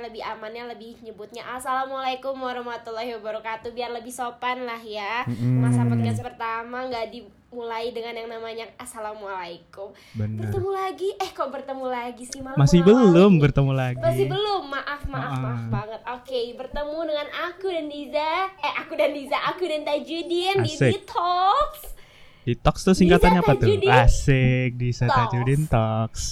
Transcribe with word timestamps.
lebih 0.00 0.20
amannya 0.20 0.64
lebih 0.68 1.00
nyebutnya 1.00 1.42
assalamualaikum 1.50 2.34
warahmatullahi 2.34 3.14
wabarakatuh 3.14 3.70
biar 3.70 3.90
lebih 3.90 4.10
sopan 4.10 4.62
lah 4.62 4.78
ya 4.78 5.22
masa 5.54 5.82
podcast 5.82 6.20
pertama 6.20 6.84
nggak 6.84 7.06
dimulai 7.08 7.88
dengan 7.88 8.14
yang 8.14 8.28
namanya 8.28 8.68
assalamualaikum 8.76 9.90
Bener. 10.12 10.44
bertemu 10.44 10.70
lagi 10.70 11.08
eh 11.16 11.30
kok 11.30 11.48
bertemu 11.48 11.86
lagi 11.86 12.24
sih 12.24 12.38
malah 12.38 12.56
Masih 12.56 12.80
mengawali. 12.80 13.02
belum 13.08 13.32
bertemu 13.38 13.72
lagi. 13.72 13.98
masih 13.98 14.26
belum 14.26 14.62
maaf 14.66 15.02
maaf 15.04 15.30
Ah. 15.30 15.40
maaf 15.40 15.62
banget 15.68 16.00
oke 16.04 16.40
bertemu 16.56 16.98
dengan 17.04 17.28
aku 17.44 17.66
dan 17.68 17.86
Diza 17.86 18.32
eh 18.56 18.74
aku 18.76 18.92
dan 18.94 19.10
Diza 19.10 19.38
aku 19.44 19.62
dan 19.64 19.82
Tajudin 19.82 20.56
di 20.60 20.72
Asik. 20.72 20.90
Detox 20.94 21.70
Detox 22.40 22.76
tuh 22.80 22.94
singkatannya 22.94 23.40
apa 23.40 23.52
tuh? 23.54 23.68
Asik, 23.84 24.72
Disa 24.74 25.04
Talks. 25.04 25.20
Tajudin 25.28 25.62
Talks. 25.66 26.22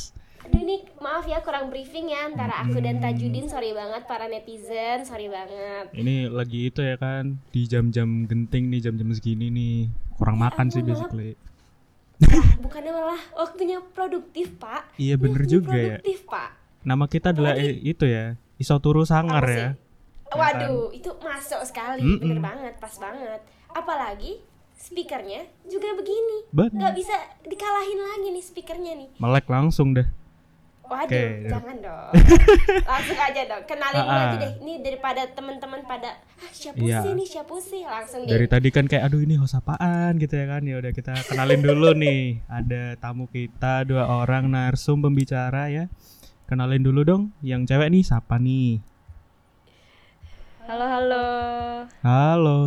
Aduh 0.42 0.64
ini 0.64 0.85
maaf 1.16 1.24
ya 1.24 1.40
kurang 1.40 1.72
briefing 1.72 2.12
ya 2.12 2.28
antara 2.28 2.60
aku 2.60 2.76
dan. 2.76 3.00
Tajudin 3.00 3.48
sorry 3.48 3.72
banget 3.72 4.04
para 4.04 4.28
netizen 4.28 5.00
sorry 5.00 5.32
banget 5.32 5.88
Ini 5.90 6.28
lagi 6.28 6.68
itu 6.68 6.84
ya 6.84 7.00
kan 7.00 7.40
di 7.48 7.64
jam-jam 7.64 8.28
genting 8.28 8.68
nih 8.68 8.84
jam-jam 8.84 9.08
segini 9.16 9.48
nih 9.48 9.88
kurang 10.12 10.36
makan 10.36 10.68
sih 10.68 10.84
ampun, 10.84 10.92
basically. 10.92 11.32
Wah, 12.20 12.48
bukannya 12.64 12.92
malah 12.92 13.22
waktunya 13.32 13.80
produktif 13.80 14.60
pak 14.60 14.92
Iya 14.96 15.16
bener 15.16 15.40
waktunya 15.40 15.52
juga 15.56 15.72
ya. 15.72 15.96
produktif 15.96 16.18
pak 16.28 16.50
Nama 16.84 17.04
kita 17.08 17.32
adalah 17.32 17.56
eh, 17.56 17.72
itu 17.74 18.04
ya 18.04 18.36
Isoturu 18.56 19.08
Sangar 19.08 19.40
ya. 19.42 19.56
sih? 19.56 19.68
waduh 20.28 20.92
itu 20.92 21.08
masuk 21.16 21.64
sekali 21.64 22.04
Mm-mm. 22.04 22.20
bener 22.20 22.40
banget 22.44 22.74
pas 22.76 22.92
banget 22.92 23.40
apalagi 23.72 24.36
speakernya 24.76 25.48
juga 25.64 25.96
begini 25.96 26.44
Bener. 26.52 26.76
nggak 26.76 26.92
bisa 26.94 27.16
dikalahin 27.40 28.00
lagi 28.04 28.28
nih 28.36 28.44
speakernya 28.44 28.92
nih 29.00 29.08
Melek 29.16 29.48
langsung 29.48 29.96
deh. 29.96 30.04
Waduh, 30.86 31.10
Oke. 31.10 31.50
jangan 31.50 31.76
dong. 31.82 32.10
Langsung 32.90 33.18
aja 33.18 33.42
dong. 33.44 33.62
Kenalin 33.66 34.02
dulu 34.02 34.14
aja 34.14 34.36
deh. 34.38 34.52
Ini 34.62 34.74
daripada 34.80 35.22
teman-teman 35.26 35.80
pada 35.82 36.10
ah, 36.38 36.50
siapa 36.50 36.78
Iya. 36.78 37.02
sih 37.02 37.12
nih, 37.12 37.26
siapa 37.26 37.54
sih? 37.58 37.82
Langsung 37.82 38.20
deh. 38.22 38.30
Dari 38.30 38.46
tadi 38.46 38.68
kan 38.70 38.86
kayak 38.86 39.04
aduh 39.06 39.18
ini 39.18 39.34
host 39.34 39.58
apaan 39.58 40.16
gitu 40.16 40.34
ya 40.34 40.46
kan. 40.46 40.62
Ya 40.62 40.78
udah 40.78 40.92
kita 40.94 41.12
kenalin 41.26 41.60
dulu 41.60 41.90
nih. 41.92 42.46
Ada 42.46 42.94
tamu 42.96 43.26
kita 43.26 43.82
dua 43.82 44.06
orang 44.06 44.46
narsum 44.46 45.02
pembicara 45.02 45.66
ya. 45.68 45.90
Kenalin 46.46 46.80
dulu 46.80 47.02
dong. 47.02 47.22
Yang 47.42 47.74
cewek 47.74 47.88
nih 47.90 48.02
siapa 48.06 48.38
nih? 48.38 48.78
Halo 50.66 50.82
halo. 50.84 51.26
Halo. 52.02 52.58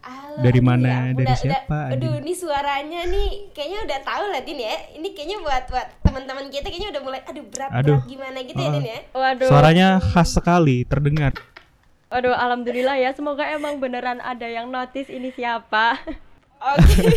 Halo, 0.00 0.40
Dari 0.40 0.60
mana? 0.60 0.88
ya 0.88 1.00
Dari 1.12 1.28
udah- 1.28 1.36
siapa, 1.38 1.78
udah- 1.86 1.92
Aduh, 1.92 2.14
ini 2.18 2.32
suaranya 2.32 3.00
nih 3.04 3.28
kayaknya 3.52 3.78
udah 3.84 3.98
tahu 4.00 4.24
lah 4.26 4.40
Din 4.40 4.58
ya. 4.58 4.72
Ini 4.94 5.08
kayaknya 5.12 5.38
buat 5.38 5.64
buat 5.68 5.86
teman-teman 6.00 6.48
kita 6.48 6.66
kayaknya 6.66 6.90
udah 6.90 7.02
mulai 7.02 7.20
aduh 7.22 7.44
berat 7.44 7.70
Aduh. 7.70 8.00
berat 8.00 8.08
gimana 8.08 8.38
gitu 8.40 8.56
ya 8.56 8.66
Oh. 8.66 8.72
Din 8.72 8.86
ya. 8.86 8.98
Waduh. 9.12 9.48
Suaranya 9.48 9.88
khas 10.02 10.28
sekali 10.30 10.76
terdengar. 10.82 11.32
Waduh, 12.08 12.32
alhamdulillah 12.32 12.96
ya. 12.96 13.10
Semoga 13.12 13.44
emang 13.46 13.76
beneran 13.76 14.18
ada 14.18 14.46
yang 14.46 14.68
notice 14.68 15.08
ini 15.08 15.28
siapa. 15.30 16.00
Oke. 16.72 17.12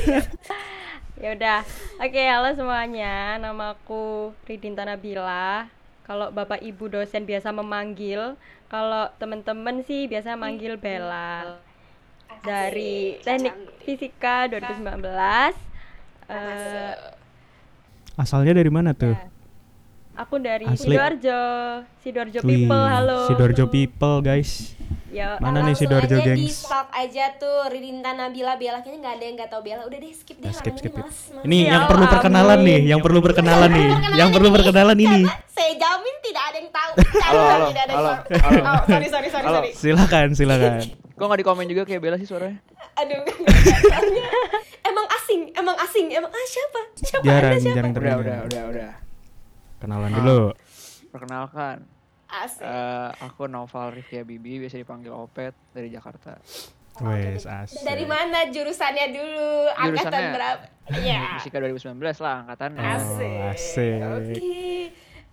ya 1.23 1.29
udah. 1.33 1.59
Oke, 1.97 2.21
halo 2.21 2.51
semuanya. 2.51 3.39
Namaku 3.39 4.35
Ridinta 4.43 4.83
Nabila. 4.83 5.71
Kalau 6.07 6.31
Bapak 6.31 6.63
Ibu 6.63 6.87
dosen 6.87 7.27
biasa 7.27 7.51
memanggil, 7.51 8.39
kalau 8.71 9.11
teman-teman 9.19 9.83
sih 9.83 10.07
biasa 10.07 10.39
manggil 10.39 10.79
Bella. 10.79 11.59
Dari 12.47 13.19
Teknik 13.19 13.83
Fisika 13.83 14.47
2019. 14.47 15.51
Eh, 16.31 16.95
Asalnya 18.15 18.55
dari 18.55 18.71
mana 18.71 18.95
tuh? 18.95 19.13
Aku 20.17 20.35
dari 20.37 20.65
Asli. 20.65 20.89
Sidoarjo. 20.89 21.41
Sidoarjo 22.01 22.39
Wih, 22.41 22.49
people, 22.65 22.85
halo. 22.85 23.19
Sidoarjo 23.27 23.65
people 23.67 24.17
guys. 24.19 24.73
Ya, 25.07 25.39
Mana 25.39 25.63
nih 25.63 25.73
Sidoarjo 25.73 26.13
aja 26.13 26.25
di 26.27 26.45
gengs? 26.45 26.61
stalk 26.61 26.91
aja 26.91 27.33
tuh 27.35 27.65
Ridinta 27.67 28.11
Nabila 28.11 28.53
Bella 28.53 28.81
kayaknya 28.81 28.99
nggak 28.99 29.13
ada 29.13 29.23
yang 29.23 29.35
nggak 29.35 29.49
tahu 29.49 29.61
Bella. 29.63 29.81
Udah 29.83 29.97
deh 29.97 30.11
skip 30.11 30.37
deh. 30.37 30.45
Nah, 30.45 30.53
skip 30.53 30.75
skip. 30.75 30.91
ini 30.91 30.99
males, 30.99 31.17
males. 31.31 31.43
Ini 31.43 31.57
Ya 31.57 31.69
yang 31.71 31.83
perlu 31.87 32.03
amin. 32.03 32.11
perkenalan 32.11 32.59
nih, 32.59 32.79
yang 32.83 32.99
perlu 32.99 33.19
perkenalan 33.21 33.69
nih, 33.71 33.87
yang 34.13 34.29
perlu 34.29 34.49
perkenalan 34.51 34.97
ini. 34.97 35.21
Saya 35.47 35.71
jamin 35.73 36.15
tidak 36.21 36.43
ada 36.43 36.57
yang 36.59 36.69
tahu. 36.69 36.91
Halo, 37.17 37.41
halo, 37.55 37.65
tidak 37.67 37.83
ada 37.83 37.87
yang 37.87 37.97
halo, 37.97 38.11
tahu. 38.11 38.21
halo. 38.37 38.61
Oh, 38.67 38.81
sorry 38.85 39.07
sorry 39.07 39.29
sorry 39.31 39.45
Halo. 39.45 39.57
sorry. 39.59 39.71
Silakan, 39.73 40.27
silakan. 40.33 40.71
Kok 41.17 41.25
nggak 41.25 41.39
di 41.39 41.45
komen 41.45 41.65
juga 41.65 41.81
kayak 41.83 42.01
Bella 42.03 42.17
sih 42.17 42.27
suaranya? 42.27 42.59
Aduh. 42.95 43.21
emang 44.83 45.05
asing, 45.15 45.41
emang 45.51 45.77
asing, 45.79 46.05
emang 46.11 46.29
ah 46.29 46.45
siapa? 46.45 46.79
Siapa? 46.95 47.23
Jarang, 47.23 47.51
Anda 47.51 47.59
siapa? 47.59 47.75
jarang 47.75 47.91
Udah, 47.91 47.97
terdengar. 47.97 48.19
udah, 48.21 48.37
udah, 48.45 48.63
udah. 48.69 48.91
Kenalan 49.77 50.09
dulu. 50.11 50.39
Perkenalkan, 51.07 51.85
Asik. 52.27 52.61
eh, 52.61 53.09
aku 53.21 53.45
Noval 53.45 53.93
Rifki 53.93 54.21
Bibi, 54.21 54.59
biasa 54.59 54.75
dipanggil 54.75 55.09
Opet 55.09 55.53
dari 55.71 55.87
Jakarta. 55.87 56.35
Wes, 56.97 57.45
asik. 57.45 57.85
Dari 57.85 58.03
mana 58.03 58.49
jurusannya 58.49 59.13
dulu? 59.13 59.69
Angkatan 59.69 59.85
Jurusannya? 60.01 60.33
berapa? 60.33 60.63
Iya. 60.97 61.19
Fisika 61.37 61.61
2019 61.61 61.93
lah 62.17 62.35
angkatannya. 62.41 62.81
Asik. 62.81 63.37
Oh, 63.37 63.53
asik. 63.53 63.99
Oke. 64.01 64.57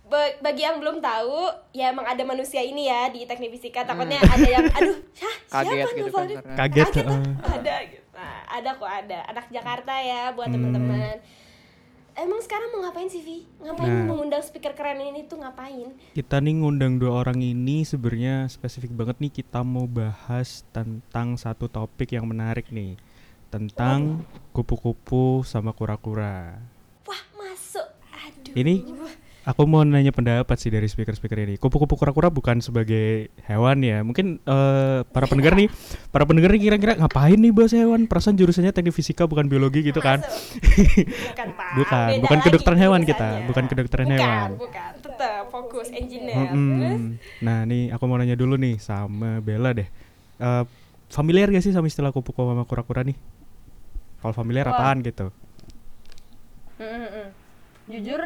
Ba- 0.05 0.37
bagi 0.39 0.61
yang 0.61 0.77
belum 0.77 1.01
tahu, 1.01 1.41
ya 1.71 1.89
emang 1.89 2.05
ada 2.05 2.21
manusia 2.21 2.61
ini 2.61 2.85
ya 2.85 3.09
di 3.09 3.25
teknik 3.25 3.49
fisika. 3.51 3.81
Takutnya 3.81 4.21
ada 4.21 4.45
yang, 4.45 4.61
aduh, 4.77 4.93
Hah, 5.17 5.35
Kaget 5.57 5.73
siapa 5.73 5.97
gitu 5.97 6.09
kan 6.11 6.25
Kaget. 6.29 6.45
Kaget, 6.53 6.89
heeh. 7.01 7.23
ada 7.41 7.75
gitu. 7.89 8.05
Nah, 8.13 8.37
ada 8.47 8.69
kok 8.71 8.91
ada. 8.93 9.19
Anak 9.25 9.45
Jakarta 9.49 9.93
ya 9.97 10.21
buat 10.31 10.45
Hmm. 10.45 10.55
teman-teman. 10.61 11.15
Emang 12.15 12.39
sekarang 12.39 12.71
mau 12.71 12.87
ngapain 12.87 13.11
sih, 13.11 13.19
Vi? 13.19 13.43
Ngapain 13.59 13.91
Nah. 13.91 14.07
mengundang 14.07 14.39
speaker 14.39 14.71
keren 14.71 15.03
ini 15.03 15.27
tuh 15.27 15.35
ngapain? 15.35 15.91
Kita 16.15 16.39
nih 16.39 16.63
ngundang 16.63 16.95
dua 16.95 17.27
orang 17.27 17.43
ini 17.43 17.83
sebenarnya 17.83 18.47
spesifik 18.47 18.95
banget 18.95 19.19
nih 19.19 19.43
kita 19.43 19.67
mau 19.67 19.83
bahas 19.83 20.63
tentang 20.71 21.35
satu 21.35 21.67
topik 21.67 22.15
yang 22.15 22.23
menarik 22.23 22.71
nih. 22.71 22.95
Tentang 23.51 24.23
kupu-kupu 24.55 25.43
sama 25.43 25.75
kura-kura. 25.75 26.55
Wah, 27.03 27.23
masuk. 27.35 27.83
Aduh. 28.15 28.55
Ini 28.63 28.73
Aku 29.45 29.69
mau 29.69 29.85
nanya 29.85 30.09
pendapat 30.09 30.57
sih 30.57 30.73
dari 30.73 30.89
speaker-speaker 30.89 31.37
ini. 31.37 31.61
Kupu-kupu 31.61 31.93
kura-kura 31.93 32.33
bukan 32.33 32.65
sebagai 32.65 33.29
hewan 33.45 33.77
ya. 33.85 34.01
Mungkin 34.01 34.41
eh, 34.41 35.05
para 35.05 35.29
pendengar 35.29 35.53
nih, 35.53 35.69
para 36.09 36.25
pendengar 36.25 36.49
nih 36.57 36.65
kira-kira 36.65 36.97
ngapain 36.97 37.37
nih 37.37 37.53
bahas 37.53 37.77
hewan? 37.77 38.09
Perasaan 38.09 38.41
jurusannya 38.41 38.73
teknik 38.73 38.97
fisika 38.97 39.29
bukan 39.29 39.45
biologi 39.45 39.85
gitu 39.85 40.01
kan? 40.01 40.25
Bukan, 41.05 41.47
Pak. 41.53 41.69
Bukan, 41.77 42.09
Beda 42.09 42.21
bukan 42.25 42.39
kedokteran 42.41 42.79
hewan 42.79 43.01
kita, 43.05 43.45
bukan 43.45 43.63
kedokteran 43.69 44.07
bukan, 44.09 44.17
hewan. 44.17 44.49
Bukan, 44.57 44.91
tetap 45.03 45.43
fokus 45.53 45.87
engineer. 45.93 46.33
Mm-mm. 46.33 46.65
Terus? 46.81 47.01
Nah 47.45 47.57
nih 47.69 47.93
aku 47.93 48.03
mau 48.09 48.17
nanya 48.17 48.33
dulu 48.33 48.57
nih 48.57 48.81
sama 48.81 49.43
Bella 49.45 49.77
deh. 49.77 49.85
Eh, 50.41 50.63
familiar 51.13 51.53
gak 51.53 51.61
sih 51.61 51.75
sama 51.75 51.85
istilah 51.85 52.09
kupu-kupu 52.09 52.49
sama 52.49 52.65
kura-kura 52.65 53.05
nih? 53.05 53.17
Kalau 54.25 54.33
familiar 54.33 54.65
Wah. 54.71 54.73
apaan 54.73 55.05
gitu? 55.05 55.29
Mm-mm. 56.81 57.27
Jujur 57.93 58.21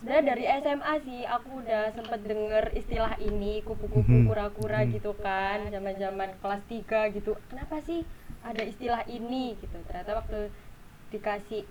sebenarnya 0.00 0.24
dari 0.32 0.44
SMA 0.48 0.94
sih 1.04 1.20
aku 1.22 1.60
udah 1.60 1.92
sempet 1.92 2.20
denger 2.24 2.64
istilah 2.72 3.20
ini 3.20 3.60
kupu-kupu 3.60 4.24
Mhm. 4.24 4.26
kura-kura 4.26 4.80
Mhm. 4.82 4.90
gitu 4.96 5.12
kan 5.14 5.68
zaman-zaman 5.68 6.32
kelas 6.40 6.62
3 6.66 7.12
gitu. 7.12 7.36
Kenapa 7.48 7.84
sih 7.84 8.00
ada 8.40 8.62
istilah 8.64 9.04
ini 9.06 9.60
gitu. 9.60 9.76
Ternyata 9.84 10.24
waktu 10.24 10.48
dikasih 11.12 11.68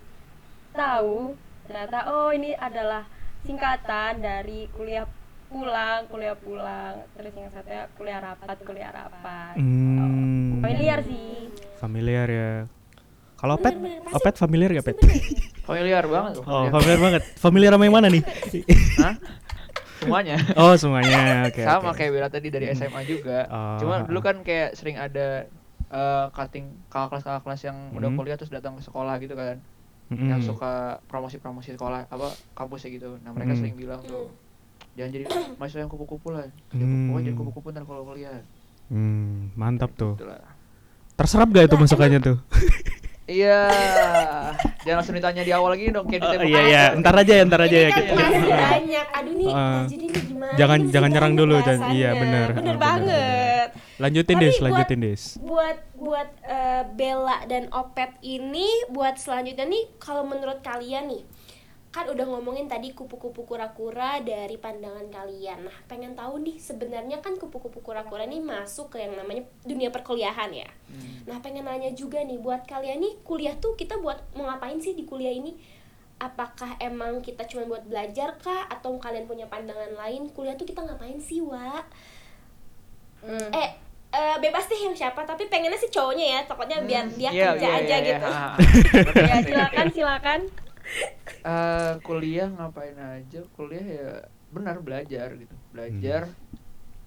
tahu 0.71 1.33
ternyata 1.65 1.97
oh 2.07 2.29
ini 2.29 2.53
adalah 2.53 3.09
singkatan 3.41 4.21
dari 4.21 4.69
kuliah 4.77 5.09
pulang, 5.49 6.05
kuliah 6.05 6.37
pulang. 6.37 7.01
Terus 7.17 7.33
yang 7.33 7.49
satunya 7.49 7.89
kuliah 7.97 8.21
rapat, 8.21 8.57
kuliah 8.61 8.93
rapat. 8.93 9.57
Hmm. 9.57 10.61
Familiar 10.61 11.01
sih. 11.01 11.49
Familiar 11.81 12.27
ya. 12.29 12.53
Kalau 13.39 13.55
Opet, 13.55 13.71
pasti- 13.71 14.11
Opet 14.11 14.33
familiar 14.35 14.69
gak 14.73 14.85
Pet? 14.85 14.97
Familiar 15.69 16.01
banget 16.03 16.31
tuh. 16.33 16.43
Oh, 16.43 16.65
familiar. 16.65 16.73
familiar 16.73 16.99
banget. 16.99 17.21
Familiar 17.37 17.71
sama 17.71 17.83
yang 17.85 17.95
mana 17.95 18.07
nih? 18.09 18.23
Hah? 19.05 19.15
Semuanya. 19.99 20.35
oh, 20.55 20.73
semuanya. 20.73 21.45
Oke. 21.45 21.61
Sama 21.61 21.89
oke. 21.89 21.95
kayak 21.95 22.11
Bella 22.11 22.27
tadi 22.27 22.47
dari 22.47 22.65
SMA 22.71 23.01
juga. 23.05 23.45
Oh, 23.47 23.77
Cuma 23.77 23.95
dulu 24.01 24.19
kan 24.19 24.41
kayak 24.41 24.73
sering 24.73 24.97
ada 24.97 25.45
eh, 25.85 26.25
cutting 26.31 26.73
kakak 26.87 27.07
kelas 27.11 27.23
kakak 27.23 27.43
kelas 27.43 27.61
yang 27.63 27.77
udah 27.91 28.09
Hmm. 28.09 28.17
kuliah 28.17 28.33
terus 28.33 28.49
datang 28.49 28.75
ke 28.75 28.81
sekolah 28.81 29.13
gitu 29.17 29.33
kan. 29.33 29.61
Mm-mm. 30.09 30.25
Yang 30.27 30.49
suka 30.49 30.73
promosi-promosi 31.05 31.75
sekolah 31.75 32.07
apa 32.07 32.27
kampusnya 32.53 32.89
gitu. 32.91 33.09
Nah, 33.19 33.29
mereka 33.29 33.53
Hmm. 33.53 33.61
sering 33.61 33.75
bilang 33.75 34.01
tuh 34.01 34.33
jangan 34.95 35.11
jadi 35.11 35.25
mahasiswa 35.57 35.79
yang 35.79 35.91
kupu-kupu 35.91 36.27
lah. 36.29 36.49
Hmm. 36.71 37.13
Jadi 37.15 37.35
kupu-kupu 37.35 37.69
ntar 37.69 37.85
kalau 37.85 38.03
kuliah. 38.03 38.41
Hmm, 38.89 39.53
mantap 39.53 39.93
tuh. 39.93 40.17
Gitu 40.17 40.25
lah. 40.25 40.41
Terserap 41.13 41.45
gak 41.47 41.67
itu 41.67 41.77
masukannya 41.77 42.17
tuh? 42.19 42.37
Iya, 43.29 43.61
jangan 44.81 44.97
langsung 44.97 45.13
ditanya 45.13 45.45
di 45.45 45.53
awal 45.53 45.77
lagi 45.77 45.85
dong 45.87 46.09
kayak 46.09 46.17
di 46.19 46.27
tembok 46.27 46.49
iya 46.49 46.61
iya, 46.65 46.83
ntar 46.97 47.13
aja 47.13 47.33
ya, 47.35 47.43
ntar 47.45 47.61
aja 47.61 47.69
Ini 47.71 47.77
ya. 47.79 47.89
kan 47.89 48.01
kita- 48.01 48.15
masih 48.17 48.41
banyak. 48.49 49.05
Aduh 49.13 49.33
nih, 49.35 49.49
Uh, 49.49 49.81
jadi 49.85 50.03
ini 50.03 50.19
gimana? 50.25 50.53
jangan- 50.57 50.81
Ini 50.81 50.89
jangan 50.89 51.09
nyerang 51.11 51.33
dulu, 51.35 51.55
dan- 51.61 51.93
iya, 51.93 52.09
bener. 52.11 52.47
Bener 52.51 52.73
Uh, 52.73 52.81
banget. 52.81 53.67
Lanjutin 53.99 54.33
Tapi 54.33 54.41
Des, 54.41 54.49
buat- 54.51 54.63
lanjutin 54.65 54.99
Des. 54.99 55.21
Buat 55.39 55.77
buat 55.93 56.29
eh, 56.41 56.83
Bella 56.89 57.37
dan 57.45 57.67
Opet 57.69 58.15
ini 58.23 58.65
buat 58.89 59.13
selanjutnya 59.15 59.67
nih 59.67 59.83
kalau 59.97 60.23
menurut 60.23 60.59
kalian 60.59 61.05
nih 61.05 61.21
kan 61.89 62.05
udah 62.05 62.21
ngomongin 62.21 62.69
tadi 62.69 62.93
kupu-kupu 62.93 63.49
kura-kura 63.49 64.21
dari 64.21 64.61
pandangan 64.61 65.09
kalian. 65.09 65.65
Nah, 65.65 65.77
pengen 65.89 66.13
tahu 66.13 66.37
nih 66.45 66.61
sebenarnya 66.61 67.17
kan 67.17 67.33
kupu-kupu 67.33 67.81
kura-kura 67.81 68.29
ini 68.29 68.45
masuk 68.45 68.93
ke 68.93 69.01
yang 69.01 69.17
namanya 69.17 69.41
dunia 69.65 69.89
perkuliahan 69.89 70.53
ya. 70.53 70.69
Hmm. 70.85 71.25
Nah, 71.25 71.41
pengen 71.41 71.65
nanya 71.65 71.89
juga 71.97 72.21
nih 72.21 72.37
buat 72.37 72.61
kalian 72.69 73.01
nih 73.01 73.13
kuliah 73.25 73.57
tuh 73.57 73.73
kita 73.73 73.97
buat 73.97 74.21
mau 74.37 74.45
ngapain 74.45 74.77
sih 74.77 74.93
di 74.93 75.09
kuliah 75.09 75.33
ini? 75.33 75.57
Apakah 76.21 76.77
emang 76.77 77.25
kita 77.25 77.49
cuma 77.49 77.65
buat 77.65 77.81
belajar 77.81 78.37
kah 78.37 78.69
atau 78.69 78.93
kalian 79.01 79.25
punya 79.25 79.49
pandangan 79.49 79.97
lain? 79.97 80.29
Kuliah 80.29 80.53
tuh 80.53 80.69
kita 80.69 80.85
ngapain 80.85 81.17
sih, 81.17 81.41
Wa? 81.41 81.81
Hmm. 83.25 83.49
Eh, 83.49 83.69
eh, 84.13 84.37
bebas 84.37 84.69
deh 84.69 84.77
yang 84.77 84.93
siapa, 84.93 85.25
tapi 85.25 85.49
pengennya 85.49 85.79
sih 85.79 85.89
cowoknya 85.89 86.37
ya, 86.37 86.39
takutnya 86.45 86.85
biar 86.85 87.09
dia 87.17 87.33
Iya, 87.33 87.57
kerja 87.57 87.65
iya, 87.65 87.79
aja 87.81 87.95
iya, 87.97 88.07
gitu. 88.13 88.29
iya. 88.29 89.25
ya 89.25 89.37
silakan 89.41 89.87
silakan 89.89 90.41
Eh, 91.39 91.93
kuliah 92.01 92.47
ngapain 92.47 92.93
aja 92.93 93.39
kuliah 93.53 93.85
ya 93.85 94.11
benar 94.49 94.81
belajar 94.81 95.31
gitu 95.33 95.55
belajar 95.71 96.27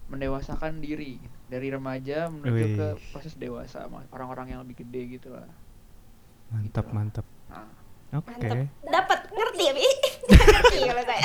mendewasakan 0.07 0.79
diri 0.79 1.17
gitu. 1.17 1.37
dari 1.49 1.69
remaja 1.69 2.29
menuju 2.29 2.65
ke 2.73 2.87
Wih. 2.93 3.03
proses 3.11 3.35
dewasa 3.35 3.85
orang-orang 4.09 4.51
yang 4.51 4.61
lebih 4.61 4.81
gede 4.81 5.19
gitu 5.19 5.33
lah 5.33 5.49
Mantap, 6.49 6.85
Gitu. 6.85 6.93
mantap. 6.93 7.27
Nah, 7.49 7.65
Oke. 8.15 8.29
Mantep. 8.31 8.69
Dapat 8.85 9.21
ngerti 9.27 9.63
ya, 9.63 9.73
Bi? 9.73 9.87
ngerti 10.29 10.77
kalau 10.85 11.03
saya. 11.03 11.23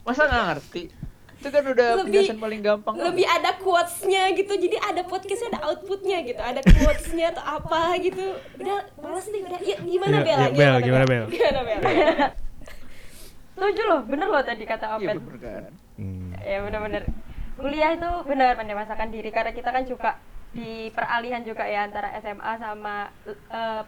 masa 0.00 0.22
nggak 0.26 0.44
ngerti 0.50 0.82
itu 1.40 1.48
kan 1.48 1.64
udah 1.64 1.88
Lebih- 1.90 2.04
penjelasan 2.04 2.36
paling 2.38 2.60
gampang 2.60 2.94
Lebih 2.94 3.24
ada 3.24 3.50
quotes-nya 3.56 4.22
gitu. 4.30 4.52
Jadi 4.54 4.76
ada 4.76 5.02
podcastnya 5.02 5.48
ada 5.50 5.60
outputnya 5.66 6.20
gitu. 6.22 6.36
Ada 6.36 6.60
quotes-nya 6.60 7.26
atau 7.30 7.40
apa 7.42 7.96
gitu. 7.98 8.20
Udah 8.56 8.76
malas 8.96 9.24
nih 9.26 9.40
udah. 9.42 9.58
Yuk, 9.58 9.78
gimana 9.82 10.14
Iya, 10.14 10.22
Bel? 10.22 10.36
iya, 10.36 10.48
Bel, 10.52 10.76
gimana, 10.82 11.04
Bel? 11.06 11.24
Gimana 11.26 11.60
Bel? 11.62 11.80
setuju 13.52 13.82
loh 13.84 14.00
bener 14.02 14.24
loh 14.24 14.40
tadi 14.40 14.64
kata 14.64 14.86
iya 14.88 14.96
Opet 14.96 15.16
bener 15.18 15.36
kan 15.38 15.72
Hmm. 16.00 16.32
ya 16.40 16.64
bener-bener 16.64 17.04
kuliah 17.54 17.92
itu 17.92 18.08
benar 18.24 18.56
mendewasakan 18.56 19.12
diri 19.12 19.28
karena 19.28 19.52
kita 19.52 19.68
kan 19.68 19.84
juga 19.84 20.16
di 20.50 20.88
peralihan 20.90 21.44
juga 21.44 21.68
ya 21.68 21.84
antara 21.84 22.08
SMA 22.16 22.52
sama 22.56 23.12
eh, 23.28 23.82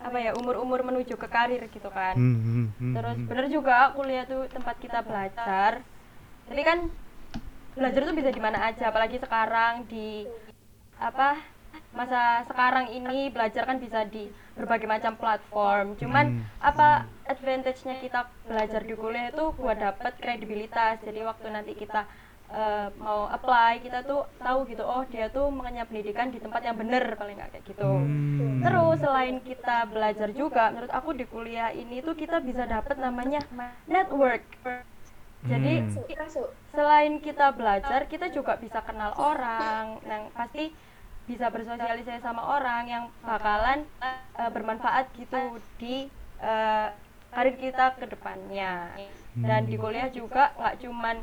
apa 0.00 0.16
ya 0.18 0.32
umur-umur 0.32 0.82
menuju 0.82 1.14
ke 1.14 1.28
karir 1.28 1.68
gitu 1.68 1.86
kan 1.86 2.16
Hmm, 2.16 2.32
hmm, 2.34 2.66
hmm, 2.72 2.92
terus 2.96 3.12
hmm. 3.14 3.28
bener 3.28 3.46
juga 3.46 3.92
kuliah 3.92 4.24
tuh 4.24 4.48
tempat 4.48 4.74
kita 4.78 5.04
belajar 5.04 5.84
jadi 6.50 6.62
kan 6.62 6.78
belajar 7.72 8.00
tuh 8.04 8.16
bisa 8.16 8.30
di 8.30 8.42
mana 8.42 8.58
aja 8.68 8.88
apalagi 8.88 9.16
sekarang 9.16 9.88
di 9.88 10.28
apa 11.00 11.40
masa 11.92 12.44
sekarang 12.48 12.88
ini 12.88 13.28
belajar 13.32 13.64
kan 13.64 13.80
bisa 13.80 14.04
di 14.08 14.28
berbagai 14.56 14.88
macam 14.88 15.16
platform 15.16 15.96
cuman 15.96 16.26
Hmm. 16.40 16.44
apa 16.60 17.08
advantage-nya 17.28 18.00
kita 18.00 18.28
belajar 18.44 18.80
di 18.84 18.92
kuliah 18.92 19.32
itu 19.32 19.56
buat 19.56 19.76
dapat 19.80 20.16
kredibilitas 20.20 21.00
jadi 21.00 21.24
waktu 21.24 21.48
nanti 21.52 21.72
kita 21.72 22.04
eh, 22.52 22.88
mau 23.00 23.28
apply 23.32 23.80
kita 23.80 24.04
tuh 24.04 24.28
tahu 24.36 24.68
gitu 24.68 24.84
oh 24.84 25.04
dia 25.08 25.32
tuh 25.32 25.48
mengenyam 25.48 25.88
pendidikan 25.88 26.28
di 26.28 26.36
tempat 26.36 26.60
yang 26.60 26.76
bener 26.76 27.16
paling 27.16 27.40
nggak 27.40 27.50
kayak 27.56 27.64
gitu 27.64 27.88
Hmm. 27.88 28.60
Terus 28.62 28.96
selain 29.02 29.42
kita 29.42 29.90
belajar 29.90 30.30
juga, 30.30 30.70
menurut 30.70 30.92
aku 30.94 31.10
di 31.18 31.26
kuliah 31.26 31.74
ini 31.74 31.98
tuh 31.98 32.14
kita 32.14 32.38
bisa 32.38 32.62
dapat 32.62 32.94
namanya 32.94 33.42
network. 33.90 34.46
Jadi 35.42 35.82
Hmm. 35.82 35.90
selain 36.70 37.18
kita 37.18 37.50
belajar, 37.50 38.06
kita 38.06 38.30
juga 38.30 38.54
bisa 38.62 38.78
kenal 38.86 39.10
orang, 39.18 39.98
yang 40.06 40.30
pasti 40.30 40.70
bisa 41.26 41.50
bersosialisasi 41.50 42.22
sama 42.22 42.42
orang 42.58 42.86
yang 42.86 43.04
bakalan 43.26 43.82
eh, 44.02 44.50
bermanfaat 44.54 45.10
gitu 45.18 45.58
di 45.82 46.06
eh, 46.42 46.88
karir 47.34 47.56
kita 47.58 47.98
ke 47.98 48.06
depannya. 48.06 48.94
Dan 49.42 49.66
di 49.66 49.74
kuliah 49.74 50.06
juga 50.14 50.54
nggak 50.54 50.78
cuman 50.78 51.16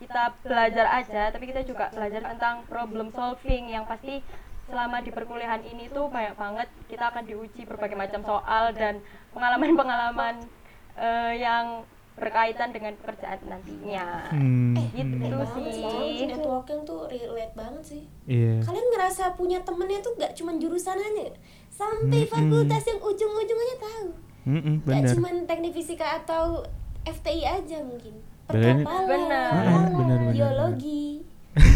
kita 0.00 0.32
belajar 0.40 0.86
aja, 0.96 1.28
tapi 1.28 1.44
kita 1.52 1.60
juga 1.68 1.92
belajar 1.92 2.24
tentang 2.24 2.64
problem 2.64 3.12
solving 3.12 3.68
yang 3.68 3.84
pasti 3.84 4.24
selama 4.64 5.04
di 5.04 5.12
perkuliahan 5.12 5.60
ini 5.66 5.92
tuh 5.92 6.08
banyak 6.08 6.38
banget 6.40 6.68
kita 6.88 7.12
akan 7.12 7.26
diuji 7.28 7.68
berbagai 7.68 7.98
macam 7.98 8.24
soal 8.24 8.72
dan 8.72 9.04
pengalaman-pengalaman 9.36 10.48
eh, 10.96 11.32
yang 11.36 11.84
berkaitan 12.20 12.68
dengan 12.70 12.92
pekerjaan 13.00 13.40
nantinya. 13.48 14.28
Hmm, 14.28 14.76
Gitu 14.92 15.14
hmm. 15.16 15.24
Banget 15.24 15.48
sih. 15.72 16.28
Networking 16.28 16.80
tuh 16.84 17.08
relate 17.08 17.54
banget 17.56 17.82
sih. 17.82 18.02
Iya. 18.28 18.60
Kalian 18.60 18.86
ngerasa 18.92 19.34
punya 19.34 19.58
temennya 19.64 20.04
tuh 20.04 20.12
gak 20.14 20.36
cuma 20.36 20.52
jurusannya 20.54 21.32
Sampai 21.72 22.28
Mm-mm. 22.28 22.30
fakultas 22.30 22.82
yang 22.84 23.00
ujung-ujungnya 23.00 23.76
tahu 23.80 24.06
Hmm, 24.40 24.60
hmm, 24.60 24.76
Gak 24.84 25.16
cuma 25.16 25.28
teknik 25.44 25.72
fisika 25.72 26.20
atau 26.20 26.64
FTI 27.02 27.44
aja 27.44 27.80
mungkin 27.80 28.20
Bener. 28.48 28.84
Perkapalan, 28.84 29.08
Bener. 29.08 29.50
Ah, 29.52 29.84
bener, 29.88 30.18
bener, 30.20 30.32
biologi 30.32 31.24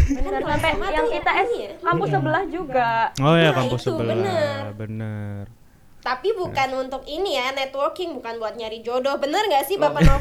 Bener 0.05 0.31
Kan 0.39 0.61
sampai 0.61 0.93
yang 0.93 1.07
kita 1.09 1.31
S 1.35 1.49
ini 1.49 1.57
ya. 1.65 1.71
kampus 1.81 2.09
sebelah 2.09 2.43
juga. 2.47 2.91
Oh 3.19 3.35
ya 3.35 3.49
Nah, 3.49 3.53
kampus 3.59 3.81
itu, 3.81 3.89
sebelah, 3.91 4.71
bener. 4.77 5.45
Tapi 6.05 6.37
bukan 6.37 6.85
untuk 6.85 7.01
ini 7.09 7.33
ya, 7.33 7.49
networking 7.49 8.13
bukan 8.21 8.37
buat 8.37 8.53
nyari 8.53 8.85
jodoh 8.85 9.17
Bener 9.17 9.41
gak 9.49 9.65
sih 9.65 9.73
Bapak 9.73 10.05
itu 10.05 10.13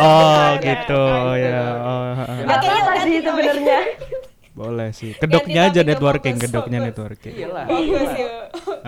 Oh 0.00 0.56
kan 0.56 0.64
gitu 0.64 1.04
ya. 1.36 1.60
juga. 1.60 1.60
Oh, 1.84 2.10
tadi 2.48 2.66
ganti 2.72 3.18
topik. 3.20 3.20
sebenarnya. 3.20 3.80
Boleh 4.60 4.88
sih. 4.96 5.12
Kedoknya 5.12 5.68
aja 5.68 5.80
networking, 5.84 6.36
kedoknya 6.40 6.78
networking. 6.88 7.36
Iyalah. 7.36 7.64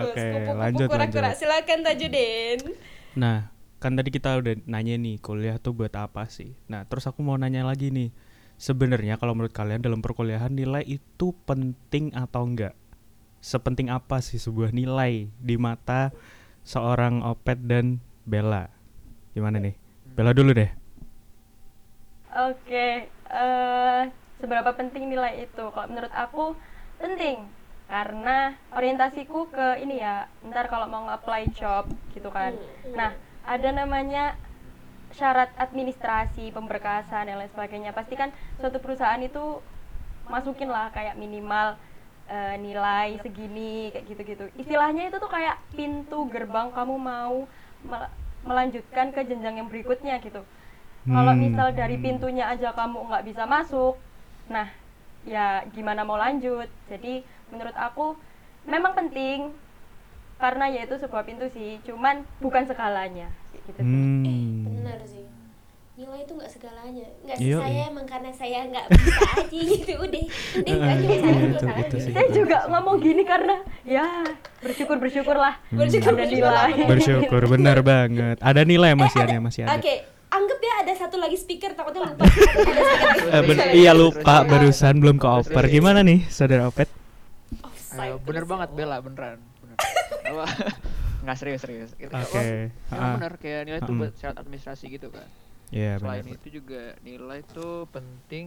Oke, 0.01 0.27
lanjut, 0.57 0.89
lanjut. 0.89 1.21
Silakan 1.37 1.79
Tajudin 1.85 2.59
Nah, 3.13 3.53
kan 3.77 3.93
tadi 3.93 4.09
kita 4.09 4.41
udah 4.41 4.57
nanya 4.65 4.97
nih 4.97 5.21
kuliah 5.21 5.61
tuh 5.61 5.77
buat 5.77 5.93
apa 5.93 6.25
sih? 6.33 6.57
Nah, 6.65 6.85
terus 6.89 7.05
aku 7.05 7.21
mau 7.21 7.37
nanya 7.37 7.61
lagi 7.61 7.93
nih. 7.93 8.09
Sebenarnya 8.57 9.21
kalau 9.21 9.37
menurut 9.37 9.53
kalian 9.53 9.85
dalam 9.85 10.01
perkuliahan 10.01 10.49
nilai 10.49 10.81
itu 10.85 11.33
penting 11.45 12.13
atau 12.13 12.41
enggak? 12.45 12.73
Sepenting 13.43 13.91
apa 13.91 14.23
sih 14.23 14.39
sebuah 14.39 14.71
nilai 14.71 15.27
di 15.35 15.59
mata 15.59 16.15
seorang 16.63 17.19
Opet 17.27 17.59
dan 17.59 17.99
Bella? 18.23 18.71
Gimana 19.35 19.59
nih? 19.59 19.75
Bella 20.15 20.31
dulu 20.31 20.55
deh. 20.55 20.71
Oke, 22.31 23.11
eh 23.11 24.01
seberapa 24.39 24.71
penting 24.71 25.11
nilai 25.11 25.43
itu? 25.43 25.63
Kalau 25.75 25.91
menurut 25.91 26.13
aku 26.15 26.55
penting 27.03 27.43
karena 27.91 28.55
orientasiku 28.71 29.51
ke 29.51 29.83
ini 29.83 29.99
ya, 29.99 30.31
ntar 30.47 30.71
kalau 30.71 30.87
mau 30.87 31.03
nge-apply 31.11 31.51
job 31.51 31.91
gitu 32.15 32.31
kan. 32.31 32.55
Nah, 32.95 33.11
ada 33.43 33.69
namanya 33.75 34.39
syarat 35.11 35.51
administrasi, 35.59 36.55
pemberkasan 36.55 37.27
dan 37.27 37.43
lain 37.43 37.51
sebagainya. 37.51 37.91
Pasti 37.91 38.15
kan 38.15 38.31
suatu 38.55 38.79
perusahaan 38.79 39.19
itu 39.19 39.59
masukin 40.31 40.71
lah 40.71 40.95
kayak 40.95 41.19
minimal 41.19 41.75
eh, 42.29 42.55
nilai 42.59 43.19
segini 43.19 43.91
kayak 43.91 44.05
gitu-gitu. 44.07 44.45
Istilahnya 44.59 45.11
itu 45.11 45.17
tuh 45.19 45.31
kayak 45.31 45.59
pintu 45.75 46.27
gerbang 46.31 46.71
kamu 46.71 46.95
mau 46.99 47.47
mel- 47.83 48.13
melanjutkan 48.43 49.11
ke 49.15 49.23
jenjang 49.27 49.59
yang 49.59 49.67
berikutnya 49.71 50.19
gitu. 50.19 50.43
Kalau 51.03 51.33
Hmm. 51.35 51.43
misal 51.43 51.67
dari 51.75 51.99
pintunya 51.99 52.47
aja 52.47 52.71
kamu 52.71 53.11
nggak 53.11 53.25
bisa 53.27 53.43
masuk, 53.43 53.99
nah 54.47 54.67
ya 55.27 55.63
gimana 55.75 56.07
mau 56.07 56.15
lanjut? 56.15 56.67
Jadi 56.87 57.23
menurut 57.51 57.75
aku 57.75 58.15
memang 58.63 58.95
penting 58.95 59.51
karena 60.39 60.67
ya 60.71 60.87
itu 60.87 60.95
sebuah 60.99 61.23
pintu 61.23 61.47
sih, 61.51 61.79
cuman 61.87 62.23
bukan 62.39 62.63
segalanya 62.67 63.27
gitu 63.67 63.79
sih. 63.79 63.83
Hmm. 63.83 64.23
Eh, 64.27 64.43
bener 64.67 64.99
sih 65.07 65.22
Nilai 65.93 66.25
itu 66.25 66.33
gak 66.33 66.49
segalanya 66.49 67.05
Gak 67.23 67.37
sih 67.37 67.45
Iya, 67.45 67.57
saya 67.59 67.69
iya. 67.71 67.85
emang 67.85 68.05
karena 68.05 68.31
saya 68.33 68.59
gak 68.65 68.85
bisa 68.89 69.21
aja 69.37 69.45
gitu 69.63 69.93
Udah, 69.95 70.23
udah 70.57 70.73
Eh, 70.73 70.73
iya, 70.73 70.81
saya 70.81 70.97
itu- 70.97 71.53
masalahnya. 71.53 71.85
itu 71.85 71.97
sih. 71.99 72.11
Saya 72.11 72.27
juga 72.31 72.57
ngomong 72.67 72.95
gini 72.97 73.23
karena 73.23 73.55
ya 73.83 74.05
bersyukur 74.59 74.97
bersyukurlah 74.97 75.53
Bersyukur, 75.69 76.11
ada 76.11 76.19
bersyukur. 76.19 76.49
nilai. 76.49 76.87
Bersyukur, 76.87 77.41
benar 77.47 77.77
banget. 77.83 78.37
Ada 78.39 78.61
nilai 78.63 78.91
masih 78.95 79.19
ada, 79.21 79.37
masih 79.37 79.61
ada. 79.63 79.77
Oke, 79.77 79.93
anggap 80.27 80.59
ya 80.59 80.73
ada 80.81 80.93
satu 80.95 81.15
lagi 81.15 81.37
speaker 81.37 81.71
takutnya 81.71 82.09
lupa. 82.09 82.25
Eh, 83.29 83.41
iya 83.75 83.91
lupa 83.93 84.41
barusan 84.43 84.97
belum 84.97 85.15
ke 85.15 85.27
oper. 85.29 85.63
Gimana 85.67 86.01
nih, 86.01 86.25
saudara 86.27 86.67
Opet? 86.67 86.89
Ayo, 87.93 88.17
bener 88.17 88.43
banget 88.43 88.73
Bella 88.73 88.97
beneran 88.97 89.37
bener. 89.59 89.77
Nggak 91.23 91.37
serius 91.37 91.61
serius 91.61 91.93
Gitu. 91.93 92.09
Oke, 92.09 92.73
ah. 92.89 92.97
emang 92.97 93.11
bener 93.15 93.33
kayak 93.37 93.61
nilai 93.63 93.79
itu 93.79 93.93
buat 93.93 94.13
syarat 94.17 94.37
administrasi 94.39 94.89
gitu 94.89 95.07
kan 95.07 95.29
Iya 95.73 95.97
selain 95.97 96.21
benar. 96.23 96.37
itu 96.37 96.47
juga 96.53 96.81
nilai 97.01 97.39
itu 97.41 97.67
penting 97.89 98.45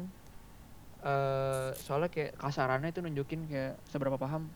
eh 1.02 1.70
soalnya 1.76 2.08
kayak 2.08 2.32
kasarannya 2.34 2.88
itu 2.90 3.00
nunjukin 3.04 3.40
kayak 3.46 3.74
seberapa 3.86 4.16
paham 4.16 4.46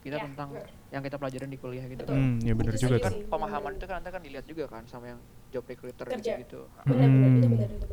kita 0.00 0.16
Ya, 0.16 0.24
tentang 0.24 0.48
bener. 0.56 0.66
yang 0.90 1.02
kita 1.04 1.16
pelajarin 1.20 1.50
di 1.52 1.58
kuliah 1.60 1.84
gitu 1.84 2.02
Betul. 2.02 2.16
Hmm, 2.16 2.40
ya 2.40 2.52
benar 2.56 2.74
juga 2.74 2.96
sih. 3.12 3.22
pemahaman 3.28 3.72
itu 3.76 3.84
kan 3.84 3.94
nanti 4.00 4.10
kan 4.10 4.22
dilihat 4.24 4.46
juga 4.48 4.64
kan 4.66 4.82
sama 4.88 5.12
yang 5.12 5.20
job 5.52 5.62
recruiter 5.68 6.06
Kerja. 6.08 6.34
gitu 6.40 6.60
Bener, 6.88 7.08
bener, 7.10 7.30
itu 7.30 7.46
Hmm. 7.46 7.50
bener, 7.52 7.68
itu 7.68 7.68
bener. 7.68 7.68
Mm, 7.68 7.76
mm, 7.76 7.89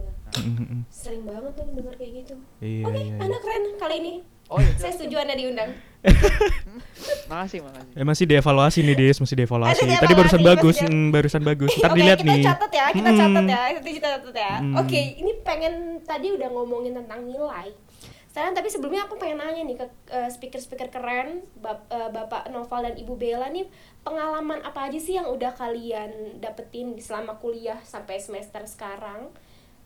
Sering 0.89 1.24
banget 1.24 1.51
tuh 1.53 1.65
denger 1.70 1.96
kayak 1.96 2.12
gitu 2.17 2.36
Iya, 2.60 2.84
Oke, 2.84 2.98
iya. 2.98 3.06
iya. 3.08 3.20
anak 3.20 3.39
keren 3.39 3.63
kali 3.77 3.96
ini 3.98 4.13
Oh 4.48 4.58
iya. 4.58 4.72
Saya 4.74 4.91
setuju 4.94 5.20
Anda 5.20 5.36
diundang. 5.36 5.75
Makasih, 7.27 7.60
makasih. 7.62 7.94
Eh 7.94 8.06
masih 8.06 8.25
dievaluasi 8.25 8.79
nih 8.82 8.96
Dis, 8.96 9.17
masih 9.20 9.36
dievaluasi. 9.38 9.84
Masih 9.84 10.00
Tadi 10.00 10.13
barusan 10.15 10.41
bagus, 10.41 10.75
hmm, 10.79 11.08
barusan 11.12 11.44
bagus. 11.44 11.72
Ntar 11.74 11.91
Oke, 11.91 11.98
dilihat 11.98 12.20
kita 12.20 12.32
nih. 12.32 12.44
catat 12.46 12.72
ya, 12.72 12.86
kita 12.89 13.10
Hmm. 13.10 13.20
catat 13.20 13.44
ya, 13.46 13.62
kita 13.77 14.08
catat 14.10 14.36
ya. 14.38 14.53
Hmm. 14.58 14.75
Oke, 14.77 15.00
ini 15.20 15.32
pengen 15.44 15.74
tadi 16.01 16.32
udah 16.32 16.48
ngomongin 16.48 16.96
tentang 16.96 17.27
nilai. 17.27 17.75
Sekarang 18.27 18.53
tapi 18.53 18.70
sebelumnya 18.70 19.03
aku 19.03 19.17
pengen 19.17 19.41
nanya 19.41 19.62
nih 19.65 19.75
ke 19.75 19.86
eh, 20.08 20.29
speaker-speaker 20.29 20.88
keren, 20.88 21.44
Bap- 21.58 21.89
eh, 21.89 22.08
Bapak 22.08 22.48
Noval 22.48 22.86
dan 22.86 22.96
Ibu 22.96 23.13
Bella 23.15 23.50
nih, 23.50 23.67
pengalaman 24.01 24.62
apa 24.62 24.88
aja 24.88 24.96
sih 24.96 25.17
yang 25.17 25.27
udah 25.27 25.51
kalian 25.51 26.38
dapetin 26.38 26.96
selama 26.96 27.36
kuliah 27.36 27.82
sampai 27.82 28.15
semester 28.17 28.63
sekarang? 28.63 29.27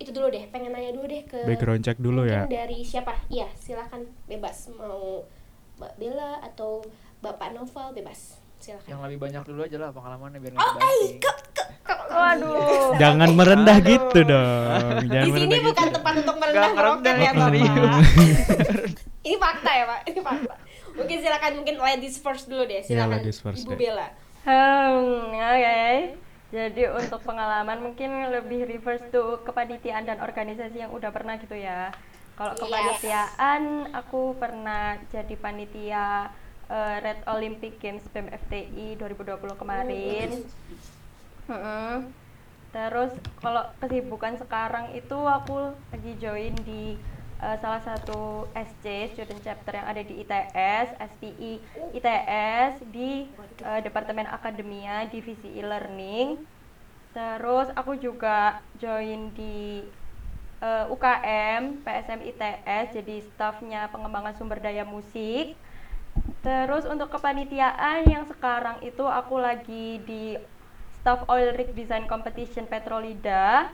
Itu 0.01 0.09
dulu 0.09 0.33
deh, 0.33 0.49
pengen 0.49 0.73
nanya 0.73 0.91
dulu 0.97 1.05
deh 1.05 1.21
ke 1.29 1.45
Background 1.45 1.85
check 1.85 1.97
dulu 2.01 2.25
ya. 2.25 2.49
dari 2.49 2.81
siapa? 2.81 3.13
Iya, 3.29 3.45
silakan 3.53 4.09
bebas 4.25 4.73
mau 4.73 5.21
Mbak 5.77 5.93
Bella 6.01 6.41
atau 6.41 6.81
Bapak 7.21 7.53
Noval 7.53 7.93
bebas. 7.93 8.41
Silakan. 8.57 8.89
Yang 8.89 8.99
lebih 9.05 9.17
banyak 9.21 9.43
dulu 9.45 9.59
aja 9.65 9.77
lah 9.77 9.89
pengalamannya 9.93 10.37
biar 10.41 10.53
Oh, 10.57 10.69
nggak 10.77 10.89
eh, 10.89 11.09
kok, 11.21 11.37
kok, 11.53 11.69
Waduh. 12.09 12.93
Jangan 12.97 13.29
merendah 13.33 13.77
gitu 13.81 14.19
dong. 14.25 15.05
Jangan 15.09 15.25
di 15.25 15.31
sini 15.37 15.57
bukan 15.65 15.85
gitu. 15.85 15.95
tempat 15.97 16.13
untuk 16.21 16.35
merendah 16.37 16.69
ngerendah, 16.73 17.13
roket 17.13 17.15
ya 17.15 17.31
bapak 17.33 17.53
ini 19.21 19.35
fakta 19.37 19.71
ya 19.71 19.83
pak 19.85 19.99
ini 20.09 20.19
fakta 20.21 20.55
mungkin 20.97 21.17
silakan 21.21 21.51
mungkin 21.61 21.75
ladies 21.77 22.17
first 22.19 22.45
dulu 22.49 22.63
deh 22.65 22.81
silakan 22.83 23.21
ladies 23.21 23.37
first 23.39 23.63
ibu 23.63 23.73
deh. 23.73 23.79
Bella 23.79 24.07
Hmm, 24.41 25.37
oke. 25.37 25.81
Jadi 26.51 26.83
untuk 26.91 27.23
pengalaman 27.23 27.79
mungkin 27.79 28.11
lebih 28.27 28.67
reverse 28.67 29.07
to 29.07 29.39
kepanitiaan 29.47 30.03
dan 30.03 30.19
organisasi 30.19 30.83
yang 30.83 30.91
udah 30.91 31.07
pernah 31.09 31.39
gitu 31.39 31.55
ya. 31.55 31.95
Kalau 32.35 32.51
Yes. 32.53 32.61
kepanitiaan 32.61 33.61
aku 33.95 34.35
pernah 34.35 34.99
jadi 35.07 35.35
panitia 35.39 36.27
eh, 36.67 36.95
Red 36.99 37.23
Olympic 37.27 37.79
Games 37.79 38.03
BEM 38.11 38.27
FTI 38.27 38.99
2020 38.99 39.55
kemarin. 39.55 40.29
Mm-mm. 41.47 42.11
Terus 42.71 43.11
kalau 43.39 43.67
kesibukan 43.79 44.39
sekarang 44.39 44.95
itu 44.95 45.15
aku 45.15 45.75
lagi 45.91 46.11
join 46.19 46.55
di 46.63 46.95
eh, 47.41 47.57
salah 47.57 47.81
satu 47.81 48.45
SC 48.53 49.11
student 49.17 49.41
chapter 49.41 49.73
yang 49.73 49.87
ada 49.89 50.01
di 50.05 50.21
ITS, 50.21 50.87
SPI 51.17 51.53
ITS 51.97 52.85
di 52.93 53.25
eh, 53.65 53.79
Departemen 53.81 54.29
Akademia 54.29 55.09
Divisi 55.09 55.49
E-learning. 55.57 56.37
Terus 57.11 57.67
aku 57.75 57.97
juga 57.97 58.61
join 58.77 59.33
di 59.33 59.83
eh, 60.61 60.85
UKM 60.87 61.81
PSM 61.81 62.19
ITS 62.29 62.85
jadi 63.01 63.15
stafnya 63.33 63.89
pengembangan 63.89 64.37
sumber 64.37 64.61
daya 64.61 64.85
musik. 64.85 65.57
Terus 66.45 66.85
untuk 66.85 67.09
kepanitiaan 67.09 68.05
yang 68.05 68.25
sekarang 68.29 68.81
itu 68.85 69.05
aku 69.05 69.39
lagi 69.41 70.01
di 70.03 70.35
staff 71.01 71.25
oil 71.25 71.57
rig 71.57 71.73
design 71.73 72.05
competition 72.05 72.69
Petrolida. 72.69 73.73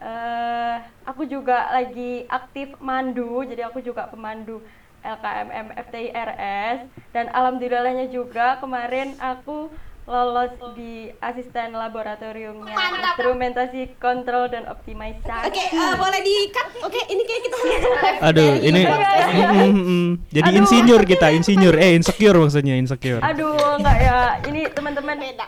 Eh 0.00 0.76
aku 1.04 1.22
juga 1.24 1.68
lagi 1.70 2.24
aktif 2.26 2.72
mandu, 2.78 3.44
jadi 3.44 3.68
aku 3.68 3.80
juga 3.80 4.08
pemandu 4.08 4.64
LKMM 5.00 5.76
FTIRS 5.78 6.78
dan 7.10 7.28
alhamdulillahnya 7.30 8.08
juga 8.08 8.56
kemarin 8.56 9.16
aku 9.16 9.68
lolos 10.04 10.50
di 10.74 10.92
asisten 11.18 11.70
laboratoriumnya 11.70 12.74
instrumentasi 12.74 13.94
kontrol 13.96 14.48
dan 14.48 14.66
optimisasi. 14.66 15.46
oke 15.46 15.64
eh, 15.70 15.94
boleh 15.94 16.20
di 16.20 16.34
cut 16.50 16.66
oke 16.82 17.00
ini 17.06 17.22
kayak 17.22 17.42
kita 17.44 17.56
Aduh, 18.28 18.52
ini. 18.58 18.80
Mm, 18.82 19.70
mm, 19.70 19.84
mm. 19.86 20.08
jadi 20.28 20.48
Aduh. 20.50 20.58
insinyur 20.58 21.02
kita, 21.04 21.30
insinyur. 21.30 21.74
Eh, 21.76 21.94
insecure 21.94 22.36
maksudnya, 22.36 22.74
insecure. 22.74 23.20
Aduh, 23.22 23.54
enggak 23.76 23.96
ya. 23.96 24.16
Ini 24.42 24.60
teman-teman 24.72 25.16
beda 25.16 25.46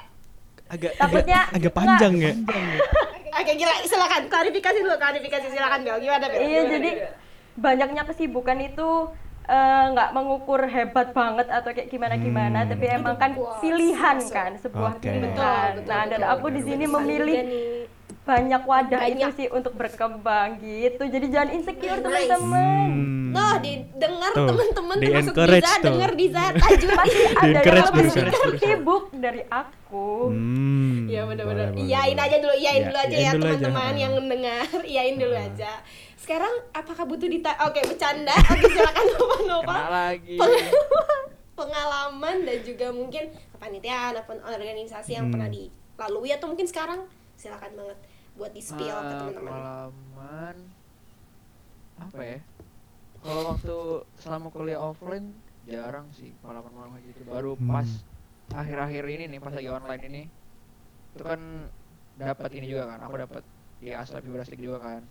Agak 0.71 0.92
Takutnya- 0.97 1.49
agak, 1.49 1.59
agak 1.59 1.73
panjang 1.75 2.12
ya. 2.14 2.32
oke 3.33 3.53
gila 3.57 3.75
silakan. 3.89 4.23
Klarifikasi 4.29 4.79
dulu 4.85 4.97
klarifikasi. 5.01 5.47
Silakan 5.49 5.81
Bel. 5.83 5.99
Gimana 6.05 6.27
Bel? 6.29 6.41
Iya, 6.41 6.61
Gimana, 6.62 6.73
jadi 6.77 6.91
banyaknya 7.57 8.03
kesibukan 8.09 8.59
itu 8.65 8.89
eh, 9.45 9.85
nggak 9.89 10.11
mengukur 10.13 10.63
hebat 10.65 11.11
banget 11.11 11.47
atau 11.47 11.71
kayak 11.71 11.89
gimana 11.89 12.15
gimana, 12.17 12.59
Hmm. 12.61 12.71
tapi 12.71 12.85
emang 12.89 13.15
kan 13.17 13.31
pilihan 13.59 14.17
masuk. 14.17 14.31
kan, 14.31 14.51
sebuah 14.57 14.93
Oke. 14.95 15.03
pilihan. 15.03 15.23
Betul, 15.29 15.67
betul, 15.77 15.89
nah, 15.89 16.05
dan 16.05 16.21
betul, 16.21 16.33
aku 16.33 16.47
di 16.49 16.61
sini 16.63 16.85
memilih 16.87 17.39
banyak 18.23 18.63
wadah 18.63 19.03
itu 19.05 19.19
Banyak. 19.19 19.35
sih 19.35 19.47
untuk 19.49 19.75
berkembang 19.75 20.63
gitu. 20.63 21.03
Jadi 21.03 21.27
jangan 21.27 21.51
insecure 21.51 21.99
Nice. 21.99 22.07
teman-teman. 22.07 22.87
Hmm. 22.87 23.31
Noh, 23.33 23.55
didengar 23.59 24.31
teman-teman 24.33 24.95
di 24.95 25.07
termasuk 25.09 25.33
encourage 25.33 25.59
Diza, 25.59 25.73
tuh. 25.75 25.85
denger 25.91 26.11
Diza, 26.15 26.45
Tajud. 26.63 26.91
Pasti 26.93 27.19
Di 27.19 27.35
ada 27.35 27.59
yang 27.65 27.87
lebih 27.91 28.07
sibuk 28.61 29.05
dari 29.11 29.43
aku. 29.45 30.11
Hmm. 30.31 31.11
Iya 31.11 31.23
benar-benar. 31.27 31.67
Iyain 31.75 32.15
aja 32.17 32.37
dulu, 32.39 32.55
iyain 32.55 32.79
Iya, 32.79 32.87
dulu 32.87 32.99
aja 33.01 33.11
iyain 33.11 33.27
ya 33.27 33.33
teman-teman 33.35 33.93
yang 33.99 34.13
mendengar, 34.15 34.65
iyain 34.85 35.15
dulu 35.19 35.35
Ha. 35.35 35.45
aja. 35.45 35.73
Sekarang 36.23 36.55
apakah 36.71 37.02
butuh 37.02 37.26
dita 37.26 37.50
Oke, 37.67 37.83
bercanda. 37.83 38.31
Oke, 38.31 38.67
silakan 38.69 39.05
Nova 39.12 39.37
Nova. 39.43 39.75
Lagi. 39.91 40.38
Pengalaman, 40.38 41.25
pengalaman 41.52 42.37
dan 42.43 42.59
juga 42.62 42.87
mungkin 42.88 43.25
kepanitiaan 43.50 44.14
ataupun 44.14 44.38
organisasi 44.41 45.11
yang 45.12 45.26
Hmm. 45.26 45.35
pernah 45.35 45.50
dilalui 45.50 46.31
atau 46.31 46.47
mungkin 46.47 46.64
sekarang 46.64 47.00
silakan 47.35 47.75
banget 47.75 47.99
buat 48.33 48.50
di 48.50 48.62
spill 48.62 48.87
ke 48.88 49.02
Ah, 49.05 49.19
teman-teman. 49.21 49.50
pengalaman 49.52 50.57
apa 52.00 52.23
ya 52.25 52.38
kalau 53.21 53.43
waktu 53.49 53.76
selama 54.17 54.47
kuliah 54.49 54.81
offline 54.81 55.31
jarang 55.64 56.09
sih 56.11 56.33
pengalaman-pengalaman 56.41 56.99
gitu 57.05 57.23
baru 57.25 57.52
Hmm. 57.55 57.69
pas 57.69 57.88
akhir-akhir 58.52 59.05
ini 59.07 59.25
nih 59.29 59.38
pas 59.38 59.52
lagi 59.52 59.69
online 59.69 60.02
ini 60.05 60.23
itu 61.11 61.23
kan 61.23 61.41
dapat 62.14 62.50
ini 62.52 62.67
juga 62.67 62.88
kan 62.88 62.99
aku 63.00 63.14
dapat 63.21 63.43
di 63.79 63.91
Astra 63.91 64.19
Fibrastik 64.19 64.57
juga 64.57 64.81
kan 64.81 65.02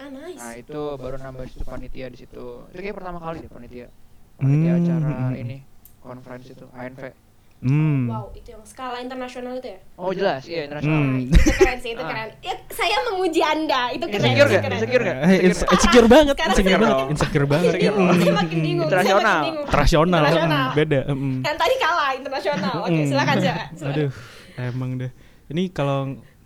Ah, 0.00 0.08
nice. 0.08 0.34
nah 0.34 0.52
itu 0.54 0.80
baru 0.96 1.16
nambah 1.16 1.44
situ 1.44 1.60
panitia 1.62 2.08
di 2.08 2.18
situ 2.18 2.64
itu 2.66 2.80
kayak 2.80 2.96
pertama 2.96 3.18
kali 3.18 3.38
deh 3.38 3.48
panitia 3.48 3.86
panitia 4.34 4.72
Hmm. 4.72 4.80
acara 4.80 5.12
ini 5.34 5.56
conference 5.98 6.48
itu 6.48 6.64
ANV 6.72 7.12
Hmm. 7.60 8.08
Wow, 8.08 8.32
itu 8.32 8.56
yang 8.56 8.64
skala 8.64 8.96
internasional 8.98 9.52
itu 9.54 9.68
ya? 9.68 9.78
oh 9.94 10.08
jelas 10.10 10.48
iya 10.48 10.64
internasional 10.64 10.96
Hmm. 10.96 11.28
Nah, 11.28 11.36
itu 11.36 11.52
keren 11.52 11.76
sih, 11.78 11.90
itu 11.90 12.00
Ah. 12.00 12.08
keren. 12.08 12.28
Ya, 12.40 12.54
saya 12.70 12.96
memuji 13.04 13.40
Anda, 13.42 13.80
itu 13.90 14.04
keren. 14.06 14.16
Insecure 14.24 14.40
itu 14.40 14.48
nggak? 14.48 14.64
keren. 14.64 14.78
Insecure? 14.80 15.04
Eh, 15.04 15.38
ins- 15.44 15.66
insecure 15.68 16.08
banget, 16.08 16.34
Sekarang 16.34 16.50
insecure 16.50 16.72
banget, 16.74 16.96
makin- 16.96 17.10
insecure 17.12 17.44
banget. 17.46 17.70
Saya 17.70 17.92
makin 17.92 18.58
bingung. 18.58 18.88
saya 18.88 18.96
Internasional. 18.96 19.20
makin 19.20 19.44
bingung. 19.44 19.66
Internasional, 19.68 20.20
Internasional. 20.24 20.66
beda. 20.72 21.00
mm. 21.06 21.36
Kan 21.38 21.54
tadi 21.54 21.74
kalah 21.76 22.10
internasional. 22.16 22.74
Oke, 22.80 23.00
silakan 23.04 23.36
silakan. 23.36 23.68
silakan. 23.70 23.92
Aduh, 23.92 24.10
emang 24.58 24.90
deh. 24.96 25.10
Ini 25.46 25.62
kalau 25.68 25.98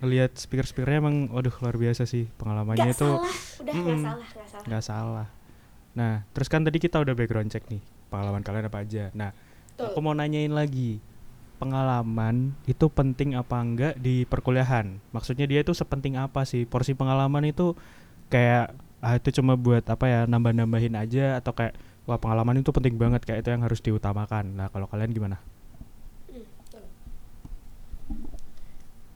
ngelihat 0.04 0.36
speaker-speakernya 0.36 1.00
emang, 1.00 1.32
waduh 1.32 1.52
luar 1.58 1.74
biasa 1.74 2.04
sih 2.04 2.28
pengalamannya 2.36 2.84
Nggak 2.84 2.94
itu 2.94 3.08
salah, 3.08 3.32
udah 3.58 3.72
Mm. 3.74 3.82
salah, 3.82 3.96
nggak 3.96 4.46
salah. 4.46 4.64
nggak 4.68 4.82
salah. 4.84 5.26
Nah, 5.94 6.14
terus 6.30 6.48
kan 6.48 6.60
tadi 6.62 6.78
kita 6.78 7.00
udah 7.00 7.14
background 7.14 7.48
check 7.48 7.64
nih 7.66 7.80
pengalaman 8.06 8.42
kalian 8.42 8.68
apa 8.68 8.78
aja. 8.82 9.08
Nah, 9.14 9.30
Tuh. 9.74 9.90
aku 9.90 9.98
mau 9.98 10.12
nanyain 10.12 10.50
lagi 10.50 10.98
pengalaman 11.56 12.52
itu 12.66 12.86
penting 12.90 13.34
apa 13.34 13.56
enggak 13.56 13.94
di 13.96 14.26
perkuliahan? 14.26 15.00
Maksudnya 15.10 15.46
dia 15.46 15.62
itu 15.62 15.72
sepenting 15.72 16.18
apa 16.18 16.44
sih? 16.44 16.66
Porsi 16.66 16.92
pengalaman 16.92 17.46
itu 17.46 17.72
kayak 18.28 18.74
ah 19.00 19.14
itu 19.14 19.30
cuma 19.36 19.54
buat 19.54 19.84
apa 19.84 20.04
ya 20.08 20.20
nambah-nambahin 20.24 20.96
aja 20.96 21.36
atau 21.38 21.52
kayak 21.52 21.76
wah 22.04 22.16
pengalaman 22.16 22.60
itu 22.60 22.68
penting 22.68 22.96
banget 22.96 23.22
kayak 23.22 23.46
itu 23.46 23.50
yang 23.54 23.62
harus 23.62 23.80
diutamakan. 23.80 24.50
Nah, 24.58 24.66
kalau 24.68 24.90
kalian 24.90 25.14
gimana? 25.14 25.36
Hmm, 26.26 26.44
tuh. 26.68 26.84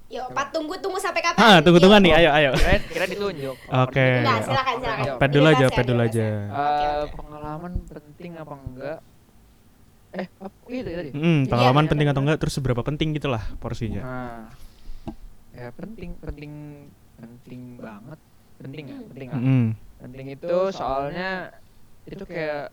Yuk, 0.08 0.24
Pak 0.32 0.46
tunggu 0.50 0.72
tunggu 0.80 0.96
sampai 0.96 1.20
kapan? 1.20 1.36
Ah, 1.38 1.58
tunggu-tungguan 1.60 2.00
Yuk. 2.00 2.08
nih, 2.08 2.14
ayo 2.16 2.30
ayo. 2.32 2.50
kira 2.56 2.80
kira 2.80 3.06
ditunjuk 3.06 3.56
Oke. 3.60 4.06
Enggak, 4.18 4.38
silakan 4.42 4.74
silakan. 4.80 5.04
Pet 5.20 5.30
dulu 5.30 5.44
Bebas 5.44 5.52
aja, 5.54 5.64
ya, 5.64 5.68
pet 5.70 5.84
dulu 5.84 6.00
bebas 6.00 6.08
aja. 6.10 6.22
ya. 6.22 6.32
Eh, 6.32 6.48
oke. 6.98 7.12
pengalaman 7.14 7.72
penting 7.86 8.32
apa 8.34 8.54
enggak? 8.56 8.98
Eh, 10.08 10.26
apa 10.34 10.56
gitu 10.66 10.88
tadi? 10.88 11.10
Hmm, 11.12 11.40
pengalaman 11.44 11.84
Iya, 11.84 11.90
penting 11.92 12.06
iya, 12.08 12.12
atau 12.16 12.22
enggak 12.24 12.38
terus 12.40 12.54
seberapa 12.56 12.80
penting 12.80 13.08
gitulah 13.12 13.44
porsinya. 13.58 14.00
Nah, 14.00 14.40
ya 15.52 15.68
penting, 15.70 16.16
penting, 16.16 16.52
penting 17.14 17.60
banget, 17.76 18.18
penting 18.56 18.84
ya, 18.86 18.96
Hmm. 18.96 19.08
penting 19.12 19.28
lah. 19.28 19.40
Mm. 19.44 19.68
Penting 19.98 20.26
itu 20.32 20.54
soalnya 20.72 21.30
itu 22.06 22.24
kayak 22.24 22.72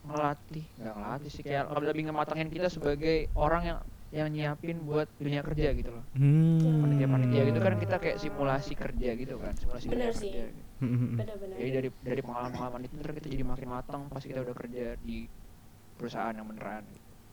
ngelatih, 0.00 0.64
nggak 0.76 0.94
ngelatih 0.94 1.30
sih 1.34 1.42
kayak 1.42 1.66
lebih 1.74 2.06
ngematangin 2.06 2.46
kita 2.46 2.70
sebagai 2.70 3.26
orang 3.34 3.62
yang 3.66 3.78
yang 4.10 4.26
nyiapin 4.28 4.82
buat 4.82 5.06
dunia 5.16 5.38
kerja 5.40 5.70
gitu 5.70 5.90
loh. 5.90 6.02
Hmm. 6.12 6.82
Panitia-panitia 6.82 7.42
gitu 7.46 7.60
kan 7.60 7.74
kita 7.78 7.96
kayak 7.96 8.16
simulasi 8.18 8.72
kerja 8.74 9.10
gitu 9.14 9.34
kan, 9.38 9.54
simulasi 9.54 9.86
Bener 9.86 10.10
dunia 10.10 10.18
sih. 10.18 10.30
kerja. 10.30 10.44
Gitu. 10.48 10.62
Mm, 10.80 10.86
mm, 10.86 10.98
mm. 10.98 11.16
Benar-benar. 11.16 11.56
Jadi 11.56 11.70
dari 11.70 11.88
dari 12.02 12.20
pengalaman-pengalaman 12.20 12.80
itu 12.82 12.94
ntar 12.96 13.12
kita 13.12 13.28
jadi 13.28 13.44
makin 13.44 13.68
matang 13.68 14.00
pas 14.06 14.18
kita 14.20 14.40
udah 14.40 14.54
kerja 14.56 14.86
di 14.98 15.18
perusahaan 15.94 16.34
yang 16.34 16.44
beneran. 16.44 16.82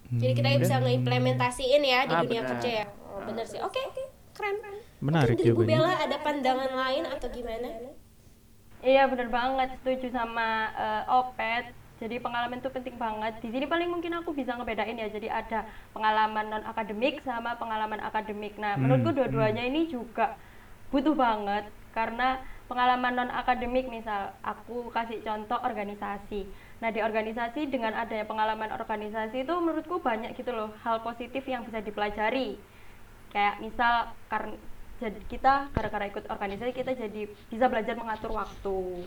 Jadi 0.08 0.34
kita 0.34 0.48
Hmm. 0.48 0.62
bisa 0.62 0.76
ngeimplementasiin 0.78 1.82
ya 1.82 2.00
di 2.06 2.14
Ah, 2.14 2.22
dunia 2.22 2.42
benar. 2.42 2.52
kerja 2.56 2.70
ya. 2.70 2.86
Oh, 3.04 3.18
Ah. 3.18 3.26
benar 3.26 3.46
sih. 3.46 3.60
Oke, 3.60 3.80
oke. 3.82 4.04
Keren. 4.32 4.56
Menarik 5.00 5.34
Mungkin 5.34 5.50
dari 5.50 5.58
Bu. 5.58 5.66
Bella 5.66 5.94
ada 5.98 6.18
pandangan 6.20 6.72
lain 6.72 7.04
atau 7.08 7.28
gimana? 7.28 7.70
Iya 8.78 9.10
bener 9.10 9.28
banget 9.28 9.70
setuju 9.76 10.14
sama 10.14 10.48
eh, 10.72 11.04
Opet. 11.10 11.74
Jadi 11.98 12.22
pengalaman 12.22 12.62
itu 12.62 12.70
penting 12.70 12.96
banget. 13.02 13.42
Di 13.42 13.50
sini 13.50 13.66
paling 13.66 13.90
mungkin 13.90 14.14
aku 14.22 14.30
bisa 14.38 14.54
ngebedain 14.54 15.02
ya. 15.02 15.10
Jadi 15.10 15.28
ada 15.34 15.66
pengalaman 15.98 16.46
non 16.46 16.64
akademik 16.70 17.26
sama 17.26 17.58
pengalaman 17.58 17.98
akademik. 18.06 18.54
Nah 18.62 18.78
Hmm, 18.78 18.86
menurutku 18.86 19.18
dua-duanya 19.18 19.66
ini 19.66 19.90
juga 19.90 20.38
butuh 20.94 21.18
banget 21.18 21.66
karena 21.98 22.38
pengalaman 22.70 23.14
non 23.18 23.32
akademik 23.34 23.90
misal 23.90 24.30
aku 24.46 24.94
kasih 24.94 25.26
contoh 25.26 25.58
organisasi. 25.58 26.46
Nah 26.86 26.94
di 26.94 27.02
organisasi 27.02 27.66
dengan 27.74 27.98
adanya 27.98 28.30
pengalaman 28.30 28.70
organisasi 28.78 29.42
itu 29.42 29.54
menurutku 29.58 29.98
banyak 29.98 30.38
gitu 30.38 30.54
loh 30.54 30.70
hal 30.86 31.02
positif 31.02 31.42
yang 31.50 31.66
bisa 31.66 31.82
dipelajari. 31.82 32.62
Kayak 33.34 33.58
misal 33.58 34.14
karena 34.30 34.54
jadi 35.02 35.18
kita 35.30 35.54
gara-gara 35.74 36.06
ikut 36.10 36.30
organisasi 36.30 36.74
kita 36.74 36.94
jadi 36.94 37.26
bisa 37.50 37.66
belajar 37.70 37.98
mengatur 37.98 38.34
waktu 38.34 39.06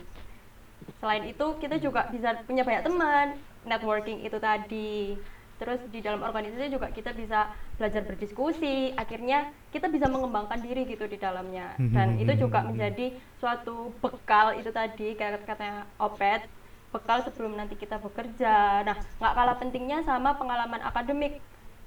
selain 0.99 1.25
itu 1.31 1.47
kita 1.63 1.79
juga 1.79 2.11
bisa 2.11 2.35
punya 2.45 2.67
banyak 2.67 2.83
teman 2.83 3.27
networking 3.63 4.25
itu 4.27 4.39
tadi. 4.41 5.15
Terus 5.61 5.81
di 5.93 6.01
dalam 6.01 6.25
organisasi 6.25 6.73
juga 6.73 6.89
kita 6.89 7.13
bisa 7.13 7.53
belajar 7.77 8.01
berdiskusi. 8.09 8.97
Akhirnya 8.97 9.53
kita 9.71 9.93
bisa 9.93 10.09
mengembangkan 10.09 10.57
diri 10.65 10.89
gitu 10.89 11.05
di 11.05 11.21
dalamnya. 11.21 11.77
Dan 11.77 12.17
itu 12.17 12.33
juga 12.49 12.65
menjadi 12.65 13.13
suatu 13.37 13.93
bekal 14.01 14.57
itu 14.57 14.73
tadi 14.73 15.13
kayak 15.15 15.45
katanya 15.45 15.85
Opet 16.01 16.49
bekal 16.91 17.23
sebelum 17.23 17.55
nanti 17.55 17.77
kita 17.77 18.01
bekerja. 18.01 18.83
Nah 18.89 18.97
nggak 19.21 19.35
kalah 19.37 19.57
pentingnya 19.61 20.01
sama 20.09 20.35
pengalaman 20.41 20.81
akademik. 20.81 21.39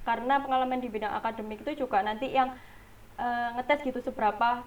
Karena 0.05 0.37
pengalaman 0.43 0.83
di 0.83 0.91
bidang 0.91 1.15
akademik 1.17 1.65
itu 1.65 1.87
juga 1.87 2.05
nanti 2.05 2.29
yang 2.29 2.53
eh, 3.17 3.49
ngetes 3.57 3.81
gitu 3.89 3.99
seberapa 4.05 4.61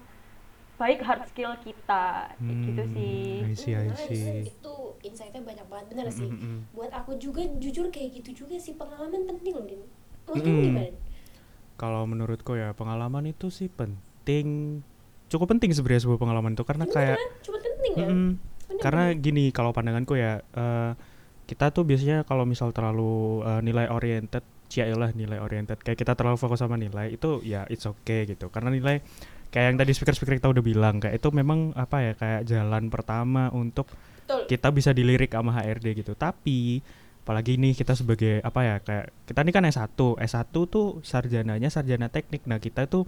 baik 0.77 1.01
hard 1.01 1.25
skill 1.25 1.53
kita 1.65 2.31
kayak 2.37 2.57
gitu 2.63 2.81
Hmm, 2.85 2.93
sih 2.93 3.17
I 3.49 3.53
see, 3.57 3.73
I 3.73 3.89
see. 3.97 4.45
itu 4.45 4.73
insightnya 5.01 5.41
banyak 5.41 5.65
banget 5.65 5.85
bener 5.89 6.07
sih 6.13 6.29
Mm, 6.29 6.37
mm, 6.37 6.45
mm. 6.45 6.59
buat 6.71 6.91
aku 6.93 7.17
juga 7.17 7.41
jujur 7.57 7.89
kayak 7.89 8.21
gitu 8.21 8.45
juga 8.45 8.55
sih 8.61 8.77
pengalaman 8.77 9.25
penting 9.25 9.53
loh 9.57 9.65
din 9.65 9.81
menurut 10.29 10.45
Mm, 10.45 10.53
mm. 10.53 10.65
gimana 10.69 10.89
Kalau 11.77 12.09
menurutku 12.09 12.57
ya 12.57 12.73
pengalaman 12.73 13.29
itu 13.29 13.53
sih 13.53 13.69
penting, 13.69 14.81
cukup 15.29 15.53
penting 15.53 15.69
sebenarnya 15.69 16.09
sebuah 16.09 16.17
pengalaman 16.17 16.57
itu 16.57 16.65
karena 16.65 16.89
kayak 16.89 17.21
Beneran, 17.21 17.45
cuma 17.45 17.57
penting 17.61 17.93
ya 17.93 18.07
Mm-mm. 18.09 18.29
Bener, 18.67 18.81
karena 18.81 19.03
bener. 19.13 19.21
gini 19.21 19.43
kalau 19.53 19.71
pandanganku 19.77 20.17
ya 20.17 20.41
eh, 20.41 20.91
kita 21.45 21.69
tuh 21.69 21.85
biasanya 21.85 22.25
kalau 22.25 22.49
misal 22.49 22.73
terlalu 22.73 23.45
eh, 23.45 23.61
nilai 23.61 23.87
oriented 23.89 24.41
lah 24.67 25.15
nilai 25.15 25.39
oriented 25.39 25.79
kayak 25.79 25.95
kita 25.95 26.11
terlalu 26.11 26.35
fokus 26.35 26.59
sama 26.59 26.75
nilai 26.75 27.07
itu 27.15 27.39
ya 27.39 27.63
it's 27.71 27.87
okay 27.87 28.27
gitu 28.27 28.51
karena 28.51 28.67
nilai 28.67 28.99
kayak 29.49 29.65
yang 29.73 29.77
tadi 29.79 29.91
speaker 29.95 30.15
speaker 30.15 30.35
kita 30.37 30.49
udah 30.51 30.63
bilang 30.63 30.99
kayak 30.99 31.19
itu 31.19 31.29
memang 31.31 31.71
apa 31.73 31.97
ya 32.03 32.13
kayak 32.15 32.41
jalan 32.47 32.91
pertama 32.91 33.49
untuk 33.55 33.87
Betul. 34.23 34.43
kita 34.51 34.67
bisa 34.75 34.91
dilirik 34.91 35.31
sama 35.31 35.55
HRD 35.55 36.03
gitu. 36.03 36.13
Tapi 36.13 36.83
apalagi 37.27 37.59
nih 37.59 37.75
kita 37.75 37.91
sebagai 37.91 38.39
apa 38.39 38.59
ya 38.63 38.75
kayak 38.79 39.05
kita 39.27 39.39
ini 39.43 39.51
kan 39.51 39.67
S1 39.67 39.99
S1 39.99 40.55
tuh 40.71 41.03
sarjananya 41.03 41.67
sarjana 41.67 42.07
teknik. 42.07 42.47
Nah 42.47 42.59
kita 42.59 42.87
tuh 42.87 43.03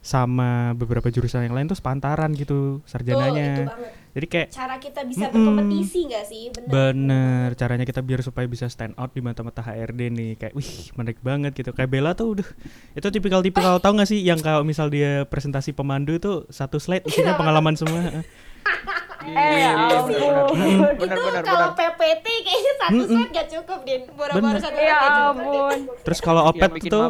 sama 0.00 0.72
beberapa 0.72 1.06
jurusan 1.06 1.44
yang 1.44 1.52
lain 1.52 1.68
tuh 1.68 1.76
sepantaran 1.76 2.32
gitu 2.32 2.48
Tuh, 2.50 2.80
itu 2.80 2.88
sarjananya 2.88 3.68
banget. 3.68 3.92
jadi 4.10 4.26
kayak 4.26 4.48
cara 4.48 4.74
kita 4.80 5.00
bisa 5.04 5.28
Mm-mm. 5.28 5.34
berkompetisi 5.36 6.00
nggak 6.08 6.24
sih? 6.24 6.42
Bener 6.50 6.68
Bener, 6.72 7.46
caranya 7.54 7.84
kita 7.84 8.00
biar 8.00 8.24
supaya 8.24 8.48
bisa 8.48 8.64
stand 8.66 8.96
out 8.96 9.12
di 9.12 9.20
mata-mata 9.20 9.60
HRD 9.60 10.08
nih. 10.10 10.30
Kayak 10.34 10.54
wih 10.56 10.72
menarik 10.96 11.20
banget 11.20 11.52
gitu. 11.52 11.70
Kayak 11.70 11.90
Bella 11.92 12.16
tuh 12.16 12.40
udah 12.40 12.48
Itu 12.96 13.12
tipikal-tipikal 13.12 13.78
tau 13.78 13.92
gak 13.92 14.08
sih 14.08 14.18
Yang 14.24 14.40
kalau 14.42 14.64
misal 14.64 14.88
dia 14.88 15.28
presentasi 15.28 15.76
pemandu 15.76 16.16
tuh 16.18 16.48
Satu 16.50 16.80
slide 16.80 17.06
isinya 17.06 17.36
pengalaman 17.36 17.76
semua 17.76 18.02
Eh, 19.20 19.56
ya 19.60 19.70
ampun. 19.76 20.94
Itu 20.96 21.20
kalau. 21.44 21.68
PPT 21.76 22.26
kayaknya 22.40 22.72
satu 22.80 23.02
slide 23.04 23.32
gak 23.36 23.46
cukup 23.52 23.80
din. 23.84 24.00
Boro-boro 24.16 24.58
satu 24.58 24.80
ya 24.80 24.94
slide 24.96 24.96
gak 24.96 25.12
cukup 25.12 25.36
ampun. 25.36 25.78
Terus 26.00 26.18
kalau 26.24 26.42
Yang 26.44 26.50
Opet 26.56 26.70
tuh 26.70 26.80
gitu. 26.80 27.00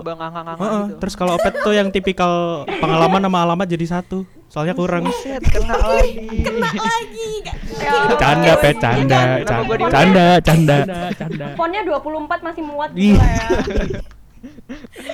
Terus 0.98 1.14
kalau 1.14 1.32
Opet 1.38 1.54
tuh 1.62 1.74
yang 1.74 1.88
tipikal 1.94 2.32
pengalaman 2.66 3.22
sama 3.22 3.38
alamat 3.46 3.66
jadi 3.70 3.86
satu. 3.86 4.26
Soalnya 4.50 4.74
kurang. 4.74 5.06
Buset, 5.06 5.38
kena 5.46 5.78
lagi. 5.78 6.42
kena 6.42 6.66
lagi 6.74 7.28
gak 7.46 7.56
Ya 7.78 8.16
Canda. 8.18 8.52
Pet, 8.58 8.76
canda 8.82 9.20
Canda, 9.46 9.68
canda, 9.88 10.26
canda, 10.42 10.78
canda. 11.14 11.46
Fontnya 11.54 11.86
24 11.86 12.42
masih 12.42 12.62
muat 12.66 12.90
gitu 12.90 13.14
ya 13.14 14.18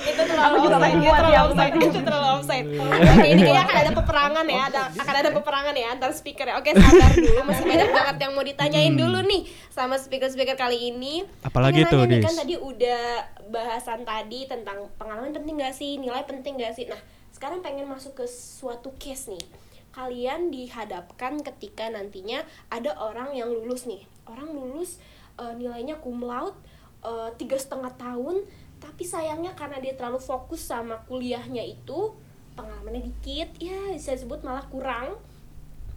itu 0.07 0.21
terlalu 0.23 0.55
juga 0.63 0.77
offside, 0.79 0.95
itu 0.95 1.03
muat 1.03 1.19
terlalu 1.19 1.35
ya, 1.35 1.41
offside, 1.43 1.73
itu 1.75 1.99
terlalu 1.99 2.27
offside. 2.39 2.67
Oke, 2.67 3.25
ini 3.27 3.41
kayaknya 3.43 3.63
akan 3.67 3.77
ada 3.77 3.91
peperangan 3.91 4.45
ya, 4.47 4.61
ada 4.71 4.81
akan 4.95 5.15
ada 5.19 5.29
peperangan 5.35 5.73
ya 5.75 5.87
antar 5.91 6.11
speaker. 6.15 6.45
ya. 6.47 6.55
Oke, 6.55 6.69
sabar 6.71 7.11
dulu, 7.11 7.41
masih 7.43 7.63
banyak 7.67 7.89
banget 7.91 8.15
yang 8.23 8.31
mau 8.31 8.45
ditanyain 8.47 8.93
dulu 8.95 9.19
nih 9.27 9.41
sama 9.67 9.95
speaker-speaker 9.99 10.55
kali 10.55 10.95
ini. 10.95 11.27
Apalagi 11.43 11.83
tuh, 11.91 12.07
nanya 12.07 12.07
nih, 12.07 12.19
Dis? 12.23 12.27
kan 12.31 12.35
tadi 12.39 12.55
udah 12.55 13.03
bahasan 13.51 13.99
tadi 14.07 14.39
tentang 14.47 14.87
pengalaman 14.95 15.35
penting 15.35 15.59
gak 15.59 15.75
sih, 15.75 15.99
nilai 15.99 16.23
penting 16.23 16.55
gak 16.55 16.71
sih. 16.71 16.87
Nah, 16.87 16.99
sekarang 17.35 17.59
pengen 17.59 17.91
masuk 17.91 18.15
ke 18.15 18.25
suatu 18.31 18.95
case 18.95 19.27
nih. 19.27 19.43
Kalian 19.91 20.55
dihadapkan 20.55 21.41
ketika 21.43 21.89
nantinya 21.91 22.47
ada 22.71 22.95
orang 22.95 23.35
yang 23.35 23.51
lulus 23.51 23.83
nih, 23.89 24.07
orang 24.23 24.55
lulus 24.55 25.03
eh, 25.35 25.53
nilainya 25.57 25.99
cum 25.99 26.23
laude 26.23 26.55
eh, 27.03 27.29
tiga 27.35 27.57
setengah 27.59 27.91
tahun 27.97 28.47
tapi 28.77 29.03
sayangnya 29.03 29.57
karena 29.57 29.81
dia 29.81 29.93
terlalu 29.97 30.21
fokus 30.21 30.61
sama 30.61 31.01
kuliahnya 31.09 31.65
itu 31.65 32.13
pengalamannya 32.57 33.05
dikit 33.05 33.49
ya 33.61 33.93
bisa 33.93 34.17
disebut 34.17 34.41
malah 34.41 34.65
kurang. 34.69 35.17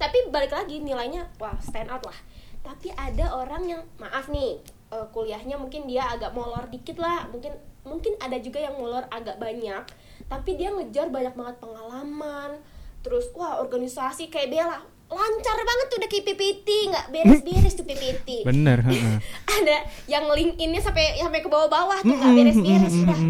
Tapi 0.00 0.32
balik 0.32 0.52
lagi 0.52 0.80
nilainya 0.80 1.28
wah 1.40 1.56
stand 1.60 1.92
out 1.92 2.04
lah. 2.04 2.16
Tapi 2.60 2.92
ada 2.92 3.36
orang 3.36 3.64
yang 3.68 3.82
maaf 3.96 4.28
nih 4.28 4.60
eh, 4.92 5.06
kuliahnya 5.12 5.56
mungkin 5.56 5.88
dia 5.88 6.08
agak 6.08 6.32
molor 6.32 6.68
dikit 6.68 7.00
lah. 7.00 7.28
Mungkin 7.28 7.52
mungkin 7.84 8.12
ada 8.20 8.36
juga 8.40 8.60
yang 8.60 8.76
molor 8.76 9.04
agak 9.12 9.36
banyak. 9.36 9.84
Tapi 10.28 10.50
dia 10.56 10.72
ngejar 10.72 11.08
banyak 11.08 11.32
banget 11.36 11.56
pengalaman. 11.60 12.60
Terus 13.00 13.32
wah 13.32 13.60
organisasi 13.64 14.28
kayak 14.28 14.52
Bella 14.52 14.80
lancar 15.10 15.58
banget 15.58 15.86
tuh 15.90 15.96
udah 15.98 16.10
kayak 16.10 16.24
PPT 16.30 16.68
nggak 16.86 17.06
beres-beres 17.10 17.74
tuh 17.74 17.82
PPT 17.82 18.46
Bener. 18.46 18.78
ada 19.64 19.78
yang 20.08 20.24
link 20.32 20.56
ini 20.56 20.78
sampai 20.80 21.20
sampai 21.20 21.40
ke 21.44 21.48
bawah-bawah 21.48 22.00
tuh 22.00 22.14
nggak 22.14 22.32
beres-beres 22.32 22.94
udah 23.04 23.20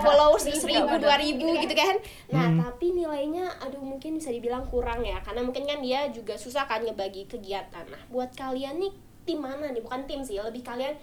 followers 0.00 0.44
seribu 0.48 0.94
dua 0.98 1.16
ribu 1.18 1.46
gitu 1.58 1.74
kan. 1.74 1.96
Nah 2.30 2.48
tapi 2.68 2.94
nilainya 2.94 3.50
aduh 3.60 3.82
mungkin 3.82 4.16
bisa 4.18 4.30
dibilang 4.30 4.66
kurang 4.70 5.02
ya 5.02 5.18
karena 5.22 5.42
mungkin 5.42 5.66
kan 5.66 5.78
dia 5.82 6.08
juga 6.14 6.38
susah 6.38 6.64
kan 6.66 6.82
ngebagi 6.82 7.26
kegiatan. 7.26 7.84
Nah 7.90 8.02
buat 8.08 8.32
kalian 8.34 8.78
nih 8.78 8.92
tim 9.26 9.38
mana 9.42 9.70
nih? 9.70 9.82
Bukan 9.82 10.06
tim 10.06 10.22
sih 10.22 10.38
lebih 10.38 10.62
kalian 10.62 10.94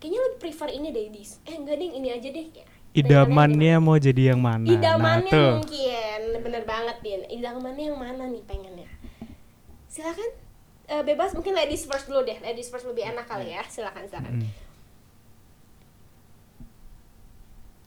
kayaknya 0.00 0.20
lebih 0.28 0.38
prefer 0.38 0.68
ini 0.72 0.88
deh 0.92 1.08
dis. 1.12 1.40
Eh 1.48 1.56
enggak 1.56 1.76
deh 1.80 1.90
ini 1.92 2.08
aja 2.12 2.28
deh. 2.28 2.46
Kayak, 2.52 2.68
Idamannya 2.96 3.76
mau 3.76 4.00
jadi 4.00 4.32
yang 4.32 4.40
mana? 4.40 4.64
idamannya 4.64 5.28
nah 5.28 5.36
tuh. 5.36 5.52
mungkin. 5.60 6.20
Bener 6.40 6.62
banget 6.64 6.96
din. 7.04 7.20
Idamannya 7.28 7.84
yang 7.92 7.98
mana 8.00 8.24
nih 8.24 8.40
pengennya? 8.48 8.88
Silakan 9.92 10.45
Eh, 10.86 11.02
bebas 11.02 11.34
mungkin 11.34 11.52
ladies 11.52 11.82
first 11.82 12.06
dulu 12.06 12.22
deh. 12.22 12.38
Ladies 12.38 12.66
first 12.66 12.84
lebih 12.84 13.02
enak 13.04 13.26
kali 13.26 13.50
ya. 13.50 13.62
Silakan 13.64 14.06
silakan. 14.06 14.34
Mm. 14.40 14.50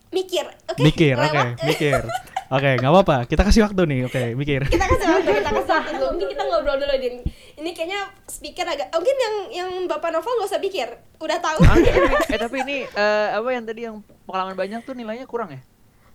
mikir 0.09 0.41
oke? 0.65 0.81
Mikir, 0.81 1.13
oke, 1.13 1.29
lewat. 1.29 1.62
mikir. 1.63 2.01
Oke, 2.49 2.81
nggak 2.81 2.89
apa-apa, 2.91 3.29
kita 3.29 3.45
kasih 3.45 3.62
waktu 3.62 3.85
nih, 3.85 3.99
oke, 4.09 4.23
mikir. 4.33 4.65
Kita 4.65 4.81
kasih 4.81 5.05
waktu 5.07 5.31
kita 5.38 5.51
kasih 5.53 5.69
waktu 5.71 5.91
dulu. 5.95 6.07
Mungkin 6.17 6.27
kita 6.33 6.43
ngobrol 6.43 6.77
dulu 6.81 6.95
din. 6.97 7.15
Ini 7.53 7.69
kayaknya 7.69 7.99
speaker 8.25 8.65
agak 8.65 8.89
mungkin 8.89 9.15
yang 9.15 9.35
yang 9.53 9.69
bapak 9.85 10.09
novel 10.09 10.33
gak 10.33 10.49
usah 10.49 10.57
pikir 10.57 10.89
udah 11.21 11.38
tahu. 11.38 11.62
Ah, 11.62 11.77
tapi- 11.77 12.25
eh 12.25 12.39
tapi 12.41 12.57
ini 12.59 12.77
eh, 12.89 13.27
apa 13.29 13.49
yang 13.53 13.63
tadi 13.63 13.81
yang 13.85 13.95
pengalaman 14.25 14.57
banyak 14.57 14.81
tuh 14.81 14.97
nilainya 14.97 15.29
kurang 15.29 15.53
ya? 15.53 15.62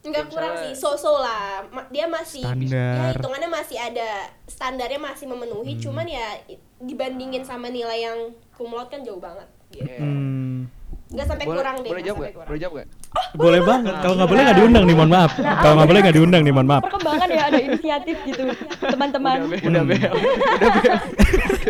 Enggak 0.05 0.21
Ya, 0.21 0.31
kurang 0.31 0.55
sih, 0.59 0.73
so-so 0.77 1.17
lah. 1.17 1.65
Ma- 1.67 1.89
Dia 1.89 2.05
masih 2.05 2.45
Standar. 2.45 2.69
ya 2.69 3.09
hitungannya 3.11 3.49
masih 3.49 3.77
ada 3.79 4.09
standarnya 4.45 5.01
masih 5.01 5.25
memenuhi, 5.25 5.81
cuman 5.81 6.05
ya 6.05 6.37
dibandingin 6.79 7.41
sama 7.41 7.67
nilai 7.67 8.05
yang 8.05 8.19
laude 8.55 8.87
kan 8.87 9.01
jauh 9.01 9.17
banget. 9.17 9.49
Gitu. 9.71 9.83
Iya. 9.83 9.99
Hmm, 9.99 10.69
Nggak 11.07 11.27
sampai 11.27 11.47
Boleh, 11.47 11.57
kurang 11.57 11.77
deh. 11.79 11.91
boleh 11.91 12.03
jawab 12.03 12.19
gak? 12.21 12.33
kurang. 12.33 12.49
Boleh 12.49 12.61
jawab 12.61 12.75
gak? 12.75 12.89
boleh 13.35 13.61
banget. 13.63 13.95
Kalau 13.97 14.15
nggak 14.15 14.29
boleh 14.29 14.43
nggak 14.43 14.59
diundang 14.59 14.85
nih, 14.85 14.95
mohon 14.95 15.11
maaf. 15.11 15.31
Kalau 15.35 15.75
nggak 15.75 15.89
boleh 15.89 16.01
nggak 16.03 16.17
diundang 16.17 16.43
nih, 16.43 16.53
mohon 16.53 16.69
maaf. 16.69 16.83
perkembangan 16.83 17.29
ya 17.31 17.43
ada 17.47 17.59
inisiatif 17.59 18.17
gitu 18.25 18.43
teman-teman 18.83 19.37
Udah, 19.39 19.49
Be. 19.49 19.57
udah, 19.63 19.83
Be. 19.83 19.95
udah, 19.95 20.71
Be. 20.75 20.91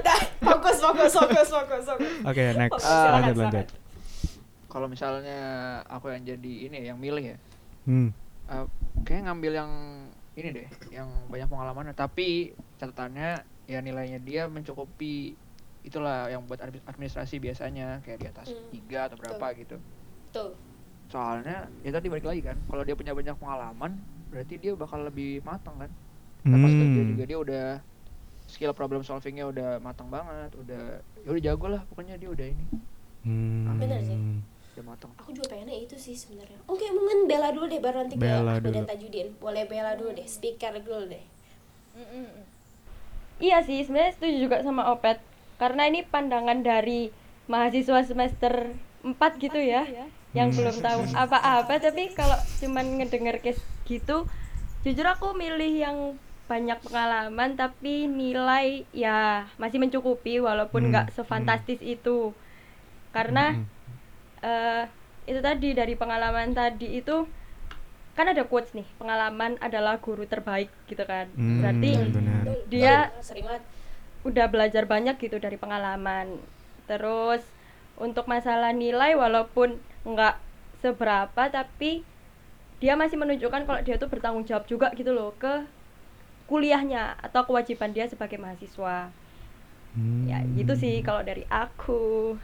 Dah, 0.01 0.19
fokus, 0.43 0.77
fokus, 0.81 1.13
fokus, 1.13 1.49
fokus, 1.49 1.83
fokus. 1.87 2.13
Oke, 2.25 2.43
next, 2.53 2.73
Fokus, 2.75 2.85
Ah, 2.85 2.91
silakan, 2.91 3.15
lanjut, 3.15 3.37
lanjut. 3.39 3.67
Kalau 4.67 4.87
misalnya 4.89 5.39
aku 5.87 6.07
yang 6.09 6.23
jadi 6.27 6.53
ini 6.65 6.77
ya, 6.77 6.85
yang 6.91 6.99
milih 6.99 7.25
ya, 7.25 7.39
Hmm. 7.85 8.17
Eh, 8.51 8.67
kayaknya 9.05 9.23
ngambil 9.31 9.53
yang 9.55 9.73
ini 10.35 10.49
deh, 10.51 10.69
yang 10.91 11.09
banyak 11.31 11.49
pengalaman. 11.49 11.95
Tapi 11.95 12.53
catatannya 12.77 13.45
ya 13.65 13.79
nilainya 13.81 14.21
dia 14.21 14.45
mencukupi 14.51 15.33
itulah 15.85 16.33
yang 16.33 16.49
buat 16.49 16.61
admi- 16.65 16.85
administrasi 16.85 17.37
biasanya 17.41 18.01
kayak 18.05 18.19
di 18.21 18.27
atas 18.29 18.49
Hmm. 18.53 18.73
tiga 18.73 19.09
atau 19.09 19.17
berapa 19.21 19.47
gitu. 19.57 19.77
Tuh. 20.33 20.57
Soalnya 21.13 21.69
ya 21.85 21.93
tadi 21.93 22.09
balik 22.09 22.25
lagi 22.25 22.41
kan, 22.41 22.57
kalau 22.67 22.83
dia 22.83 22.97
punya 22.97 23.13
banyak 23.13 23.37
pengalaman, 23.37 24.01
berarti 24.33 24.57
dia 24.57 24.73
bakal 24.73 25.05
lebih 25.05 25.45
matang 25.45 25.77
kan. 25.77 25.91
Dan 26.45 26.61
pas 26.61 26.73
kerja 26.73 27.01
Hmm. 27.01 27.11
juga 27.17 27.25
dia 27.25 27.39
udah 27.41 27.67
skill 28.49 28.77
problem 28.77 29.01
solvingnya 29.01 29.49
udah 29.49 29.81
matang 29.81 30.09
banget, 30.13 30.53
udah 30.61 31.01
ya 31.25 31.29
udah 31.33 31.43
jago 31.45 31.67
lah 31.73 31.83
pokoknya 31.89 32.21
dia 32.21 32.29
udah 32.29 32.47
ini. 32.49 32.65
Hmm. 33.25 34.45
Matang-matang 34.83 35.23
aku 35.23 35.31
juga 35.31 35.47
pengennya 35.53 35.77
itu 35.79 35.95
sih 35.95 36.17
sebenarnya 36.17 36.59
oke 36.67 36.83
mungkin 36.91 37.19
Bella 37.31 37.55
dulu 37.55 37.67
deh 37.69 37.79
baru 37.79 37.97
nanti 38.03 38.17
ke 38.19 38.23
Bella 38.25 38.59
dan 38.59 38.65
dulu. 38.65 38.87
Tajudin 38.89 39.29
boleh 39.39 39.65
Bella 39.71 39.93
dulu 39.95 40.11
deh 40.11 40.27
speaker 40.27 40.75
dulu 40.83 41.07
deh 41.07 41.25
Iya 43.39 43.67
sih, 43.67 43.83
sebenarnya 43.83 44.15
setuju 44.15 44.37
juga 44.47 44.57
sama 44.63 44.95
Opet. 44.95 45.19
Karena 45.59 45.87
ini 45.87 46.07
pandangan 46.07 46.63
dari 46.63 47.11
mahasiswa 47.47 48.03
semester 48.03 48.75
4 49.03 49.43
gitu 49.43 49.59
ya, 49.59 49.83
yang 50.33 50.51
Hmm. 50.51 50.59
belum 50.59 50.77
tahu 50.81 51.01
apa-apa 51.23 51.75
tapi 51.79 52.11
kalau 52.11 52.39
cuman 52.59 52.99
ngedenger 52.99 53.43
case 53.43 53.61
gitu, 53.87 54.27
jujur 54.83 55.07
aku 55.07 55.35
milih 55.35 55.73
yang 55.75 55.97
banyak 56.45 56.77
pengalaman 56.79 57.57
tapi 57.57 58.05
nilai 58.07 58.85
ya 58.93 59.49
masih 59.57 59.83
mencukupi 59.83 60.39
walaupun 60.39 60.87
Hmm, 60.87 60.91
nggak 60.95 61.07
sefantastis 61.13 61.83
itu. 61.83 62.31
Karena 63.11 63.55
Mm-mm. 63.55 63.67
Eh 64.45 64.85
itu 65.25 65.41
tadi 65.41 65.73
dari 65.73 65.97
pengalaman 65.97 66.53
tadi 66.53 67.01
itu 67.01 67.25
kan 68.15 68.31
ada 68.31 68.45
quotes 68.47 68.77
nih, 68.77 68.87
pengalaman 69.01 69.57
adalah 69.59 69.99
guru 69.99 70.23
terbaik 70.29 70.71
gitu 70.87 71.03
kan. 71.03 71.27
Hmm, 71.35 71.59
Berarti 71.65 71.93
benar. 72.13 72.43
dia 72.69 72.95
sering 73.25 73.49
banget 73.49 73.65
udah 74.25 74.47
belajar 74.49 74.89
banyak 74.89 75.21
gitu 75.21 75.37
dari 75.37 75.61
pengalaman 75.61 76.41
terus 76.89 77.45
untuk 78.01 78.25
masalah 78.25 78.73
nilai 78.73 79.13
walaupun 79.13 79.77
nggak 80.09 80.41
seberapa 80.81 81.49
tapi 81.53 82.01
dia 82.81 82.97
masih 82.97 83.21
menunjukkan 83.21 83.69
kalau 83.69 83.81
dia 83.85 84.01
tuh 84.01 84.09
bertanggung 84.09 84.45
jawab 84.49 84.65
juga 84.65 84.89
gitu 84.97 85.13
loh 85.13 85.33
ke 85.37 85.69
kuliahnya 86.49 87.17
atau 87.21 87.45
kewajiban 87.45 87.93
dia 87.93 88.09
sebagai 88.09 88.41
mahasiswa 88.41 89.13
Hmm. 89.95 90.27
ya 90.27 90.43
gitu 90.59 90.75
sih 90.75 91.07
kalau 91.07 91.23
dari 91.23 91.47
aku 91.47 92.35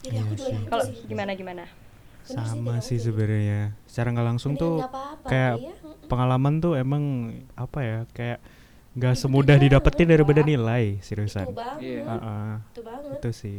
jadi 0.00 0.16
aku 0.22 0.32
Iya 0.32 0.38
juga 0.38 0.48
sih. 0.48 0.56
gitu 0.56 0.68
kalau 0.70 0.84
sih. 0.86 0.96
gimana 1.06 1.32
gimana? 1.36 1.64
Bener 2.20 2.44
sih, 2.46 2.60
sama 2.60 2.74
dari 2.76 2.84
sih 2.84 2.98
aku 2.98 3.04
sebenarnya 3.06 3.60
secara 3.88 4.08
nggak 4.14 4.28
langsung 4.30 4.52
Bener, 4.54 4.62
tuh 4.62 4.74
nggak 4.78 4.92
apa-apa, 4.92 5.26
kayak 5.26 5.54
iya. 5.58 5.72
Mm-mm. 5.80 6.08
pengalaman 6.10 6.54
tuh 6.60 6.72
emang 6.76 7.04
apa 7.56 7.78
ya 7.82 7.98
kayak 8.12 8.38
nggak 8.90 9.14
Itu 9.14 9.20
semudah 9.22 9.56
dia, 9.56 9.64
didapetin 9.70 10.08
daripada 10.10 10.40
nilai 10.42 10.84
itu 10.98 11.04
seriusan 11.06 11.48
banget. 11.54 11.80
Iya. 11.82 12.02
Heeh, 12.06 12.52
itu 12.70 12.80
banget. 12.82 13.16
Itu 13.18 13.30
sih 13.32 13.58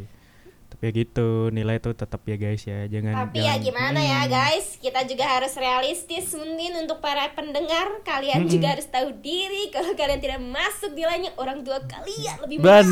ya 0.81 0.89
gitu. 0.89 1.29
Nilai 1.47 1.77
tuh 1.77 1.93
tetap 1.93 2.19
ya 2.23 2.35
guys 2.35 2.61
ya. 2.61 2.85
Jangan 2.85 3.13
Tapi 3.23 3.37
ya 3.37 3.53
jangan- 3.53 3.61
gimana 3.63 3.99
ya 4.01 4.19
Hmm. 4.19 4.31
guys, 4.31 4.67
kita 4.75 5.01
juga 5.03 5.25
harus 5.29 5.53
realistis 5.55 6.33
mungkin 6.33 6.73
untuk 6.79 6.97
para 6.97 7.29
pendengar. 7.31 8.01
Kalian 8.01 8.43
Mm-mm. 8.43 8.51
juga 8.51 8.73
harus 8.73 8.85
tahu 8.85 9.13
diri. 9.15 9.69
Kalau 9.69 9.93
kalian 9.93 10.17
tidak 10.17 10.41
masuk 10.41 10.91
nilainya 10.91 11.31
orang 11.35 11.61
tua 11.61 11.77
kalian 11.81 12.35
lebih 12.41 12.57
Kalian 12.59 12.85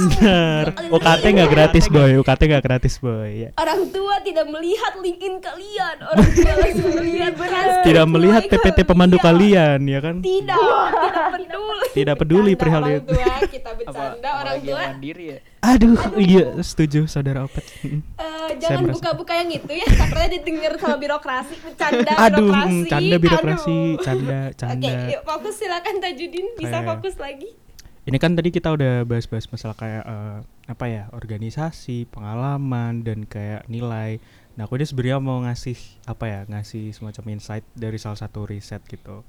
UKT 0.87 1.23
nggak 1.31 1.49
gratis 1.49 1.85
boy. 1.87 2.11
UKT 2.15 2.41
nggak 2.47 2.63
gratis 2.63 2.95
boy. 2.97 3.29
Ya. 3.39 3.49
Orang 3.55 3.89
tua 3.89 4.21
tidak 4.21 4.45
melihat 4.47 4.93
LinkedIn 4.95 5.35
kalian, 5.39 5.95
orang 5.99 6.29
tua 6.29 6.53
melihat 6.93 7.33
transkrip 7.33 7.83
tidak 7.83 8.05
melihat 8.07 8.43
PPT 8.45 8.79
pemandu 8.83 9.17
kalian. 9.17 9.81
ya 9.81 9.99
kan? 9.99 10.21
Tidak, 10.21 10.57
tidak 10.93 11.25
peduli. 11.33 11.87
Tidak 11.89 12.15
peduli 12.15 12.51
perihal 12.53 12.83
orang 12.83 12.99
itu. 12.99 13.09
tua, 13.09 13.35
kita 13.49 13.69
bercanda 13.73 14.29
orang 14.35 14.57
tua. 14.61 14.81
mandiri 14.87 15.25
ya 15.27 15.39
aduh 15.61 15.93
iya 16.15 16.55
setuju 16.59 17.03
saudara 17.05 17.43
Opet 17.43 17.67
Saya 18.49 18.55
jangan 18.57 18.89
buka-buka 18.89 19.33
yang 19.35 19.51
itu 19.53 19.69
ya, 19.69 19.85
takutnya 19.87 20.29
didengar 20.31 20.73
sama 20.75 20.97
birokrasi, 20.97 21.53
bercanda 21.59 22.11
aduh 22.17 22.47
birokrasi. 22.47 22.73
mm, 22.73 22.83
canda 22.87 23.15
birokrasi 23.17 23.77
aduh. 23.93 24.01
canda 24.01 24.39
Oke, 24.41 24.57
canda 24.57 24.89
yuk 25.07 25.21
fokus 25.21 25.55
silakan 25.55 25.95
Tajudin 25.99 26.47
bisa 26.55 26.71
Kayak- 26.73 26.87
fokus 26.89 27.15
lagi. 27.17 27.49
ini 28.01 28.17
kan 28.17 28.33
tadi 28.33 28.49
kita 28.49 28.71
udah 28.71 29.03
bahas-bahas 29.03 29.45
masalah 29.45 29.75
kayak 29.75 30.01
eh, 30.01 30.39
apa 30.65 30.85
ya 30.87 31.03
organisasi 31.11 32.07
pengalaman 32.07 33.03
dan 33.03 33.21
kayak 33.23 33.67
nilai 33.67 34.17
nah 34.55 34.65
aku 34.65 34.75
ini 34.75 34.85
sebenarnya 34.85 35.19
mau 35.19 35.39
ngasih 35.39 35.77
apa 36.03 36.25
ya 36.25 36.39
ngasih 36.45 36.89
semacam 36.89 37.23
insight 37.31 37.63
dari 37.73 37.95
salah 37.95 38.17
satu 38.17 38.43
riset 38.43 38.81
gitu 38.83 39.21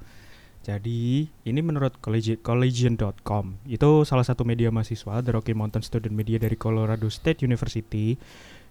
jadi 0.60 1.24
ini 1.24 1.60
menurut 1.64 1.96
collegi- 2.04 2.36
collegian.com 2.40 3.56
itu 3.64 3.90
salah 4.04 4.26
satu 4.26 4.44
media 4.44 4.68
mahasiswa 4.68 5.24
The 5.24 5.32
Rocky 5.32 5.56
Mountain 5.56 5.80
Student 5.80 6.12
Media 6.12 6.36
dari 6.36 6.54
Colorado 6.60 7.08
State 7.08 7.40
University 7.40 8.20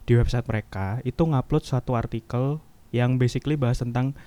di 0.06 0.14
website 0.14 0.46
mereka 0.46 1.02
itu 1.02 1.22
ngupload 1.26 1.66
suatu 1.66 1.98
artikel 1.98 2.62
yang 2.94 3.18
basically 3.22 3.58
bahas 3.58 3.82
tentang 3.82 4.18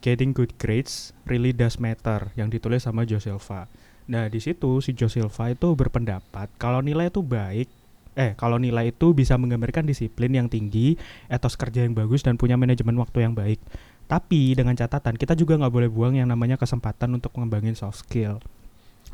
getting 0.00 0.32
good 0.32 0.52
grades 0.56 1.12
really 1.28 1.52
does 1.52 1.76
matter 1.76 2.32
yang 2.36 2.48
ditulis 2.48 2.88
sama 2.88 3.04
Joe 3.04 3.20
Silva. 3.20 3.68
Nah, 4.10 4.26
di 4.26 4.40
situ 4.40 4.80
si 4.80 4.96
Joe 4.96 5.12
Silva 5.12 5.52
itu 5.52 5.76
berpendapat 5.76 6.48
kalau 6.56 6.80
nilai 6.80 7.12
itu 7.12 7.20
baik 7.20 7.68
eh 8.18 8.34
kalau 8.34 8.58
nilai 8.58 8.90
itu 8.90 9.14
bisa 9.14 9.38
menggambarkan 9.38 9.86
disiplin 9.86 10.34
yang 10.34 10.50
tinggi, 10.50 10.98
etos 11.30 11.54
kerja 11.54 11.86
yang 11.86 11.94
bagus 11.94 12.26
dan 12.26 12.34
punya 12.34 12.58
manajemen 12.58 12.98
waktu 12.98 13.22
yang 13.22 13.38
baik. 13.38 13.62
Tapi 14.10 14.58
dengan 14.58 14.74
catatan 14.74 15.14
kita 15.14 15.38
juga 15.38 15.54
nggak 15.54 15.70
boleh 15.70 15.86
buang 15.86 16.18
yang 16.18 16.26
namanya 16.26 16.58
kesempatan 16.58 17.14
untuk 17.14 17.30
mengembangin 17.38 17.78
soft 17.78 18.02
skill. 18.02 18.42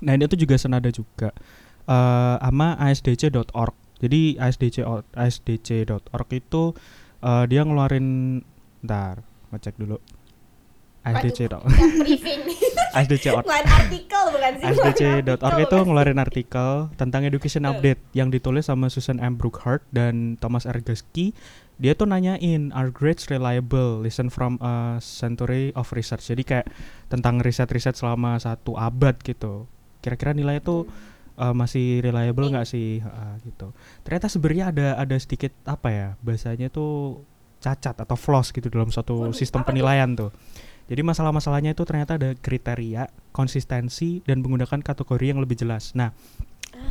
Nah, 0.00 0.16
ini 0.16 0.24
tuh 0.24 0.40
juga 0.40 0.56
senada 0.56 0.88
juga 0.88 1.36
eh 1.84 2.36
sama 2.40 2.80
asdc.org. 2.80 3.76
Jadi 4.00 4.40
asdc 4.40 4.80
asdc.org 5.12 6.28
itu 6.32 6.62
eh, 7.20 7.44
dia 7.44 7.60
ngeluarin 7.60 8.40
ntar 8.88 9.20
ngecek 9.52 9.76
dulu. 9.76 10.00
asdc.org. 11.04 11.68
Asdc.org. 12.96 13.44
Ngeluarin 13.44 13.68
artikel 13.68 14.22
bukan 14.32 14.52
sih? 14.56 14.64
ngeluarin 14.64 14.96
SDC.org 14.96 15.44
artikel, 15.44 15.64
itu 15.68 15.76
ngeluarin 15.84 16.18
artikel 16.18 16.70
tentang 16.96 17.22
education 17.28 17.68
update 17.68 18.00
yang 18.16 18.32
ditulis 18.32 18.66
sama 18.72 18.88
Susan 18.88 19.20
M. 19.20 19.36
Brookhart 19.36 19.84
dan 19.92 20.40
Thomas 20.40 20.64
R. 20.64 20.80
Guskey. 20.80 21.36
Dia 21.76 21.92
tuh 21.92 22.08
nanyain, 22.08 22.72
are 22.72 22.88
grades 22.88 23.28
reliable? 23.28 24.00
Listen 24.00 24.32
from 24.32 24.56
a 24.64 24.96
century 25.04 25.76
of 25.76 25.92
research. 25.92 26.32
Jadi 26.32 26.42
kayak 26.42 26.66
tentang 27.12 27.44
riset-riset 27.44 27.92
selama 27.92 28.40
satu 28.40 28.80
abad 28.80 29.20
gitu. 29.20 29.68
Kira-kira 30.00 30.32
nilai 30.32 30.64
itu 30.64 30.88
uh, 31.36 31.52
masih 31.52 32.00
reliable 32.00 32.48
nggak 32.48 32.64
sih 32.64 33.04
Ah, 33.04 33.36
gitu. 33.44 33.76
Ternyata 34.02 34.26
sebenarnya 34.32 34.64
ada 34.72 34.86
ada 34.96 35.16
sedikit 35.20 35.52
apa 35.68 35.88
ya 35.92 36.08
bahasanya 36.24 36.72
tuh 36.72 37.20
cacat 37.60 37.96
atau 38.04 38.16
flaws 38.16 38.52
gitu 38.52 38.68
dalam 38.72 38.88
suatu 38.88 39.28
Waduh, 39.28 39.36
sistem 39.36 39.60
penilaian 39.64 40.08
tuh. 40.16 40.32
Jadi 40.86 41.02
masalah-masalahnya 41.02 41.74
itu 41.74 41.82
ternyata 41.82 42.14
ada 42.14 42.30
kriteria, 42.38 43.10
konsistensi 43.34 44.22
dan 44.22 44.38
menggunakan 44.38 44.78
kategori 44.80 45.34
yang 45.34 45.42
lebih 45.42 45.58
jelas. 45.58 45.90
Nah, 45.98 46.14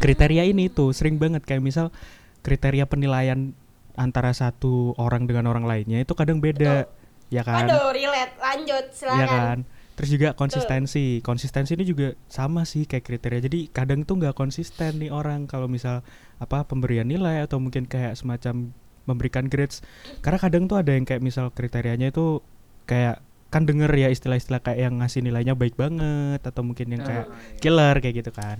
kriteria 0.04 0.44
ini 0.44 0.68
tuh 0.68 0.92
sering 0.92 1.16
banget 1.16 1.48
kayak 1.48 1.64
misal 1.64 1.96
kriteria 2.44 2.84
penilaian 2.92 3.56
antara 3.96 4.32
satu 4.36 4.96
orang 5.00 5.26
dengan 5.26 5.48
orang 5.52 5.64
lainnya 5.64 6.04
itu 6.04 6.14
kadang 6.14 6.40
beda, 6.44 6.88
ya 7.32 7.42
kan? 7.42 7.68
Aduh, 7.68 7.92
relate. 7.96 8.36
Lanjut, 8.38 8.86
silakan. 8.92 9.20
Ya 9.20 9.28
kan? 9.28 9.58
Terus 9.96 10.10
juga 10.12 10.30
konsistensi. 10.36 11.24
Konsistensi 11.24 11.72
ini 11.80 11.88
juga 11.88 12.14
sama 12.28 12.68
sih 12.68 12.84
kayak 12.84 13.08
kriteria. 13.08 13.40
Jadi 13.48 13.72
kadang 13.72 14.04
tuh 14.04 14.20
nggak 14.20 14.36
konsisten 14.36 15.00
nih 15.00 15.10
orang 15.10 15.48
kalau 15.48 15.72
misal 15.72 16.04
apa 16.36 16.68
pemberian 16.68 17.08
nilai 17.08 17.48
atau 17.48 17.64
mungkin 17.64 17.88
kayak 17.88 18.20
semacam 18.20 18.76
memberikan 19.08 19.48
grades. 19.48 19.80
Karena 20.20 20.36
kadang 20.36 20.68
tuh 20.68 20.84
ada 20.84 20.92
yang 20.92 21.08
kayak 21.08 21.24
misal 21.24 21.48
kriterianya 21.56 22.12
itu 22.12 22.44
kayak 22.84 23.24
kan 23.54 23.64
denger 23.64 23.88
ya 23.96 24.12
istilah-istilah 24.12 24.60
kayak 24.60 24.80
yang 24.84 25.00
ngasih 25.00 25.24
nilainya 25.24 25.56
baik 25.56 25.80
banget 25.80 26.44
atau 26.44 26.60
mungkin 26.60 26.92
yang 26.92 27.04
kayak 27.08 27.32
killer 27.64 27.96
kayak 28.04 28.20
gitu 28.20 28.36
kan. 28.36 28.60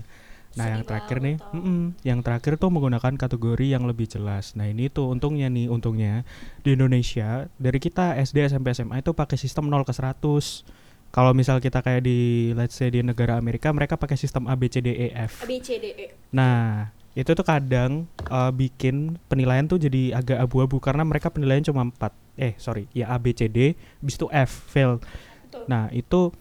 Nah, 0.56 0.72
yang 0.72 0.82
terakhir 0.88 1.20
nih, 1.20 1.36
tau. 1.36 1.60
mm-mm, 1.60 1.80
yang 2.00 2.24
terakhir 2.24 2.56
tuh 2.56 2.72
menggunakan 2.72 3.12
kategori 3.20 3.66
yang 3.68 3.84
lebih 3.84 4.08
jelas. 4.08 4.56
Nah, 4.56 4.64
ini 4.64 4.88
tuh 4.88 5.12
untungnya 5.12 5.52
nih, 5.52 5.68
untungnya 5.68 6.24
di 6.64 6.72
Indonesia 6.72 7.52
dari 7.60 7.76
kita 7.76 8.16
SD, 8.16 8.48
SMP, 8.48 8.72
SMA 8.72 9.04
itu 9.04 9.12
pakai 9.12 9.36
sistem 9.36 9.68
0 9.68 9.84
ke 9.84 9.92
100. 9.92 10.64
Kalau 11.12 11.32
misal 11.36 11.60
kita 11.60 11.84
kayak 11.84 12.02
di 12.08 12.50
let's 12.56 12.76
say 12.76 12.88
di 12.88 13.04
negara 13.04 13.36
Amerika, 13.36 13.68
mereka 13.72 14.00
pakai 14.00 14.16
sistem 14.16 14.48
A 14.48 14.56
B 14.56 14.68
C 14.72 14.80
D 14.80 14.96
E 14.96 15.08
F. 15.12 15.44
A, 15.44 15.46
B, 15.48 15.60
C, 15.60 15.76
D, 15.76 15.84
E. 15.92 16.06
Nah, 16.32 16.88
itu 17.16 17.32
tuh 17.32 17.44
kadang 17.44 18.08
eh, 18.28 18.52
bikin 18.52 19.20
penilaian 19.28 19.64
tuh 19.68 19.76
jadi 19.80 20.16
agak 20.16 20.40
abu-abu 20.40 20.80
karena 20.80 21.04
mereka 21.04 21.28
penilaian 21.32 21.64
cuma 21.64 21.84
4. 21.84 22.12
Eh, 22.36 22.52
sorry, 22.56 22.88
ya 22.96 23.12
A 23.12 23.16
B 23.20 23.32
C 23.36 23.48
D, 23.48 23.76
bis 24.00 24.16
itu 24.16 24.28
F, 24.32 24.72
fail. 24.72 25.00
Betul. 25.00 25.64
Nah, 25.68 25.88
itu 25.92 26.32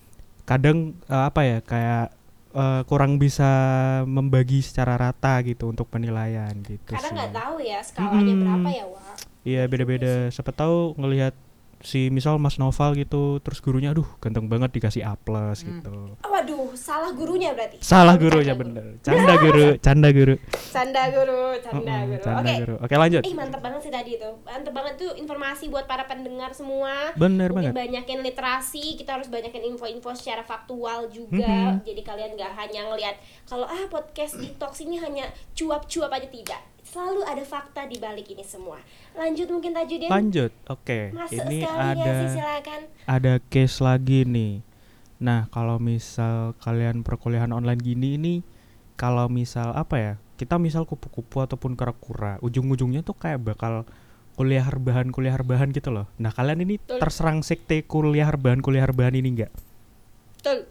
kadang 0.44 0.96
eh, 1.08 1.24
apa 1.28 1.42
ya 1.44 1.58
kayak 1.60 2.15
eh, 2.56 2.82
kurang 2.88 3.20
bisa 3.20 3.50
membagi 4.08 4.64
secara 4.64 4.96
rata 4.96 5.44
gitu 5.44 5.70
untuk 5.70 5.92
penilaian 5.92 6.56
gitu 6.64 6.96
Karena 6.96 7.10
nggak 7.12 7.32
tahu 7.36 7.56
ya 7.60 7.80
skalanya 7.84 8.24
Mm-mm. 8.34 8.42
berapa 8.42 8.70
ya, 8.72 8.86
Wak. 8.88 9.16
Iya 9.46 9.64
beda-beda. 9.70 10.34
Siapa 10.34 10.50
tahu 10.50 10.98
ngelihat 10.98 11.38
si 11.86 12.10
misal 12.10 12.36
Mas 12.36 12.58
Noval 12.58 12.98
gitu, 12.98 13.38
terus 13.40 13.62
gurunya 13.62 13.94
aduh 13.94 14.10
ganteng 14.18 14.46
banget 14.46 14.74
dikasih 14.74 15.02
A 15.02 15.14
plus 15.16 15.62
Hmm. 15.62 15.68
gitu. 15.72 15.94
Oh, 16.18 16.28
waduh, 16.28 16.74
salah 16.74 17.14
gurunya 17.14 17.54
berarti. 17.54 17.78
Salah 17.80 18.18
gurunya 18.18 18.52
canda 18.52 18.60
bener. 18.60 18.86
Canda 19.00 19.34
guru, 19.38 19.66
canda 19.86 20.10
guru. 20.10 20.36
Canda 20.68 21.04
guru, 21.08 21.42
canda 21.62 21.78
Mm-mm, 21.94 22.10
guru. 22.10 22.22
canda 22.22 22.42
Oke. 22.44 22.54
guru. 22.60 22.76
Oke, 22.82 22.96
lanjut. 22.98 23.22
Eh 23.22 23.34
mantep 23.34 23.62
banget 23.62 23.82
sih 23.82 23.94
tadi 23.94 24.12
itu 24.14 24.30
Mantep 24.42 24.74
banget 24.74 24.94
tuh 24.98 25.12
informasi 25.14 25.68
buat 25.68 25.86
para 25.86 26.04
pendengar 26.04 26.52
semua 26.52 27.14
Bener 27.14 27.48
Mungkin 27.48 27.70
banget. 27.70 27.74
banyakin 27.78 28.20
literasi 28.22 28.96
Kita 28.96 29.16
harus 29.16 29.28
banyakin 29.28 29.62
info-info 29.68 30.12
secara 30.12 30.42
faktual 30.42 31.08
juga 31.08 31.46
Mhm. 31.72 31.86
Jadi 31.86 32.02
kalian 32.02 32.34
gak 32.34 32.52
hanya 32.56 32.82
ngelihat 32.88 33.16
Kalau 33.46 33.64
ah 33.66 33.86
podcast 33.86 34.36
detox 34.36 34.82
ini 34.82 34.98
hanya 34.98 35.28
cuap-cuap 35.54 36.10
aja 36.10 36.26
Tidak 36.26 36.75
selalu 36.86 37.26
ada 37.26 37.44
fakta 37.44 37.90
di 37.90 37.98
balik 37.98 38.30
ini 38.30 38.46
semua. 38.46 38.78
Lanjut 39.18 39.50
mungkin 39.50 39.74
Tajudin. 39.74 40.08
Lanjut. 40.08 40.52
Oke. 40.70 41.10
Masuk 41.12 41.42
Ini 41.42 41.66
sekali 41.66 41.82
ada 41.82 42.06
ya 42.06 42.14
sih 42.22 42.30
silakan. 42.38 42.82
ada 43.10 43.34
case 43.50 43.78
lagi 43.82 44.20
nih. 44.24 44.54
Nah, 45.20 45.48
kalau 45.50 45.82
misal 45.82 46.54
kalian 46.62 47.02
perkuliahan 47.02 47.50
online 47.50 47.82
gini 47.82 48.10
ini 48.16 48.34
kalau 48.96 49.26
misal 49.28 49.74
apa 49.74 49.96
ya? 49.98 50.14
Kita 50.36 50.60
misal 50.60 50.84
kupu-kupu 50.84 51.40
ataupun 51.40 51.80
kura-kura, 51.80 52.36
ujung-ujungnya 52.44 53.08
tuh 53.08 53.16
kayak 53.16 53.40
bakal 53.40 53.88
kuliah 54.36 54.68
rebahan 54.68 55.08
kuliah 55.08 55.32
rebahan 55.40 55.72
gitu 55.72 55.96
loh. 55.96 56.12
Nah, 56.20 56.36
kalian 56.36 56.60
ini 56.68 56.76
Betul. 56.76 57.00
terserang 57.00 57.40
sekte 57.40 57.80
kuliah 57.88 58.28
rebahan 58.28 58.60
kuliah 58.60 58.84
rebahan 58.84 59.16
ini 59.16 59.32
enggak? 59.32 59.52
Betul. 60.44 60.68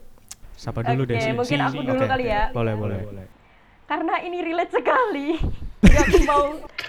Siapa 0.54 0.84
dulu 0.84 1.08
deh 1.08 1.16
Oke, 1.16 1.24
sih? 1.24 1.32
mungkin 1.32 1.58
aku 1.64 1.80
dulu 1.80 2.02
oke. 2.04 2.08
kali 2.12 2.24
ya. 2.28 2.52
Boleh, 2.52 2.74
boleh. 2.76 3.00
Karena 3.84 4.20
ini 4.20 4.40
relate 4.40 4.72
sekali. 4.72 5.36
Jadi 5.84 5.96
aku 5.96 6.18
mau 6.24 6.44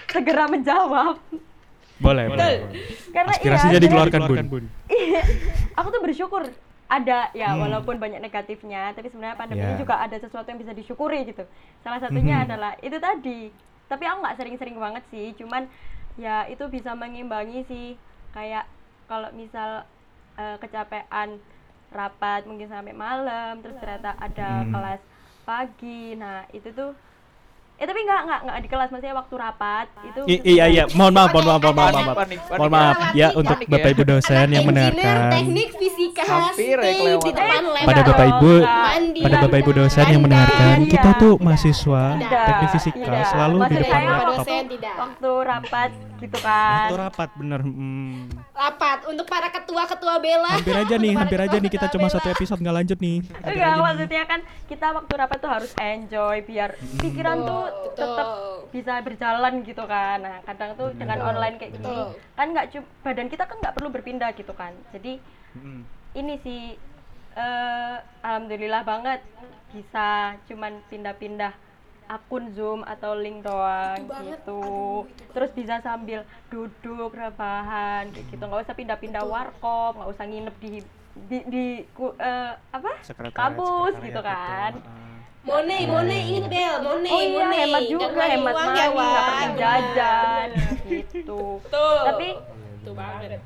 segera 0.08 0.44
menjawab. 0.46 1.16
Boleh, 1.96 2.24
boleh. 2.28 2.68
Karena 3.08 3.32
Aspirasinya 3.32 3.72
iya, 3.72 3.80
dikeluarkan, 3.80 4.20
Bun. 4.48 4.64
Iya, 4.86 5.22
aku 5.78 5.88
tuh 5.88 6.00
bersyukur 6.00 6.42
ada 6.86 7.34
ya 7.34 7.50
Hmm. 7.50 7.66
walaupun 7.66 7.98
banyak 7.98 8.22
negatifnya 8.22 8.94
tapi 8.94 9.10
sebenarnya 9.10 9.34
pandemi 9.34 9.58
ini 9.58 9.74
Ya. 9.74 9.80
juga 9.82 9.98
ada 9.98 10.14
sesuatu 10.14 10.46
yang 10.46 10.62
bisa 10.62 10.70
disyukuri 10.70 11.26
gitu 11.26 11.42
salah 11.82 11.98
satunya 11.98 12.38
Mhm. 12.38 12.44
adalah 12.46 12.78
itu 12.78 12.94
tadi 12.94 13.50
tapi 13.84 14.06
aku 14.06 14.22
nggak 14.22 14.38
sering-sering 14.38 14.78
banget 14.78 15.02
sih 15.10 15.34
cuman 15.34 15.66
ya 16.14 16.46
itu 16.46 16.62
bisa 16.70 16.94
mengimbangi 16.94 17.66
sih 17.66 17.86
kayak 18.30 18.70
kalau 19.04 19.34
misal 19.34 19.82
eh, 20.38 20.56
kecapean 20.62 21.42
rapat 21.90 22.46
mungkin 22.46 22.70
sampai 22.70 22.94
malam 22.94 23.58
terus 23.58 23.74
ternyata 23.76 24.14
ada 24.14 24.62
Hmm. 24.62 24.70
kelas 24.70 25.00
pagi 25.46 26.12
nah 26.12 26.42
itu 26.50 26.68
tuh 26.68 26.90
eh 27.76 27.84
tapi 27.84 28.00
nggak 28.00 28.20
nggak 28.24 28.40
nggak 28.42 28.56
di 28.58 28.68
kelas 28.68 28.88
maksudnya 28.88 29.12
waktu 29.14 29.34
rapat 29.36 29.86
itu 30.02 30.20
I- 30.26 30.40
iya 30.48 30.64
iya, 30.66 30.84
mohon 30.90 31.12
maaf, 31.12 31.28
mohon 31.28 31.44
maaf, 31.46 31.60
mohon 31.60 31.76
maaf, 31.76 31.92
mohon 31.92 32.06
maaf. 32.08 32.16
panik, 32.16 32.40
panik. 32.40 32.56
Mohon 32.56 32.72
maaf 32.72 32.96
ya 32.96 33.04
Panik, 33.28 33.36
untuk 33.36 33.56
panik 33.58 33.68
Bapak 33.68 33.84
ya. 33.84 33.92
Ibu 33.92 34.02
dosen 34.06 34.46
yang 34.48 34.64
mendengarkan. 34.64 35.20
teknik 35.28 35.68
fisika 35.76 36.22
Hampir 36.24 36.72
ya 36.74 36.80
di 36.80 36.96
kelewatan. 36.96 37.28
depan 37.28 37.44
Eh, 37.52 37.68
laptop. 37.68 37.84
Pada 37.86 38.00
Bapak 38.02 38.26
Ibu, 38.26 38.52
pada 39.20 39.36
Bapak 39.38 39.58
Ibu 39.58 39.70
Anda. 39.70 39.80
dosen 39.82 40.06
yang 40.08 40.22
mendengarkan, 40.24 40.76
kita 40.88 41.10
tuh 41.14 41.32
mahasiswa 41.36 42.04
teknik 42.16 42.70
fisika 42.72 42.96
Tidak. 43.12 43.28
selalu 43.28 43.56
di 43.62 43.74
depan 43.76 44.00
laptop. 44.02 44.28
dosen 44.40 44.62
tidak. 44.66 44.94
waktu 44.96 45.30
rapat 45.44 45.90
gitu 46.16 46.38
kan 46.40 46.86
Itu 46.88 46.96
rapat 46.96 47.28
bener. 47.36 47.60
hmm. 47.60 48.45
Rapat 48.56 49.04
untuk 49.12 49.28
para 49.28 49.52
ketua-ketua 49.52 50.16
bela. 50.16 50.56
Hampir 50.56 50.72
aja 50.72 50.96
nih, 50.96 51.12
hampir 51.12 51.36
aja 51.36 51.56
nih 51.60 51.68
kita 51.68 51.92
cuma 51.92 52.08
satu 52.08 52.32
episode 52.32 52.56
nggak 52.56 52.76
lanjut 52.80 52.98
nih. 52.98 53.20
Enggak, 53.44 53.74
maksudnya 53.76 54.24
kan 54.24 54.40
kita 54.64 54.86
waktu 54.96 55.12
rapat 55.12 55.38
tuh 55.44 55.50
harus 55.52 55.72
enjoy 55.76 56.40
biar 56.40 56.72
pikiran 56.96 57.44
tuh 57.44 57.64
tetap 57.92 58.28
bisa 58.72 59.04
berjalan 59.04 59.60
gitu 59.60 59.84
kan. 59.84 60.24
Nah, 60.24 60.40
kadang 60.48 60.72
tuh 60.72 60.88
dengan 60.96 61.20
online 61.20 61.60
kayak 61.60 61.76
gini 61.76 61.84
Betul. 61.84 62.16
kan 62.32 62.46
nggak 62.56 62.66
cuma 62.72 62.86
badan 63.04 63.28
kita 63.28 63.44
kan 63.44 63.56
nggak 63.60 63.74
perlu 63.76 63.88
berpindah 63.92 64.30
gitu 64.32 64.52
kan. 64.56 64.72
Jadi 64.90 65.20
Hmm. 65.52 65.84
ini 66.12 66.36
sih 66.40 66.76
eh 67.36 67.96
alhamdulillah 68.20 68.84
banget 68.84 69.20
bisa 69.68 70.36
cuman 70.48 70.80
pindah-pindah 70.88 71.52
akun 72.06 72.50
Zoom 72.50 72.80
atau 72.82 73.14
link 73.14 73.40
doang 73.40 73.98
Itu 73.98 74.08
banget. 74.08 74.38
gitu. 74.38 74.58
Aduh, 74.58 75.02
itu 75.04 75.30
Terus 75.30 75.50
bisa 75.52 75.74
sambil 75.80 76.20
duduk 76.46 77.10
rebahan 77.10 78.08
kayak 78.08 78.26
gitu. 78.28 78.40
nggak 78.40 78.62
usah 78.62 78.74
pindah-pindah 78.74 79.22
warkop, 79.22 79.92
nggak 79.94 80.10
usah 80.10 80.24
nginep 80.24 80.56
di 80.56 80.72
di, 81.18 81.38
di 81.46 81.64
ku- 81.90 82.12
eh, 82.14 82.52
apa? 82.52 82.92
Sekretariat- 83.00 83.32
kampus 83.32 83.66
sekretariat 83.90 84.06
gitu 84.06 84.20
itu, 84.20 84.22
kan. 84.22 84.72
ah. 84.78 85.04
Mone, 85.42 85.76
Mone, 85.86 86.16
inget 86.18 86.44
Bel, 86.46 86.74
Mone, 86.80 87.06
Oh 87.06 87.20
iya, 87.20 87.38
Mone. 87.40 87.54
hemat 87.56 87.82
juga, 87.86 88.02
Jangan 88.02 88.10
ngeluarin 88.12 88.34
hemat 88.36 88.50
uang 88.52 88.66
money, 88.66 88.76
ya, 88.76 88.88
Wan. 88.90 89.48
jajan 89.56 90.48
gitu. 90.84 91.40
Betul. 91.62 91.98
Tapi 92.04 92.28
Betul 92.76 92.94
banget. 92.94 93.40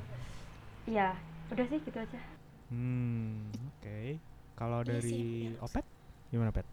ya, 0.86 1.08
udah 1.46 1.66
sih 1.66 1.78
gitu 1.78 1.98
aja. 1.98 2.20
Hmm, 2.68 3.52
oke. 3.70 4.00
Kalau 4.54 4.78
Iya 4.80 4.88
dari 4.90 5.06
sih, 5.06 5.28
Opet 5.58 5.84
gimana 6.28 6.50
Pet? 6.50 6.64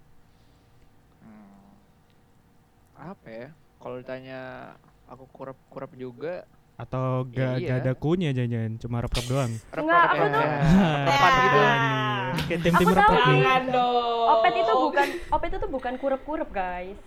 Apa 2.98 3.28
ya 3.28 3.48
kalau 3.78 3.96
ditanya 3.98 4.74
aku 5.06 5.24
kurap 5.32 5.58
kurap 5.68 5.92
juga 5.94 6.44
Atau 6.76 7.26
gak, 7.28 7.58
Iya. 7.58 7.68
gak 7.68 7.78
ada 7.82 7.94
kunya 7.96 8.30
jangan 8.30 8.78
cuma 8.78 9.02
rep-rep 9.02 9.26
doang? 9.26 9.50
Enggak, 9.72 10.04
aku 10.04 10.26
tuh- 10.28 10.46
ya. 10.46 10.58
Nah. 10.62 11.06
Repan 11.10 11.32
gitu 11.34 11.58
nih. 11.58 11.94
Kayak 12.38 12.62
tim-tim 12.62 12.86
Aku 12.86 12.94
rep-rep 12.94 13.18
tahu 13.18 13.34
nih. 13.34 13.64
Dong. 13.74 14.26
Opet 14.30 14.54
itu 14.54 14.74
bukan 14.78 15.08
Opet 15.28 15.50
itu 15.52 15.68
bukan 15.68 15.94
kurep-kurep, 15.98 16.50
guys. 16.52 17.00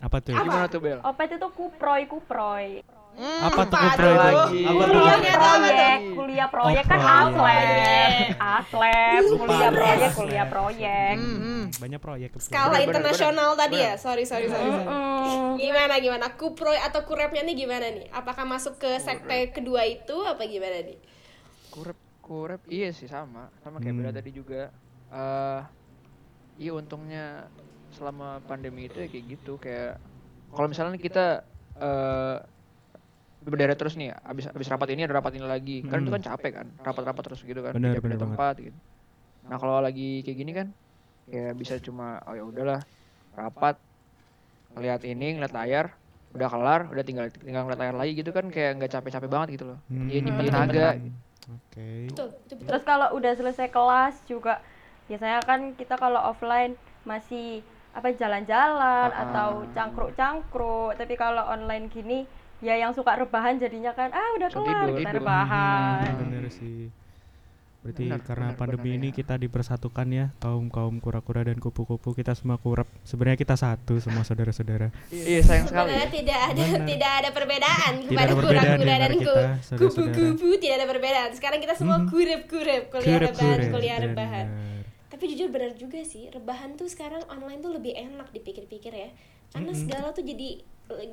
Apa 0.00 0.16
tuh? 0.18 0.32
gimana 0.32 0.64
tuh 0.66 0.80
bel 0.80 0.98
Opet 1.04 1.28
itu 1.30 1.46
kuproy, 1.52 2.02
kuproy. 2.06 2.80
Apa 3.20 3.62
tuh 3.68 3.78
kupro 3.78 4.08
itu? 4.08 4.16
lagi? 4.16 4.60
Apa 4.64 4.82
tuh? 4.82 5.00
Kuliah 5.00 5.36
proyek, 5.36 5.98
kuliah 6.16 6.48
proyek 6.48 6.84
kan 6.88 6.98
proyek. 7.00 7.28
aslep, 7.30 8.12
aslep, 8.40 9.22
kuliah 9.36 9.70
proyek, 9.70 10.10
kuliah 10.16 10.46
proyek. 10.48 11.14
Hmm, 11.20 11.36
hmm. 11.36 11.62
Banyak 11.76 12.00
proyek. 12.00 12.30
Skala 12.40 12.78
internasional 12.80 13.52
tadi 13.54 13.76
ya? 13.76 13.94
Sorry, 14.00 14.24
sorry, 14.24 14.48
sorry. 14.48 14.70
sorry. 14.72 14.88
Gimana 15.60 15.94
gimana? 16.00 16.26
Kuproy 16.34 16.80
atau 16.80 17.04
kurepnya 17.04 17.44
nih 17.44 17.54
gimana 17.54 17.86
nih? 17.92 18.08
Apakah 18.10 18.48
masuk 18.48 18.80
ke 18.80 18.96
sekte 18.96 19.52
kedua 19.52 19.84
itu 19.84 20.16
apa 20.24 20.40
gimana 20.44 20.80
nih? 20.80 20.98
kurep 21.70 21.94
kurep 22.20 22.62
iya 22.66 22.90
sih 22.90 23.06
sama 23.06 23.46
sama 23.62 23.78
kayak 23.78 23.94
Hmm. 23.94 24.00
bela 24.02 24.10
tadi 24.10 24.30
juga 24.34 24.74
eh 25.10 25.60
iya 26.58 26.74
untungnya 26.74 27.46
selama 27.94 28.42
pandemi 28.42 28.90
itu 28.90 28.98
ya 28.98 29.06
kayak 29.06 29.24
gitu 29.30 29.54
kayak 29.54 30.02
kalau 30.50 30.66
misalnya 30.66 30.98
kita 30.98 31.46
eh 31.78 32.36
berderet 33.40 33.74
terus 33.74 33.96
nih 33.96 34.12
abis 34.20 34.46
abis 34.46 34.68
rapat 34.68 34.92
ini 34.92 35.04
ada 35.04 35.16
rapat 35.16 35.32
ini 35.34 35.44
lagi 35.44 35.80
kan 35.82 36.00
itu 36.00 36.08
Hmm. 36.08 36.16
kan 36.16 36.22
capek 36.26 36.52
kan 36.54 36.66
rapat-rapat 36.78 37.22
terus 37.24 37.40
gitu 37.40 37.60
kan 37.60 37.72
Bener, 37.72 37.96
bener 37.98 38.16
tempat 38.16 38.54
gitu 38.56 38.76
nah 39.42 39.56
kalau 39.56 39.80
lagi 39.80 40.20
kayak 40.20 40.36
gini 40.36 40.52
kan 40.52 40.68
ya 41.24 41.52
bisa 41.52 41.80
cuma 41.80 42.20
oh 42.24 42.34
ya 42.34 42.44
udahlah 42.44 42.80
rapat 43.32 43.80
ngeliat 44.70 45.02
ini 45.02 45.36
ngeliat 45.36 45.50
layar 45.50 45.86
udah 46.30 46.48
kelar 46.48 46.80
udah 46.86 47.02
tinggal 47.02 47.26
tinggal 47.32 47.64
ngeliat 47.64 47.80
layar 47.80 47.96
lagi 47.96 48.12
gitu 48.14 48.30
kan 48.30 48.46
kayak 48.46 48.76
nggak 48.76 48.92
capek-capek 48.92 49.26
banget 49.26 49.48
gitu 49.56 49.64
loh 49.66 49.78
Hmm. 49.86 50.06
iya 50.06 50.20
nyimpen 50.20 50.44
Bener, 50.44 50.54
tenaga 50.54 50.88
Oke. 51.50 52.06
Betul, 52.06 52.28
itu 52.38 52.54
betul. 52.54 52.66
Terus 52.68 52.82
kalau 52.84 53.08
udah 53.10 53.32
selesai 53.34 53.68
kelas 53.68 54.22
juga 54.24 54.62
biasanya 55.08 55.42
kan 55.42 55.74
kita 55.74 55.98
kalau 55.98 56.22
offline 56.22 56.78
masih 57.02 57.58
apa 57.90 58.14
jalan-jalan 58.14 59.10
Ah. 59.10 59.22
atau 59.26 59.66
cangkruk-cangkruk. 59.74 60.94
Tapi 60.94 61.14
kalau 61.14 61.42
online 61.44 61.90
gini 61.90 62.22
ya 62.60 62.74
yang 62.76 62.92
suka 62.92 63.16
rebahan 63.16 63.56
jadinya 63.56 63.92
kan 63.92 64.08
ah 64.10 64.28
udah 64.36 64.48
kelar 64.48 64.86
tidur, 64.86 64.98
kita 64.98 65.10
rebahan. 65.16 66.04
Hmm, 66.06 66.20
bener 66.22 66.44
sih. 66.48 66.92
Berarti 67.80 68.04
Benar, 68.04 68.20
karena 68.20 68.48
benar, 68.52 68.58
pandemi 68.60 68.92
benar, 68.92 68.98
ini 69.00 69.08
ya. 69.08 69.16
kita 69.16 69.34
dipersatukan 69.40 70.06
ya 70.12 70.26
kaum 70.36 70.68
kaum 70.68 71.00
kura-kura 71.00 71.48
dan 71.48 71.56
kupu-kupu 71.56 72.12
kita 72.12 72.36
semua 72.36 72.60
kurap. 72.60 72.84
Sebenarnya 73.08 73.40
kita 73.40 73.56
satu 73.56 73.96
semua 73.96 74.20
saudara-saudara. 74.20 74.92
iya 75.08 75.40
sayang 75.40 75.64
sekali 75.64 75.88
Sebenarnya 75.88 76.12
tidak 76.12 76.40
ada 76.44 76.60
Benar. 76.60 76.84
tidak 76.84 77.12
ada 77.16 77.28
perbedaan 77.32 77.92
Tidak 77.96 78.08
kepada 78.12 78.32
kura-kura 78.36 78.94
dan 79.00 79.12
kupu-kupu 79.70 80.48
tidak 80.58 80.76
ada 80.76 80.86
perbedaan. 80.86 81.30
Sekarang 81.32 81.58
kita 81.58 81.74
semua 81.74 81.98
Mhm. 81.98 82.06
kurep-kurep 82.08 82.82
kuliah 82.90 83.18
rebahan, 83.18 83.32
Kurep-kurep, 83.32 83.72
kuliah 83.72 83.98
rebahan. 83.98 84.46
Tapi 85.08 85.24
jujur 85.26 85.48
benar 85.48 85.72
juga 85.74 86.00
sih, 86.02 86.28
rebahan 86.28 86.76
tuh 86.76 86.86
sekarang 86.86 87.24
online 87.26 87.60
tuh 87.60 87.72
lebih 87.72 87.92
enak 87.92 88.28
dipikir-pikir 88.30 88.92
ya. 88.92 89.08
Karena 89.50 89.72
segala 89.74 90.14
tuh 90.14 90.22
jadi 90.22 90.62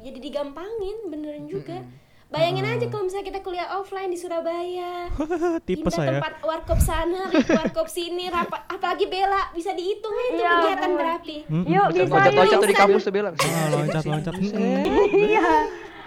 jadi 0.01 0.17
digampangin 0.17 1.09
beneran 1.09 1.45
juga. 1.45 1.81
Bayangin 2.27 2.67
aja 2.67 2.85
kalau 2.91 3.07
misalnya 3.07 3.31
kita 3.31 3.39
kuliah 3.39 3.71
offline 3.79 4.11
di 4.11 4.19
Surabaya. 4.19 5.07
Saya. 5.95 6.19
tempat 6.19 6.43
warkop 6.43 6.79
sana, 6.83 7.31
warkop 7.31 7.87
sini, 7.87 8.27
rapat 8.27 8.67
apalagi 8.67 9.07
Bella 9.07 9.47
bisa 9.55 9.71
dihitung 9.71 10.11
ya 10.11 10.25
itu 10.27 10.35
Iya, 10.35 10.51
kegiatan 10.51 10.91
berapi. 10.91 11.37
Mm-mm. 11.47 11.71
Yuk 11.71 11.85
bisa 11.95 12.03
loncat-loncat 12.11 12.57
tuh 12.59 12.67
di 12.67 12.75
kampus 12.75 13.01
tuh 13.07 13.13
bilang 13.15 13.33
Ah, 13.39 13.67
loncat-loncat. 13.71 14.33
Mm-mm. 14.35 14.83
Iya. 15.23 15.49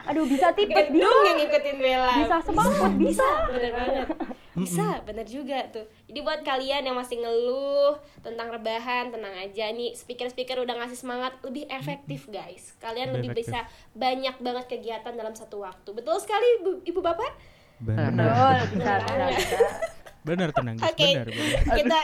Aduh 0.07 0.25
bisa 0.25 0.53
tipes 0.53 0.89
bisa. 0.89 1.03
Gedung 1.03 1.21
yang 1.25 1.37
ngikutin 1.39 1.77
Bella. 1.77 2.15
Bisa 2.19 2.37
semaput 2.43 2.93
bisa. 2.97 3.29
bener 3.51 3.73
banget 3.73 4.09
bisa 4.51 5.01
bener 5.07 5.25
juga 5.25 5.57
tuh 5.73 5.89
jadi 6.05 6.21
buat 6.21 6.41
kalian 6.43 6.85
yang 6.85 6.93
masih 6.93 7.17
ngeluh 7.17 7.97
tentang 8.21 8.51
rebahan 8.51 9.09
tenang 9.09 9.33
aja 9.33 9.73
nih 9.73 9.97
speaker-speaker 9.97 10.61
udah 10.61 10.75
ngasih 10.75 10.99
semangat 10.99 11.33
lebih 11.41 11.65
efektif 11.71 12.29
guys 12.29 12.77
kalian 12.77 13.15
Lebih 13.15 13.31
lebih 13.33 13.41
efektif. 13.41 13.57
bisa 13.57 13.61
banyak 13.95 14.37
banget 14.37 14.65
kegiatan 14.69 15.15
dalam 15.17 15.33
satu 15.33 15.65
waktu 15.65 15.89
betul 15.95 16.19
sekali 16.21 16.61
ibu, 16.61 16.71
ibu 16.85 17.01
bapak 17.01 17.33
Benar. 17.81 18.13
Betul, 18.13 18.77
bisa 18.77 18.93
bisa 19.01 19.27
bisa. 19.33 19.59
Benar 20.21 20.49
tenang, 20.53 20.77
guys. 20.77 20.93
Oke. 20.93 21.09
Benar, 21.09 21.27
benar. 21.33 21.61
kita 21.81 21.99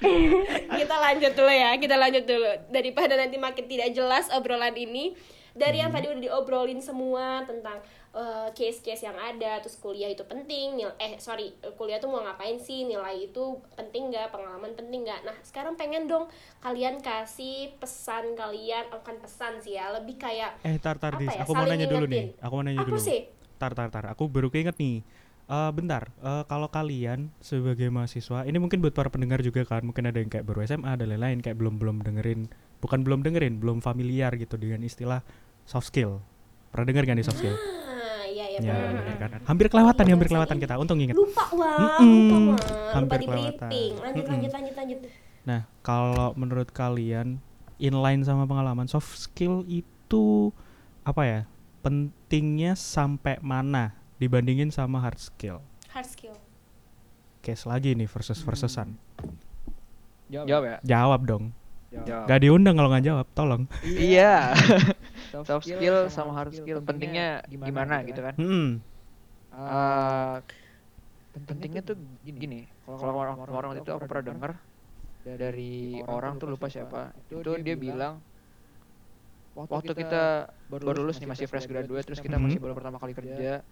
kita 0.80 0.94
lanjut 0.96 1.32
dulu 1.34 1.52
ya 1.52 1.70
kita 1.76 1.94
lanjut 1.94 2.24
dulu 2.24 2.48
daripada 2.70 3.12
nanti 3.14 3.36
makin 3.36 3.64
tidak 3.66 3.92
jelas 3.92 4.32
obrolan 4.32 4.72
ini 4.72 5.12
dari 5.54 5.78
yang 5.78 5.88
Hmm. 5.88 5.96
tadi 5.96 6.06
udah 6.10 6.22
diobrolin 6.24 6.78
semua 6.78 7.42
tentang 7.42 7.78
eh, 8.12 8.48
case-case 8.52 9.02
yang 9.02 9.14
ada 9.14 9.58
terus 9.58 9.74
kuliah 9.76 10.06
itu 10.06 10.22
penting 10.22 10.74
nil 10.74 10.90
eh 10.96 11.14
sorry 11.16 11.50
kuliah 11.72 11.98
tuh 11.98 12.06
mau 12.06 12.22
ngapain 12.22 12.58
sih 12.58 12.82
nilai 12.82 13.24
itu 13.24 13.42
penting 13.72 14.06
nggak 14.08 14.30
pengalaman 14.30 14.70
penting 14.72 15.02
nggak 15.02 15.22
nah 15.22 15.34
sekarang 15.40 15.74
pengen 15.74 16.06
dong 16.06 16.30
kalian 16.60 16.98
kasih 16.98 17.74
pesan 17.74 18.34
kalian 18.34 18.86
bukan 18.88 19.18
pesan 19.18 19.58
sih 19.58 19.74
ya 19.74 19.90
lebih 19.90 20.14
kayak 20.14 20.58
Eh, 20.62 20.78
tar 20.78 20.94
tar 20.94 21.14
Dis, 21.14 21.26
ya, 21.28 21.42
aku 21.42 21.52
mau 21.52 21.62
nanya 21.64 21.86
dulu 21.86 22.06
nih. 22.06 22.38
Aku 22.38 22.52
mau 22.52 22.62
nanya 22.62 22.82
apa 22.82 22.90
dulu. 22.90 22.98
sih 23.00 23.26
Tar 23.54 23.72
tar 23.72 23.88
tar, 23.88 24.06
aku 24.06 24.26
baru 24.26 24.46
keinget 24.48 24.74
nih. 24.74 25.02
Eh 25.44 25.70
bentar, 25.70 26.08
eh, 26.18 26.42
kalau 26.46 26.66
kalian 26.68 27.28
sebagai 27.38 27.86
mahasiswa, 27.88 28.42
ini 28.44 28.56
mungkin 28.56 28.78
buat 28.78 28.90
para 28.92 29.10
pendengar 29.10 29.38
juga 29.40 29.62
kan, 29.62 29.82
mungkin 29.82 30.06
ada 30.06 30.16
yang 30.16 30.26
kayak 30.26 30.42
baru 30.42 30.62
SMA 30.62 30.94
dan 30.94 31.06
lain-lain 31.06 31.38
kayak 31.38 31.54
belum 31.54 31.76
belum 31.76 32.00
dengerin, 32.00 32.48
bukan 32.78 33.02
belum 33.02 33.20
dengerin, 33.20 33.58
belum 33.58 33.78
familiar 33.78 34.32
gitu 34.34 34.54
dengan 34.54 34.80
istilah 34.80 35.20
soft 35.64 35.88
skill. 35.88 36.20
Pernah 36.68 36.86
dengar 36.86 37.04
kan 37.04 37.14
di 37.14 37.22
soft 37.22 37.38
skill? 37.38 37.54
ah 37.54 38.24
iya 38.24 38.46
iya 38.48 38.58
Ya, 38.58 38.74
benar. 38.74 39.02
bener 39.04 39.16
kan. 39.18 39.40
Hampir 39.44 39.66
kelewatan 39.68 40.04
ya, 40.04 40.12
hampir 40.12 40.28
kelewatan 40.28 40.56
kita. 40.58 40.74
Untung 40.76 40.98
inget. 40.98 41.14
lupa 41.14 41.44
wah 41.50 41.98
Mm-mm. 41.98 42.08
lupa 42.08 42.36
wah 42.36 42.58
lupa 42.58 42.92
Hampir 42.92 43.16
di 43.16 43.26
kelewatan. 43.26 43.68
lanjut 43.68 43.94
Mm-mm. 43.96 44.30
lanjut 44.30 44.52
lanjut 44.52 44.74
lanjut 44.74 44.98
Nah, 45.44 45.60
kalau 45.80 46.32
menurut 46.34 46.68
kalian 46.68 47.36
inline 47.76 48.22
sama 48.22 48.44
pengalaman 48.44 48.86
soft 48.86 49.12
skill 49.14 49.60
itu 49.64 50.48
apa 51.02 51.22
ya? 51.22 51.40
Pentingnya 51.80 52.72
sampai 52.74 53.36
mana 53.38 53.92
dibandingin 54.16 54.68
sama 54.68 54.98
hard 54.98 55.18
skill? 55.18 55.60
hard 55.90 56.08
skill 56.08 56.32
Case 57.38 57.64
lagi 57.64 57.92
nih 57.92 58.06
versus 58.06 58.40
versusan. 58.40 58.96
Jawab 60.26 60.64
ya. 60.64 60.76
Jawab 60.82 61.20
dong. 61.22 61.44
Jawab. 61.94 62.26
Gak 62.26 62.40
diundang 62.42 62.74
kalau 62.74 62.90
nggak 62.90 63.06
jawab, 63.06 63.26
tolong. 63.38 63.62
Iya. 63.86 64.52
Soft 65.46 65.66
skill 65.66 66.10
sama 66.10 66.34
hard 66.34 66.52
skill 66.54 66.82
pentingnya 66.82 67.42
gimana 67.46 68.02
gitu 68.02 68.20
kan? 68.20 68.34
Hmm. 68.34 68.68
Eh, 69.54 70.36
pentingnya 71.34 71.82
tuh 71.86 71.96
gini. 72.26 72.66
Kalau 72.82 73.14
orang 73.14 73.38
orang 73.38 73.72
itu 73.78 73.90
aku 73.94 74.06
pernah 74.10 74.24
dengar 74.34 74.52
dari 75.22 76.02
orang 76.06 76.42
tuh 76.42 76.50
lupa 76.50 76.66
siapa. 76.66 77.14
Itu 77.30 77.54
dia 77.62 77.76
bilang 77.78 78.22
waktu 79.54 79.92
kita 79.94 80.50
baru 80.66 81.06
lulus 81.06 81.22
nih 81.22 81.30
masih 81.30 81.46
fresh 81.46 81.70
graduate 81.70 82.02
terus 82.02 82.18
kita 82.18 82.42
masih 82.42 82.58
baru 82.58 82.74
pertama 82.74 82.98
kali 82.98 83.14
kerja 83.14 83.62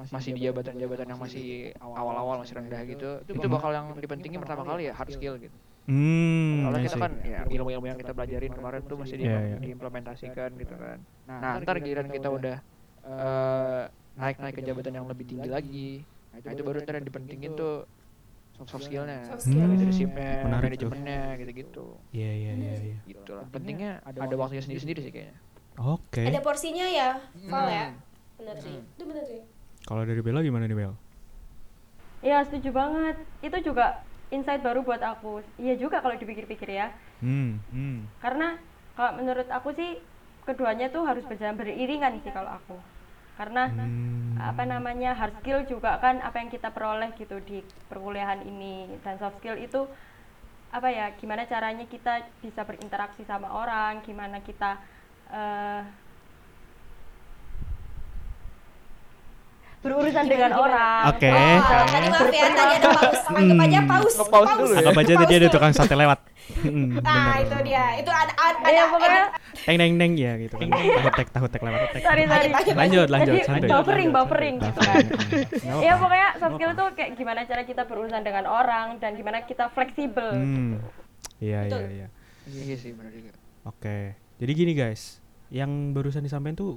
masih 0.00 0.32
di 0.32 0.48
jabatan-jabatan 0.48 1.04
yang 1.04 1.20
masih 1.20 1.76
awal-awal 1.76 2.40
masih 2.40 2.56
rendah 2.56 2.80
gitu 2.88 3.20
itu 3.28 3.48
bakal 3.52 3.70
yang 3.76 3.92
dipentingin 4.00 4.40
pertama 4.40 4.64
kali 4.64 4.88
ya 4.88 4.96
hard 4.96 5.12
skill 5.12 5.36
gitu 5.36 5.52
Hmm. 5.82 6.62
Soalnya 6.62 6.78
I 6.78 6.86
kita 6.86 6.96
kan 6.96 7.12
ya 7.20 7.40
ilmu-ilmu 7.44 7.86
yang 7.86 7.98
kita 7.98 8.12
pelajarin 8.12 8.52
kemarin 8.52 8.82
tuh 8.82 8.96
masih 8.96 9.16
di- 9.16 9.26
Iya, 9.26 9.38
iya. 9.44 9.56
diimplementasikan 9.58 10.50
gitu 10.54 10.74
kan. 10.74 10.98
Nah, 11.26 11.58
ntar 11.58 11.76
giliran 11.76 12.06
kita 12.06 12.28
udah 12.28 12.56
eh, 13.02 13.82
naik-naik 14.14 14.54
ke 14.54 14.62
jabatan 14.62 14.94
yang 14.94 15.06
lebih 15.06 15.26
tinggi 15.26 15.48
lagi, 15.48 15.90
nah 16.30 16.48
itu 16.48 16.62
baru 16.62 16.78
ntar 16.80 16.94
yang 16.94 17.04
dipentingin 17.04 17.50
tuh 17.52 17.82
soft 18.62 18.86
skillnya, 18.86 19.26
Soft 19.26 19.42
skill. 19.42 19.58
Hmm. 19.60 19.74
leadershipnya, 19.74 20.46
manajemennya 20.46 21.22
gitu-gitu. 21.36 21.98
Iya, 22.12 22.30
iya, 22.30 22.52
iya, 22.54 22.72
iya. 22.78 22.98
Gitu 23.04 23.30
lah. 23.32 23.42
Pentingnya 23.48 23.98
ada 24.00 24.36
waktunya 24.36 24.62
sendiri-sendiri 24.62 25.02
sih 25.02 25.10
kayaknya. 25.10 25.34
Oke. 25.74 26.20
ada 26.20 26.38
porsinya 26.38 26.84
ya 26.84 27.16
Val 27.48 27.64
ya 27.66 27.86
Hmm. 27.88 27.96
benar 28.36 28.56
sih 28.60 28.76
Hmm. 28.76 28.92
itu 28.92 29.02
benar 29.02 29.24
sih 29.24 29.40
Kalau 29.82 30.04
dari 30.04 30.20
Bella 30.20 30.40
gimana 30.40 30.62
nih, 30.62 30.76
Bel? 30.76 30.92
Iya 32.20 32.44
setuju 32.44 32.70
banget. 32.70 33.16
Itu 33.40 33.56
juga 33.64 34.06
insight 34.32 34.64
baru 34.64 34.80
buat 34.80 35.04
aku. 35.04 35.44
Iya 35.60 35.76
juga 35.76 36.00
kalau 36.00 36.16
dipikir-pikir 36.16 36.72
ya. 36.72 36.88
Hmm. 37.20 37.60
Hmm. 37.70 38.08
Karena 38.18 38.56
kalau 38.96 39.20
menurut 39.20 39.46
aku 39.52 39.76
sih 39.76 40.00
keduanya 40.48 40.88
tuh 40.88 41.04
harus 41.04 41.22
berjalan 41.28 41.54
beriringan 41.54 42.18
sih 42.24 42.32
kalau 42.32 42.56
aku. 42.56 42.76
Karena 43.36 43.68
Hmm. 43.70 44.36
apa 44.40 44.64
namanya 44.64 45.12
hard 45.12 45.38
skill 45.44 45.62
juga 45.68 46.00
kan 46.00 46.18
apa 46.24 46.40
yang 46.40 46.48
kita 46.48 46.72
peroleh 46.72 47.12
gitu 47.20 47.38
di 47.44 47.60
perkuliahan 47.92 48.42
ini 48.42 48.90
dan 49.04 49.20
soft 49.20 49.38
skill 49.38 49.54
itu 49.54 49.86
apa 50.72 50.88
ya 50.88 51.12
gimana 51.20 51.44
caranya 51.44 51.84
kita 51.84 52.24
bisa 52.40 52.64
berinteraksi 52.64 53.28
sama 53.28 53.52
orang 53.52 54.00
gimana 54.02 54.40
kita 54.40 54.80
eh, 55.32 55.80
berurusan 59.82 60.24
dengan 60.30 60.54
orang 60.54 61.10
Oke. 61.10 61.26
oh 61.26 61.58
Oke. 61.58 61.90
tadi 61.90 62.06
maaf 62.06 62.28
ya 62.30 62.46
tadi 62.48 62.72
ada 62.78 62.88
paus 62.94 63.20
anggap 63.28 63.58
aja 63.60 63.78
paus 63.82 64.14
dulu 64.54 64.70
ya. 64.70 64.78
Anggap 64.78 64.96
aja 64.96 65.12
tadi 65.18 65.34
ada 65.34 65.48
tukang 65.50 65.72
sate 65.74 65.94
lewat. 65.94 66.18
Hmm, 66.62 66.98
nah 67.00 67.38
bener. 67.38 67.42
itu 67.42 67.56
dia 67.66 67.84
itu 67.98 68.10
ada 68.10 68.32
ada, 68.34 68.58
Iya, 68.66 68.82
ada 68.82 68.92
pokoknya 68.92 69.22
Teng 69.62 69.76
neng 69.78 69.92
neng 69.94 70.12
ya 70.14 70.32
gitu 70.38 70.54
kan. 70.54 70.68
Tahu 70.70 71.10
tek 71.14 71.28
tahu 71.30 71.46
tek 71.46 71.62
lewat. 71.62 71.80
sorry 71.98 72.22
sorry 72.26 72.46
Lanjut, 72.50 72.74
Lanjut, 72.74 73.06
lanjut, 73.10 73.34
jadi 73.42 73.66
buffering 73.68 74.10
buffering 74.10 74.54
gitu 74.58 74.80
kan 74.80 75.02
Iya 75.02 75.66
apa-apa. 75.66 75.94
pokoknya 75.98 76.28
soft 76.38 76.54
skill 76.54 76.72
tuh 76.74 76.88
kayak 76.94 77.10
gimana 77.14 77.40
cara 77.42 77.62
kita 77.62 77.82
berurusan 77.84 78.22
dengan 78.22 78.44
orang 78.46 78.86
dan 78.98 79.14
gimana 79.14 79.42
kita 79.42 79.70
fleksibel. 79.70 80.30
Hmm. 80.30 80.78
Iya, 81.38 81.66
iya, 81.66 81.70
Betul. 81.70 81.82
iya. 81.90 82.06
Iya 82.44 82.76
sih 82.76 82.90
benar 82.94 83.10
juga. 83.10 83.30
Oke. 83.64 83.98
Jadi 84.38 84.52
gini 84.52 84.72
guys, 84.74 85.18
yang 85.48 85.90
barusan 85.90 86.22
disampaikan 86.22 86.54
tuh 86.54 86.72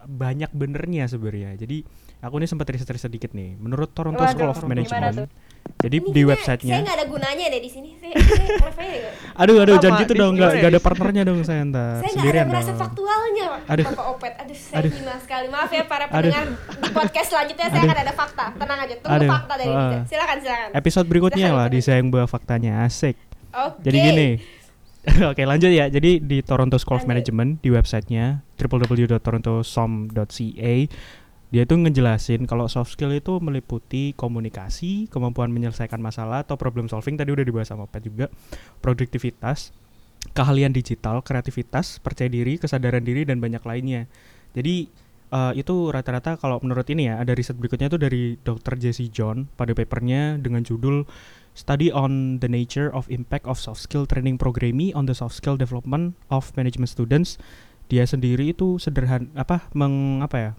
banyak 0.00 0.48
benernya 0.52 1.04
sebenarnya. 1.04 1.56
Jadi 1.56 1.84
aku 2.20 2.36
ini 2.36 2.44
sempat 2.44 2.68
riset-riset 2.68 3.06
sedikit 3.06 3.32
nih. 3.32 3.56
Menurut 3.56 3.88
Toronto 3.90 4.16
Waduh, 4.16 4.30
School 4.30 4.48
of 4.48 4.62
Management. 4.62 5.26
Jadi 5.80 5.98
Ini 5.98 6.12
di 6.12 6.22
websitenya. 6.24 6.72
saya 6.72 6.82
nggak 6.82 6.94
ada 6.94 7.06
gunanya 7.06 7.44
deh 7.48 7.56
di 7.56 7.68
sini 7.68 7.96
saya, 7.96 8.12
saya 8.72 9.08
Aduh, 9.34 9.56
aduh, 9.60 9.74
Sama, 9.76 9.80
jangan 9.80 10.00
gitu 10.02 10.14
dong. 10.14 10.32
Nggak 10.34 10.42
gimana 10.42 10.58
nggak 10.58 10.68
ada 10.68 10.74
ya? 10.74 10.82
partnernya 10.82 11.24
dong 11.24 11.40
saya 11.40 11.60
ntar. 11.64 11.98
saya 11.98 12.10
nggak 12.10 12.26
ada 12.26 12.44
merasa 12.44 12.66
dong. 12.66 12.78
faktualnya 12.78 13.46
Aduh. 13.64 13.84
bapak 13.88 14.06
opet 14.10 14.32
aduh 14.36 14.52
saya 14.52 14.78
Aduh. 14.78 14.90
hina 14.90 15.16
sekali 15.16 15.48
maaf 15.48 15.70
ya 15.70 15.84
para 15.84 16.04
Aduh. 16.04 16.12
pendengar 16.12 16.44
di 16.76 16.90
podcast 16.90 17.28
selanjutnya 17.28 17.66
saya 17.66 17.78
Aduh. 17.78 17.88
akan 17.88 17.98
ada 17.98 18.12
fakta 18.12 18.52
tenang 18.56 18.78
aja 18.78 18.94
tunggu 18.98 19.16
Aduh. 19.16 19.30
fakta 19.30 19.56
dari 19.56 19.70
Wah. 19.70 19.80
Diza 19.80 19.98
silakan 20.06 20.38
silakan 20.38 20.68
Episode 20.74 21.06
berikutnya 21.06 21.46
Silakan, 21.46 21.56
lah 21.56 21.66
di 21.66 21.78
silakan. 21.78 21.88
sayang 21.88 22.10
bawa 22.10 22.26
faktanya 22.26 22.72
asik. 22.82 23.16
oke 23.50 23.80
Jadi 23.80 23.98
gini. 23.98 24.36
Oke 25.32 25.48
lanjut 25.48 25.72
ya. 25.72 25.88
Jadi 25.88 26.20
di 26.20 26.44
Toronto 26.44 26.76
School 26.76 27.00
of. 27.00 27.08
Management 27.08 27.64
di 27.64 27.72
websitenya 27.72 28.44
www.torontosom.ca 28.54 30.74
dia 31.50 31.66
tuh 31.66 31.82
ngejelasin 31.82 32.46
kalau 32.46 32.70
soft 32.70 32.94
skill 32.94 33.10
itu 33.10 33.42
meliputi 33.42 34.14
komunikasi, 34.14 35.10
kemampuan 35.10 35.50
menyelesaikan 35.50 35.98
masalah 35.98 36.46
atau 36.46 36.54
problem 36.54 36.86
solving 36.86 37.18
tadi 37.18 37.34
udah 37.34 37.42
dibahas 37.42 37.74
sama 37.74 37.90
Pat 37.90 38.06
juga, 38.06 38.30
produktivitas, 38.78 39.74
keahlian 40.30 40.70
digital, 40.70 41.26
kreativitas, 41.26 41.98
percaya 41.98 42.30
diri, 42.30 42.54
kesadaran 42.54 43.02
diri 43.02 43.26
dan 43.26 43.42
banyak 43.42 43.66
lainnya. 43.66 44.06
Jadi 44.54 44.86
eh, 45.34 45.52
itu 45.58 45.90
rata-rata 45.90 46.38
kalau 46.38 46.62
menurut 46.62 46.86
ini 46.86 47.10
ya 47.10 47.18
ada 47.18 47.34
riset 47.34 47.58
berikutnya 47.58 47.90
itu 47.90 47.98
dari 47.98 48.38
Dr. 48.46 48.78
Jesse 48.78 49.10
John 49.10 49.50
pada 49.58 49.74
papernya 49.74 50.38
dengan 50.38 50.62
judul 50.62 51.02
Study 51.58 51.90
on 51.90 52.38
the 52.38 52.46
Nature 52.46 52.94
of 52.94 53.10
Impact 53.10 53.50
of 53.50 53.58
Soft 53.58 53.82
Skill 53.82 54.06
Training 54.06 54.38
Programming 54.38 54.94
on 54.94 55.10
the 55.10 55.18
Soft 55.18 55.34
Skill 55.34 55.58
Development 55.58 56.14
of 56.30 56.54
Management 56.54 56.94
Students. 56.94 57.42
Dia 57.90 58.06
sendiri 58.06 58.54
itu 58.54 58.78
sederhana 58.78 59.26
apa 59.34 59.66
meng 59.74 60.22
apa 60.22 60.36
ya? 60.38 60.52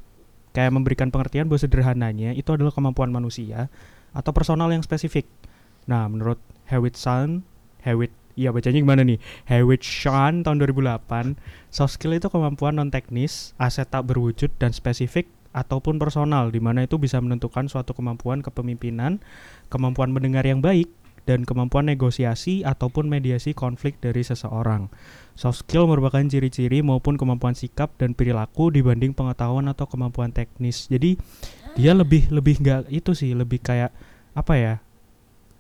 Kayak 0.51 0.75
memberikan 0.75 1.09
pengertian 1.09 1.47
bahwa 1.47 1.63
sederhananya 1.63 2.35
itu 2.35 2.51
adalah 2.51 2.75
kemampuan 2.75 3.11
manusia 3.11 3.71
atau 4.11 4.31
personal 4.35 4.67
yang 4.71 4.83
spesifik. 4.83 5.27
Nah, 5.87 6.11
menurut 6.11 6.37
Hewitt 6.67 6.99
Sun, 6.99 7.47
Hewitt 7.83 8.11
Iya 8.31 8.55
bacanya 8.55 8.79
gimana 8.79 9.03
nih? 9.03 9.19
Hewitt 9.43 9.83
Sean 9.83 10.47
tahun 10.47 10.63
2008 10.63 11.35
Soft 11.67 11.99
skill 11.99 12.15
itu 12.15 12.31
kemampuan 12.31 12.79
non 12.79 12.87
teknis, 12.87 13.51
aset 13.59 13.91
tak 13.91 14.07
berwujud 14.07 14.55
dan 14.55 14.71
spesifik 14.71 15.27
ataupun 15.51 15.99
personal 15.99 16.47
di 16.47 16.63
mana 16.63 16.87
itu 16.87 16.95
bisa 16.95 17.19
menentukan 17.19 17.67
suatu 17.67 17.91
kemampuan 17.91 18.39
kepemimpinan, 18.39 19.19
kemampuan 19.67 20.15
mendengar 20.15 20.47
yang 20.47 20.63
baik 20.63 20.87
dan 21.27 21.43
kemampuan 21.43 21.91
negosiasi 21.91 22.63
ataupun 22.63 23.11
mediasi 23.11 23.51
konflik 23.53 23.99
dari 23.99 24.23
seseorang. 24.23 24.89
Soft 25.34 25.65
skill 25.65 25.88
merupakan 25.88 26.22
ciri-ciri 26.22 26.84
maupun 26.86 27.15
kemampuan 27.15 27.56
sikap 27.58 27.96
dan 27.98 28.13
perilaku 28.13 28.70
dibanding 28.70 29.15
pengetahuan 29.15 29.65
atau 29.72 29.88
kemampuan 29.88 30.30
teknis. 30.30 30.86
Jadi 30.91 31.17
dia 31.76 31.96
lebih 31.96 32.28
lebih 32.30 32.60
nggak 32.62 32.91
itu 32.91 33.15
sih, 33.15 33.32
lebih 33.32 33.63
kayak 33.63 33.91
apa 34.36 34.54
ya? 34.60 34.74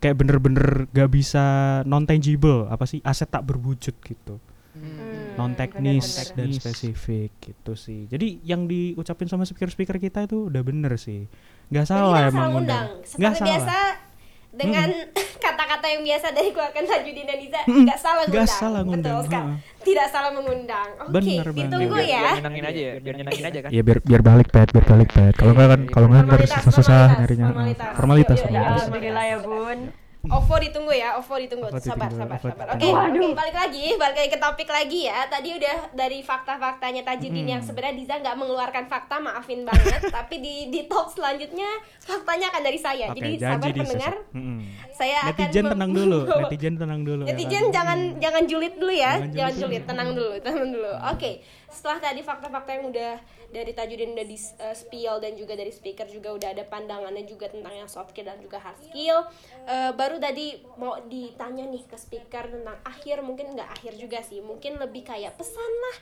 Kayak 0.01 0.17
bener-bener 0.17 0.89
gak 0.89 1.13
bisa 1.13 1.45
non 1.85 2.09
tangible 2.09 2.65
apa 2.73 2.89
sih 2.89 3.05
aset 3.05 3.29
tak 3.29 3.45
berwujud 3.45 3.93
gitu 4.01 4.41
Hmm, 4.71 5.35
non 5.35 5.51
teknis 5.51 6.31
dan 6.31 6.47
spesifik 6.55 7.35
gitu 7.43 7.75
sih. 7.75 8.07
Jadi 8.07 8.39
yang 8.47 8.71
diucapin 8.71 9.27
sama 9.27 9.43
speaker-speaker 9.43 9.99
kita 9.99 10.23
itu 10.23 10.47
udah 10.47 10.63
bener 10.63 10.95
sih. 10.95 11.27
Nggak 11.67 11.85
Jadi 11.85 11.91
salah 11.91 12.07
kita 12.23 12.31
emang 12.31 12.31
salah 12.31 12.55
undang. 12.55 12.87
undang. 12.87 12.87
Nggak 13.19 13.33
Seperti 13.35 13.51
salah. 13.51 14.10
Dengan 14.51 14.87
kata-kata 15.43 15.85
yang 15.87 16.01
biasa 16.01 16.27
dari 16.29 16.49
keluarkan 16.49 16.83
Tajudin 16.83 17.23
dan 17.23 17.37
Niza 17.37 17.61
Mm-mm. 17.63 17.83
nggak 17.83 17.97
salah 17.97 18.23
Nggak 18.23 18.35
ngundang. 18.37 18.59
salah 18.59 18.81
ngundang, 18.81 19.15
Betul 19.15 19.25
sekali. 19.25 19.53
Tidak 19.81 20.07
salah 20.07 20.29
mengundang. 20.29 20.89
Oke, 20.99 21.09
Bener 21.09 21.41
banget. 21.43 21.57
ditunggu 21.57 21.95
biar, 21.95 22.05
ya. 22.05 22.21
biar 22.21 22.37
nyenangin 22.37 22.63
aja 22.63 22.79
ya, 22.79 22.93
biar 22.95 23.15
nyenangin 23.17 23.43
aja 23.43 23.59
kan. 23.59 23.69
Ya 23.71 23.81
biar 23.81 23.97
biar 23.99 24.21
balik 24.21 24.47
pet, 24.47 24.67
biar 24.69 24.85
balik 24.85 25.09
pet. 25.09 25.33
Kalau 25.33 25.51
nggak 25.51 25.67
kan 25.67 25.81
kalau 25.89 26.07
nggak 26.07 26.21
ntar 26.21 26.31
Formalitas, 26.37 26.57
susah-susah 26.59 26.99
formalitas, 27.01 27.19
nyarinya. 27.19 27.47
formalitas. 27.49 27.89
Formalitas. 27.95 28.37
Alhamdulillah 28.77 29.25
ya 29.25 29.37
bun. 29.39 29.79
OVO 30.23 30.55
ditunggu 30.59 30.93
ya, 30.93 31.17
OVO 31.17 31.33
ditunggu. 31.35 31.65
OVO 31.65 31.81
sabar, 31.81 32.05
ditunggu, 32.05 32.29
sabar, 32.29 32.37
sabar. 32.37 32.65
Oke, 32.71 32.85
oke, 32.85 33.33
balik 33.33 33.55
lagi, 33.55 33.85
balik 33.95 34.15
lagi 34.15 34.29
ke 34.29 34.37
topik 34.37 34.69
lagi 34.69 34.99
ya. 35.03 35.25
Tadi 35.25 35.49
udah 35.51 35.75
dari 35.91 36.21
fakta-faktanya 36.21 37.01
Tajudin 37.01 37.41
Hmm. 37.41 37.49
yang 37.49 37.61
sebenarnya 37.61 37.95
Diza 37.95 38.15
nggak 38.17 38.35
mengeluarkan 38.35 38.85
fakta, 38.85 39.17
maafin 39.17 39.65
banget. 39.65 39.97
tapi 40.13 40.37
di 40.37 40.69
di 40.69 40.85
talk 40.85 41.09
selanjutnya 41.09 41.65
faktanya 41.99 42.53
akan 42.53 42.61
dari 42.61 42.77
saya. 42.77 43.09
Oke, 43.09 43.17
Jadi 43.17 43.31
janji 43.35 43.49
sabar 43.65 43.69
pendengar. 43.73 44.13
Mm-mm. 44.31 44.59
saya 44.91 45.17
akan 45.23 45.29
Netizen 45.33 45.63
mem- 45.63 45.71
tenang 45.73 45.91
dulu, 45.91 46.19
netizen 46.43 46.73
tenang 46.77 47.01
dulu. 47.01 47.23
ya 47.23 47.27
Netizen 47.27 47.63
kan? 47.63 47.73
jangan 47.73 47.99
jangan 48.19 48.43
julid 48.45 48.73
dulu 48.77 48.93
ya, 48.93 49.11
Jangan 49.17 49.33
jangan, 49.33 49.53
julid. 49.57 49.83
tenang 49.83 50.09
dulu, 50.13 50.31
tenang 50.37 50.67
dulu. 50.69 50.91
Oke, 51.09 51.31
setelah 51.71 52.03
tadi 52.03 52.19
fakta-fakta 52.21 52.69
yang 52.75 52.91
udah 52.91 53.17
dari 53.51 53.71
Tajudin 53.71 54.11
udah 54.11 54.27
di 54.27 54.35
uh, 54.35 54.75
spill 54.75 55.19
dan 55.23 55.39
juga 55.39 55.55
dari 55.55 55.71
speaker 55.71 56.07
juga 56.11 56.35
udah 56.35 56.49
ada 56.51 56.63
pandangannya 56.67 57.23
juga 57.23 57.47
tentang 57.47 57.71
yang 57.71 57.87
soft 57.87 58.11
skill 58.11 58.27
dan 58.27 58.39
juga 58.43 58.59
hard 58.59 58.79
skill. 58.91 59.23
Uh, 59.65 59.91
baru 59.95 60.19
tadi 60.19 60.59
mau 60.75 60.99
ditanya 61.07 61.67
nih 61.67 61.83
ke 61.87 61.95
speaker 61.95 62.51
tentang 62.51 62.77
akhir 62.83 63.23
mungkin 63.23 63.55
nggak 63.55 63.69
akhir 63.79 63.95
juga 63.95 64.19
sih, 64.23 64.43
mungkin 64.43 64.75
lebih 64.79 65.07
kayak 65.07 65.35
pesan 65.39 65.71
lah 65.71 65.95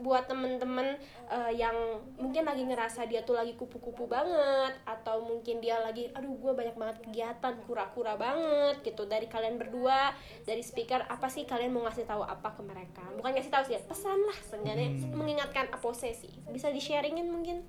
buat 0.00 0.26
temen-temen 0.26 0.96
uh, 1.28 1.52
yang 1.52 2.00
mungkin 2.16 2.48
lagi 2.48 2.64
ngerasa 2.64 3.06
dia 3.06 3.22
tuh 3.22 3.36
lagi 3.36 3.54
kupu-kupu 3.54 4.08
banget 4.08 4.74
atau 4.88 5.22
mungkin 5.22 5.60
dia 5.60 5.78
lagi 5.80 6.08
aduh 6.16 6.34
gue 6.40 6.52
banyak 6.56 6.76
banget 6.76 6.96
kegiatan 7.04 7.54
kura-kura 7.68 8.16
banget 8.16 8.80
gitu. 8.82 9.04
Dari 9.04 9.28
kalian 9.28 9.60
berdua 9.60 10.16
dari 10.48 10.64
speaker 10.64 11.04
apa 11.06 11.28
sih 11.28 11.44
kalian 11.44 11.70
mau 11.70 11.84
ngasih 11.84 12.08
tahu 12.08 12.24
apa 12.24 12.56
ke 12.56 12.62
mereka? 12.64 13.04
Bukan 13.14 13.30
ngasih 13.36 13.52
tahu 13.52 13.62
sih 13.68 13.74
ya, 13.76 13.80
pesan 13.84 14.18
lah 14.24 14.38
seenggaknya 14.48 14.88
mengingatkan 15.12 15.68
apose 15.70 16.12
sih 16.16 16.32
bisa 16.48 16.72
di 16.72 16.80
sharingin 16.80 17.28
mungkin. 17.28 17.62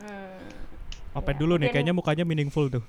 Hmm. 0.00 0.70
Opet 1.10 1.42
dulu 1.42 1.58
nih, 1.58 1.74
kayaknya 1.74 1.90
mukanya 1.90 2.22
meaningful 2.22 2.70
tuh. 2.70 2.86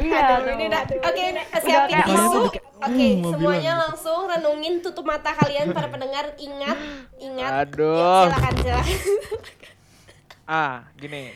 Iya, 0.00 0.40
Aduh, 0.40 0.54
ini 0.54 0.66
dah 0.66 0.82
oke 0.86 1.20
ini 1.20 1.42
siapin 1.60 1.98
tisu 2.00 2.40
oke 2.46 2.60
Hmm, 2.80 3.20
mau 3.20 3.30
semuanya 3.30 3.60
bilang 3.76 3.80
langsung 3.84 4.20
renungin 4.24 4.74
tutup 4.80 5.04
mata 5.04 5.36
kalian 5.36 5.68
para 5.70 5.86
pendengar 5.86 6.32
ingat 6.36 6.78
ingat 7.18 7.52
Aduh. 7.68 7.92
Ya, 7.92 8.32
silakan 8.32 8.54
silakan 8.56 8.86
Ah, 10.50 10.88
gini. 10.96 11.30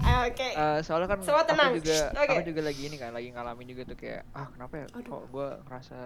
Ah, 0.00 0.24
oke 0.24 0.46
Eh, 0.46 0.78
soalnya 0.80 1.10
kan 1.10 1.18
Semua 1.20 1.44
tenang. 1.44 1.74
aku 1.74 1.82
juga 1.82 1.98
Oke. 2.14 2.32
aku 2.32 2.42
juga 2.46 2.60
lagi 2.64 2.82
ini 2.86 2.96
kan 2.96 3.10
lagi 3.10 3.28
ngalamin 3.28 3.66
juga 3.68 3.82
tuh 3.84 3.96
kayak 3.98 4.22
ah 4.30 4.46
kenapa 4.48 4.74
ya 4.78 4.86
kok 4.88 5.22
gue 5.28 5.48
ngerasa 5.66 5.98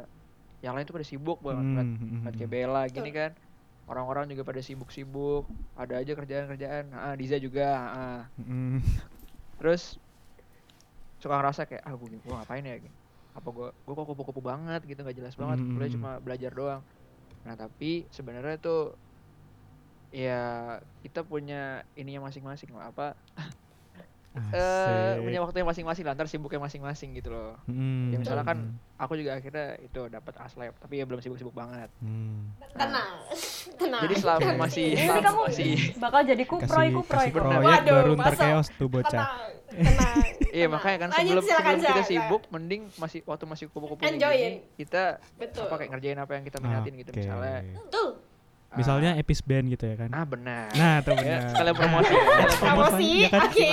yang 0.59 0.75
lain 0.75 0.85
tuh 0.85 0.97
pada 0.97 1.07
sibuk 1.07 1.39
banget 1.39 1.61
Hmm, 1.61 1.71
ngeliat, 1.71 1.89
hmm, 1.93 2.19
ngeliat 2.19 2.35
kayak 2.35 2.49
hmm. 2.49 2.57
Bella 2.59 2.83
gini 2.89 3.11
kan 3.13 3.31
orang-orang 3.85 4.25
juga 4.33 4.43
pada 4.43 4.59
sibuk-sibuk 4.59 5.45
ada 5.77 5.95
aja 6.01 6.13
kerjaan-kerjaan 6.17 6.85
ah 6.91 7.15
Diza 7.15 7.37
juga 7.37 7.69
ah. 7.69 8.23
Mm. 8.41 8.81
terus 9.61 10.01
suka 11.25 11.41
ngerasa 11.41 11.65
kayak 11.65 11.83
ah 11.89 11.97
gue 11.97 12.21
gue 12.21 12.35
ngapain 12.37 12.61
ya? 12.61 12.77
Gini 12.77 12.97
apa 13.35 13.49
gue 13.51 13.69
gue 13.73 13.95
kok 13.99 14.07
kupu-kupu 14.07 14.41
banget 14.45 14.85
gitu 14.85 15.01
nggak 15.01 15.17
jelas 15.17 15.35
banget. 15.35 15.59
Hmm, 15.65 15.73
kuliah 15.75 15.89
hmm, 15.89 15.97
cuma 15.97 16.11
belajar 16.21 16.53
doang. 16.53 16.83
Nah 17.49 17.55
tapi 17.57 18.07
sebenarnya 18.13 18.57
tuh 18.61 18.95
ya 20.15 20.79
kita 21.03 21.27
punya 21.27 21.83
ininya 21.97 22.29
masing-masing 22.29 22.77
lah. 22.77 22.93
Apa 22.93 23.17
eh 24.35 24.59
Asik. 25.15 25.23
punya 25.23 25.39
waktunya 25.41 25.63
masing-masing 25.65 26.05
lah 26.05 26.13
ntar 26.13 26.27
sibuknya 26.27 26.59
masing-masing 26.61 27.15
gitu 27.15 27.31
loh 27.31 27.55
Mm. 27.65 28.11
ya 28.11 28.17
misalnya 28.19 28.43
kan 28.45 28.59
aku 28.97 29.15
juga 29.15 29.35
akhirnya 29.35 29.79
itu 29.79 30.01
dapat 30.07 30.35
aslab 30.37 30.75
tapi 30.77 30.99
ya 30.99 31.05
belum 31.05 31.19
sibuk-sibuk 31.19 31.53
banget 31.53 31.87
Mm. 31.99 32.51
tenang 32.73 33.15
tenang 33.77 34.03
jadi 34.03 34.15
selama 34.17 34.49
masih 34.61 34.89
Ini 34.91 35.03
selama 35.05 35.23
kamu 35.23 35.41
masih 35.45 35.71
bakal 35.97 36.21
jadi 36.25 36.45
kuproy 36.45 36.67
kasih 36.67 36.91
kuproy 36.93 37.19
kasih 37.21 37.33
proyek 37.33 37.63
Waduh, 37.65 37.95
baru 37.95 38.13
ntar 38.17 38.35
chaos 38.35 38.69
tuh 38.71 38.89
bocah. 38.89 39.25
tenang 39.71 40.19
Iya 40.55 40.67
makanya 40.69 40.99
kan 41.01 41.09
Lanjut, 41.13 41.23
sebelum 41.25 41.45
silakan, 41.45 41.63
sebelum 41.67 41.79
kita 41.81 41.91
silakan. 41.97 42.07
sibuk 42.07 42.43
mending 42.49 42.83
masih 42.95 43.21
waktu 43.25 43.45
masih 43.45 43.65
kupu-kupu 43.69 44.03
Enjoyin. 44.03 44.63
gini 44.63 44.77
kita 44.77 45.03
betul 45.35 45.63
apa 45.65 45.75
kayak 45.77 45.91
ngerjain 45.91 46.15
apa 46.17 46.33
yang 46.33 46.45
kita 46.45 46.59
minatin 46.59 46.93
gitu 46.97 47.11
Oke. 47.11 47.19
misalnya 47.21 47.57
betul 47.77 48.09
Misalnya 48.75 49.11
Epis 49.15 49.41
Band 49.41 49.67
gitu 49.67 49.85
ya 49.85 49.97
kan. 49.97 50.11
ah 50.11 50.23
benar 50.23 50.67
Nah, 50.73 50.99
tuh 51.01 51.15
ya, 51.15 51.17
benar. 51.17 51.41
sekalian 51.51 51.75
promosi 51.75 52.15
promosi 52.57 53.09
ya 53.21 53.29
kan? 53.31 53.49
oke. 53.49 53.67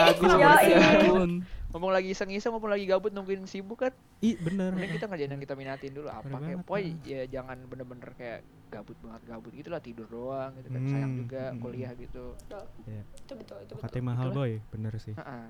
Ampun. 0.75 1.31
ngomong 1.71 1.87
lagi 1.89 2.11
iseng-iseng 2.11 2.51
maupun 2.51 2.67
lagi 2.67 2.83
gabut 2.83 3.09
nungguin 3.09 3.43
sibuk 3.45 3.79
kan 3.79 3.95
Ih, 4.19 4.35
bener. 4.37 4.75
mending 4.75 4.91
kita 4.91 5.07
ngerjain 5.07 5.31
yang 5.31 5.39
kita 5.39 5.55
minatin 5.55 5.91
dulu 5.91 6.05
apa 6.05 6.27
Bener 6.27 6.43
kayak 6.43 6.59
poi 6.61 6.99
ya 7.01 7.23
jangan 7.25 7.63
bener-bener 7.63 8.11
kayak 8.13 8.39
gabut 8.67 8.99
banget 8.99 9.21
gabut 9.25 9.51
gitu 9.51 9.69
lah 9.69 9.79
tidur 9.79 10.03
doang 10.05 10.51
gitu 10.53 10.67
kan 10.67 10.81
sayang 10.85 11.09
Hmm, 11.09 11.21
juga 11.21 11.43
hmm. 11.47 11.59
kuliah 11.59 11.91
gitu 11.93 12.35
Betul. 12.37 12.63
Iya. 12.85 13.03
itu 13.07 13.33
betul 13.33 13.57
itu 13.57 13.71
betul 13.71 13.83
Katanya 13.87 14.03
mahal 14.05 14.27
boy, 14.29 14.51
bener 14.67 14.93
sih. 14.97 15.15
Heeh. 15.15 15.47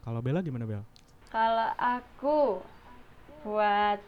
Kalau 0.00 0.20
Bella 0.20 0.40
gimana 0.40 0.64
Bel? 0.64 0.80
Kalau 1.28 1.70
aku 1.76 2.64
buat 3.42 4.00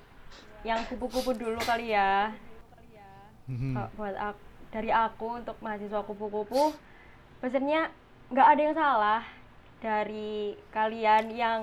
yang 0.63 0.81
kupu-kupu 0.87 1.31
dulu 1.33 1.61
kali 1.61 1.93
ya. 1.93 2.33
Kalau 3.49 3.89
buat 3.97 4.17
aku 4.17 4.41
dari 4.69 4.91
aku 4.93 5.41
untuk 5.41 5.57
mahasiswa 5.65 6.05
kupu-kupu 6.05 6.77
pesannya 7.41 7.89
nggak 8.29 8.49
ada 8.53 8.61
yang 8.61 8.77
salah 8.77 9.23
dari 9.81 10.53
kalian 10.69 11.33
yang 11.33 11.59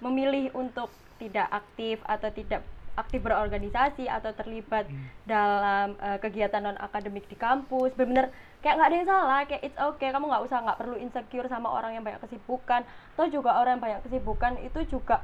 memilih 0.00 0.48
untuk 0.56 0.88
tidak 1.20 1.52
aktif 1.52 2.00
atau 2.08 2.32
tidak 2.32 2.64
aktif 2.94 3.20
berorganisasi 3.26 4.06
atau 4.06 4.30
terlibat 4.32 4.86
dalam 5.26 5.98
eh, 5.98 6.18
kegiatan 6.22 6.62
non 6.62 6.78
akademik 6.78 7.26
di 7.26 7.34
kampus. 7.34 7.92
Benar-benar 7.98 8.30
kayak 8.62 8.74
nggak 8.78 8.88
ada 8.88 8.96
yang 8.96 9.10
salah 9.10 9.40
kayak 9.44 9.62
it's 9.66 9.78
okay. 9.78 10.08
Kamu 10.14 10.30
nggak 10.30 10.44
usah 10.46 10.62
nggak 10.62 10.78
perlu 10.78 10.96
insecure 10.96 11.50
sama 11.50 11.68
orang 11.74 11.98
yang 11.98 12.04
banyak 12.06 12.22
kesibukan. 12.22 12.86
Atau 13.18 13.26
juga 13.28 13.58
orang 13.58 13.76
yang 13.76 13.84
banyak 13.84 14.00
kesibukan 14.06 14.56
itu 14.62 14.80
juga 14.88 15.20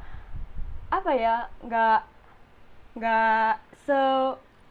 apa 0.90 1.14
ya 1.14 1.46
nggak 1.62 2.00
nggak 2.98 3.52
se 3.86 4.00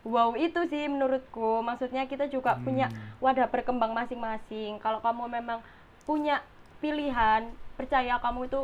wow 0.08 0.36
itu 0.36 0.60
sih 0.72 0.88
menurutku. 0.88 1.64
Maksudnya 1.64 2.08
kita 2.08 2.28
juga 2.32 2.56
punya 2.62 2.88
wadah 3.20 3.47
berkembang 3.52 3.91
masing-masing. 3.91 4.80
Kalau 4.80 5.04
kamu 5.04 5.28
memang 5.28 5.60
punya 6.08 6.43
pilihan 6.80 7.52
percaya 7.76 8.20
kamu 8.20 8.47
itu 8.47 8.62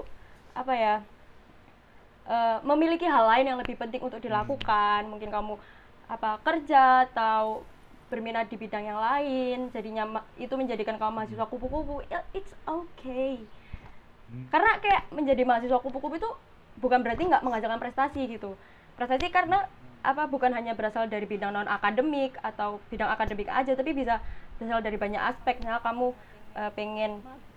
apa 0.55 0.73
ya 0.75 0.95
eh, 2.27 2.57
memiliki 2.63 3.03
hal 3.07 3.27
lain 3.27 3.45
yang 3.55 3.59
lebih 3.59 3.75
penting 3.75 4.01
untuk 4.03 4.19
dilakukan. 4.23 5.07
Mungkin 5.07 5.31
kamu 5.31 5.59
apa 6.05 6.37
kerja 6.45 7.09
atau 7.09 7.65
berminat 8.05 8.45
di 8.45 8.61
bidang 8.61 8.85
yang 8.85 9.01
lain 9.01 9.73
jadinya 9.73 10.21
itu 10.37 10.53
menjadikan 10.53 11.01
kamu 11.01 11.25
mahasiswa 11.25 11.49
kupu-kupu 11.49 12.05
ya 12.05 12.21
it's 12.37 12.53
okay. 12.69 13.41
Hmm. 14.25 14.45
karena 14.53 14.77
kayak 14.77 15.09
menjadi 15.09 15.41
mahasiswa 15.41 15.81
kupu-kupu 15.81 16.21
itu 16.21 16.29
bukan 16.81 17.01
berarti 17.01 17.23
nggak 17.29 17.43
menghasilkan 17.43 17.79
prestasi 17.81 18.21
gitu. 18.29 18.53
Prestasi 18.99 19.27
karena 19.31 19.67
apa 20.05 20.29
bukan 20.29 20.53
hanya 20.53 20.77
berasal 20.77 21.09
dari 21.09 21.25
bidang 21.25 21.51
non 21.51 21.65
akademik 21.67 22.37
atau 22.45 22.77
bidang 22.93 23.09
akademik 23.09 23.49
aja 23.49 23.73
tapi 23.73 23.91
bisa 23.97 24.21
berasal 24.57 24.79
dari 24.85 24.97
banyak 25.01 25.21
aspek. 25.21 25.57
Misalnya 25.59 25.81
kamu 25.81 26.07
eh, 26.55 26.71
pengen 26.77 27.11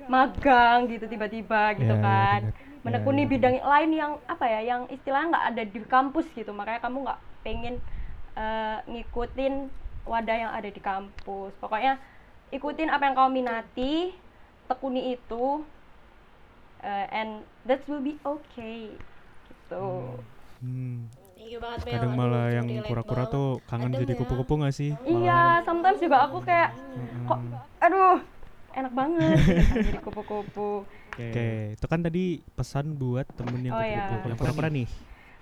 magang 0.09 0.89
gitu 0.89 1.05
tiba-tiba 1.07 1.77
gitu 1.77 1.95
Iya, 1.95 2.01
iya, 2.01 2.09
kan. 2.09 2.41
benar. 2.49 2.67
menekuni 2.87 3.23
Iya, 3.23 3.27
iya, 3.27 3.33
bidang 3.37 3.57
lain 3.61 3.91
yang 3.93 4.13
apa 4.25 4.45
ya 4.49 4.61
yang 4.65 4.83
istilahnya 4.89 5.29
nggak 5.35 5.47
ada 5.55 5.63
di 5.69 5.79
kampus 5.85 6.27
gitu. 6.33 6.51
Makanya 6.57 6.81
kamu 6.81 6.97
nggak 7.05 7.21
pengen 7.45 7.75
eh, 8.39 8.79
ngikutin 8.89 9.55
wadah 10.09 10.37
yang 10.49 10.53
ada 10.55 10.69
di 10.73 10.81
kampus. 10.81 11.53
Pokoknya 11.61 12.01
ikutin 12.49 12.89
apa 12.89 13.03
yang 13.05 13.15
kamu 13.19 13.31
minati 13.45 14.17
tekuni 14.69 15.15
itu 15.17 15.63
eh, 16.83 17.07
and 17.13 17.45
that 17.69 17.83
will 17.91 18.01
be 18.01 18.17
okay 18.25 18.95
gitu. 19.49 20.17
Hmm. 20.63 21.07
Thank 21.07 21.18
you 21.49 21.59
banget 21.59 21.79
Bel. 21.81 21.93
Kadang 21.95 22.11
Aduh, 22.11 22.21
malah 22.21 22.47
itu 22.47 22.55
yang 22.55 22.67
kura-kura 22.85 23.25
tuh 23.27 23.47
kangen 23.65 23.91
Adem 23.91 24.01
jadi 24.01 24.13
ya. 24.13 24.19
kupu-kupu 24.19 24.53
gak 24.59 24.75
sih? 24.75 24.91
iya 25.03 25.41
sometimes 25.63 25.99
juga 25.99 26.19
aku 26.23 26.39
kayak 26.41 26.71
kok 27.25 27.39
aduh 27.79 28.17
enak 28.71 28.93
banget 28.93 29.37
gitu 29.41 29.63
kan 29.65 29.77
jadi 29.83 30.01
kupu-kupu 30.01 30.71
Oke, 31.11 31.51
itu 31.75 31.83
kan 31.85 31.99
tadi 31.99 32.25
pesan 32.49 32.95
buat 32.95 33.27
temen 33.33 33.59
yang 33.61 33.75
Oh, 33.75 33.81
kupu-kupu. 33.81 33.99
iya. 34.15 34.23
Yang 34.25 34.39
pura-pura 34.39 34.69
nih. 34.71 34.89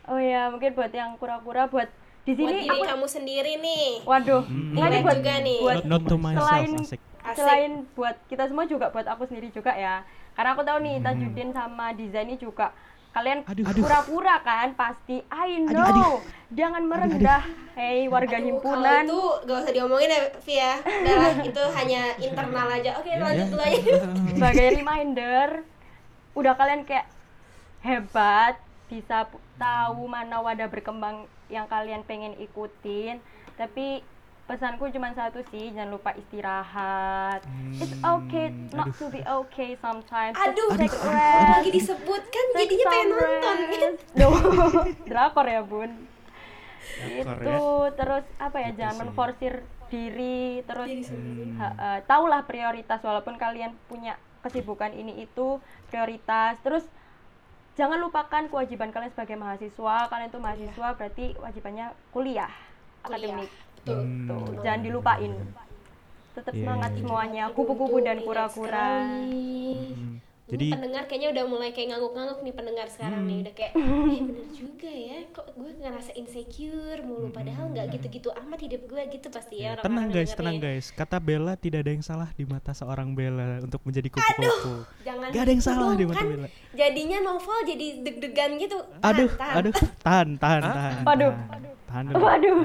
oh 0.06 0.16
ya 0.18 0.42
mungkin 0.48 0.70
buat 0.72 0.88
yang 0.90 1.10
kura-kura 1.14 1.62
buat 1.66 1.88
di 2.22 2.32
buat 2.32 2.38
sini 2.40 2.54
diri 2.56 2.70
aku 2.72 2.84
kamu 2.86 3.06
sendiri 3.06 3.52
nih 3.56 3.86
waduh 4.02 4.42
Hmm. 4.42 4.72
ini 4.72 4.98
buat 5.00 5.16
juga 5.16 5.34
nih. 5.38 5.58
buat 5.60 5.76
Not 5.84 6.02
to 6.04 6.16
myself, 6.16 6.42
selain- 6.44 6.76
asik. 6.76 7.00
Asik. 7.20 7.36
selain 7.36 7.72
buat 7.92 8.16
kita 8.24 8.46
semua 8.46 8.64
juga 8.64 8.86
buat 8.88 9.02
aku 9.04 9.26
sendiri 9.26 9.50
juga 9.50 9.70
ya 9.70 10.06
karena 10.32 10.52
aku 10.52 10.62
tahu 10.62 10.78
nih 10.80 10.94
Hmm. 10.96 11.04
Tajudin 11.04 11.50
sama 11.50 11.86
Diza 11.90 12.20
ini 12.20 12.34
juga 12.36 12.70
kalian 13.16 13.38
Aduh, 13.48 13.64
aduh. 13.64 13.80
pura-pura 13.80 14.36
kan? 14.44 14.76
Pasti. 14.76 15.24
I 15.32 15.56
know. 15.64 16.20
jangan 16.52 16.84
merendah. 16.84 17.42
hei 17.76 18.08
warga 18.08 18.40
Aduh, 18.40 18.46
himpunan. 18.56 19.04
itu 19.04 19.20
gak 19.44 19.58
usah 19.64 19.72
diomongin 19.72 20.08
ya, 20.12 20.20
Vi 20.44 20.54
ya. 20.56 20.74
Udah, 20.80 21.24
itu 21.48 21.62
hanya 21.76 22.02
internal 22.20 22.68
aja. 22.68 22.90
Oke, 23.00 23.10
lanjut 23.16 23.46
dulu 23.52 23.62
aja. 23.64 23.80
sebagai 24.36 24.66
reminder 24.76 25.48
udah 26.36 26.52
kalian 26.56 26.84
kayak 26.84 27.08
hebat 27.80 28.60
bisa 28.86 29.28
tahu 29.56 30.04
mana 30.06 30.40
wadah 30.44 30.68
berkembang 30.68 31.24
yang 31.48 31.64
kalian 31.68 32.04
pengen 32.04 32.36
ikutin. 32.36 33.20
Tapi 33.56 34.04
pesanku 34.46 34.86
cuma 34.88 35.10
satu 35.10 35.42
sih 35.44 35.70
jangan 35.70 35.90
lupa 35.90 36.14
istirahat 36.14 37.42
it's 37.74 37.90
okay 37.98 38.46
Hmm, 38.46 38.70
not 38.72 38.88
aduh. 38.88 38.96
to 38.96 39.06
be 39.10 39.20
okay 39.20 39.74
sometimes 39.76 40.34
Aduh, 40.36 40.70
Just 40.70 40.78
take 40.80 40.94
aduh, 40.94 41.10
rest. 41.10 41.50
lagi 41.52 41.70
disebutkan 41.72 42.44
Take 42.48 42.58
jadinya 42.64 42.86
pengen 42.86 43.08
nonton 43.10 43.56
kan. 43.58 43.92
Duh, 44.18 44.34
drakor 45.04 45.46
ya 45.46 45.62
bun 45.62 45.90
Drakor 46.86 47.36
itu 47.36 47.58
ya. 47.82 47.90
terus 47.92 48.24
apa 48.38 48.56
ya 48.56 48.68
Gitu 48.68 48.78
jangan 48.78 48.96
menforsir 49.02 49.54
diri 49.86 50.38
terus. 50.62 50.88
Hmm. 51.06 51.58
eh, 51.58 52.00
tahulah 52.04 52.42
prioritas 52.42 52.98
walaupun 53.00 53.34
kalian 53.36 53.70
punya 53.86 54.14
kesibukan 54.40 54.90
ini 54.90 55.20
itu 55.20 55.58
prioritas 55.86 56.54
terus 56.60 56.86
jangan 57.74 57.98
lupakan 57.98 58.46
kewajiban 58.46 58.88
kalian 58.88 59.10
sebagai 59.10 59.34
mahasiswa 59.34 60.06
kalian 60.06 60.30
tuh 60.30 60.38
mahasiswa 60.38 60.88
berarti 60.92 61.34
wajibannya 61.36 61.86
kuliah 62.08 62.50
akademik 63.02 63.46
Betul. 63.46 63.75
Hmm. 63.88 64.26
tuh 64.26 64.58
jangan 64.60 64.80
dilupain 64.80 65.32
tetap 66.32 66.52
Iya, 66.52 66.60
semangat 66.62 66.90
iya, 66.90 66.98
semuanya 67.00 67.42
Aduh, 67.44 67.54
kupu-kupu 67.54 67.96
dan 67.98 68.18
kura-kura. 68.20 68.88
Hmm. 69.08 70.20
Jadi 70.46 70.62
Jadi 70.62 70.66
pendengar 70.70 71.02
kayaknya 71.04 71.28
udah 71.32 71.44
mulai 71.44 71.70
kayak 71.70 71.88
ngangguk-ngangguk 71.90 72.38
nih 72.38 72.54
pendengar 72.54 72.86
sekarang 72.86 73.18
Hmm. 73.18 73.26
nih 73.26 73.38
udah 73.40 73.54
kayak 73.56 73.72
eh 73.74 74.20
bener 74.22 74.46
juga 74.52 74.86
ya 74.92 75.18
kok 75.28 75.46
gue 75.50 75.70
ngerasa 75.76 76.10
insecure 76.14 77.00
mulu 77.02 77.28
padahal 77.30 77.66
nggak 77.68 77.86
gitu-gitu 77.90 78.28
amat 78.36 78.58
hidup 78.60 78.82
gue 78.84 79.02
gitu 79.10 79.26
pasti 79.26 79.56
ya 79.58 79.74
Ya, 79.74 79.80
tenang 79.80 80.06
guys, 80.06 80.30
tenang 80.30 80.58
guys. 80.58 80.86
Kata 80.92 81.18
Bella 81.18 81.56
tidak 81.56 81.82
ada 81.82 81.90
yang 81.90 82.04
salah 82.04 82.30
di 82.30 82.44
mata 82.44 82.70
seorang 82.70 83.10
Bella 83.10 83.58
untuk 83.58 83.82
menjadi 83.82 84.06
kupu-kupu. 84.08 84.86
jangan 85.02 85.26
Gak 85.26 85.40
ada 85.40 85.50
yang 85.50 85.58
gitu 85.58 85.66
salah 85.66 85.82
dong, 85.84 85.96
di 85.96 86.04
mata 86.04 86.14
kan 86.14 86.26
Bella. 86.28 86.48
jadinya 86.70 87.18
novel 87.24 87.58
jadi 87.64 87.86
deg-degan 88.02 88.50
gitu 88.56 88.76
Tahan, 88.94 89.02
Aduh, 89.08 89.30
tahan. 89.32 89.54
aduh, 89.56 89.74
tahan, 89.98 90.28
tahan, 90.36 90.62
tahan. 90.62 90.94
Waduh. 91.02 91.32
tahan. 91.34 91.60
Tahan 91.86 92.04
dulu. 92.06 92.20
waduh 92.20 92.56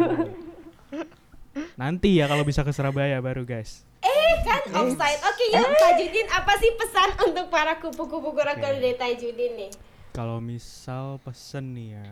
Nanti 1.76 2.16
ya 2.16 2.32
kalau 2.32 2.48
bisa 2.48 2.64
ke 2.64 2.72
Surabaya 2.72 3.20
baru 3.20 3.44
guys. 3.44 3.84
eh 4.02 4.34
kan 4.42 4.62
offside 4.82 5.22
oke 5.22 5.46
yuk 5.54 5.72
Tajudin 5.78 6.28
apa 6.34 6.58
sih 6.58 6.74
pesan 6.74 7.10
untuk 7.22 7.54
para 7.54 7.78
kupu-kupu 7.78 8.34
kura-kura 8.34 8.74
Oke. 8.74 8.82
dari 8.82 8.98
Tajudin 8.98 9.54
nih 9.54 9.72
Kalau 10.10 10.42
misal 10.42 11.22
pesen 11.22 11.78
nih 11.78 12.02
ya, 12.02 12.08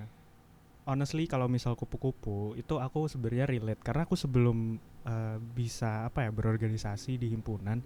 honestly 0.86 1.26
kalau 1.26 1.50
misal 1.50 1.74
kupu-kupu 1.74 2.54
itu 2.56 2.78
aku 2.78 3.10
sebenarnya 3.10 3.50
relate 3.50 3.82
karena 3.82 4.06
aku 4.06 4.14
sebelum 4.14 4.78
eh, 5.04 5.38
bisa 5.42 6.06
apa 6.06 6.24
ya 6.24 6.32
berorganisasi 6.32 7.18
di 7.18 7.28
himpunan, 7.28 7.82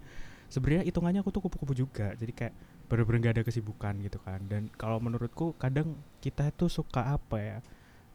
sebenarnya 0.46 0.84
hitungannya 0.84 1.24
aku 1.24 1.32
tuh 1.32 1.42
kupu-kupu 1.48 1.72
juga. 1.72 2.12
Jadi 2.14 2.30
kayak 2.30 2.54
bener-bener 2.86 3.20
gak 3.24 3.34
ada 3.40 3.44
kesibukan 3.48 3.94
gitu 4.04 4.18
kan. 4.20 4.44
Dan 4.44 4.68
kalau 4.76 5.00
menurutku 5.00 5.56
kadang 5.56 5.96
kita 6.20 6.52
itu 6.52 6.68
suka 6.68 7.16
apa 7.16 7.36
ya, 7.40 7.58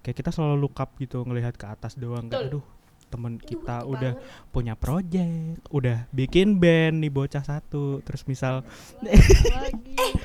kayak 0.10 0.18
kita 0.18 0.30
selalu 0.30 0.58
look 0.60 0.76
up 0.76 0.98
gitu 0.98 1.22
ngelihat 1.22 1.54
ke 1.54 1.66
atas 1.66 1.94
doang. 1.94 2.26
Kayak 2.26 2.50
aduh 2.50 2.66
temen 3.08 3.36
Aduh, 3.36 3.42
kita 3.44 3.78
itu 3.80 3.90
udah 3.90 4.12
banget. 4.14 4.50
punya 4.50 4.74
project, 4.76 5.34
udah 5.70 6.06
bikin 6.12 6.58
band 6.58 7.02
nih 7.02 7.10
bocah 7.10 7.42
satu, 7.42 8.02
terus 8.02 8.22
misal 8.24 8.62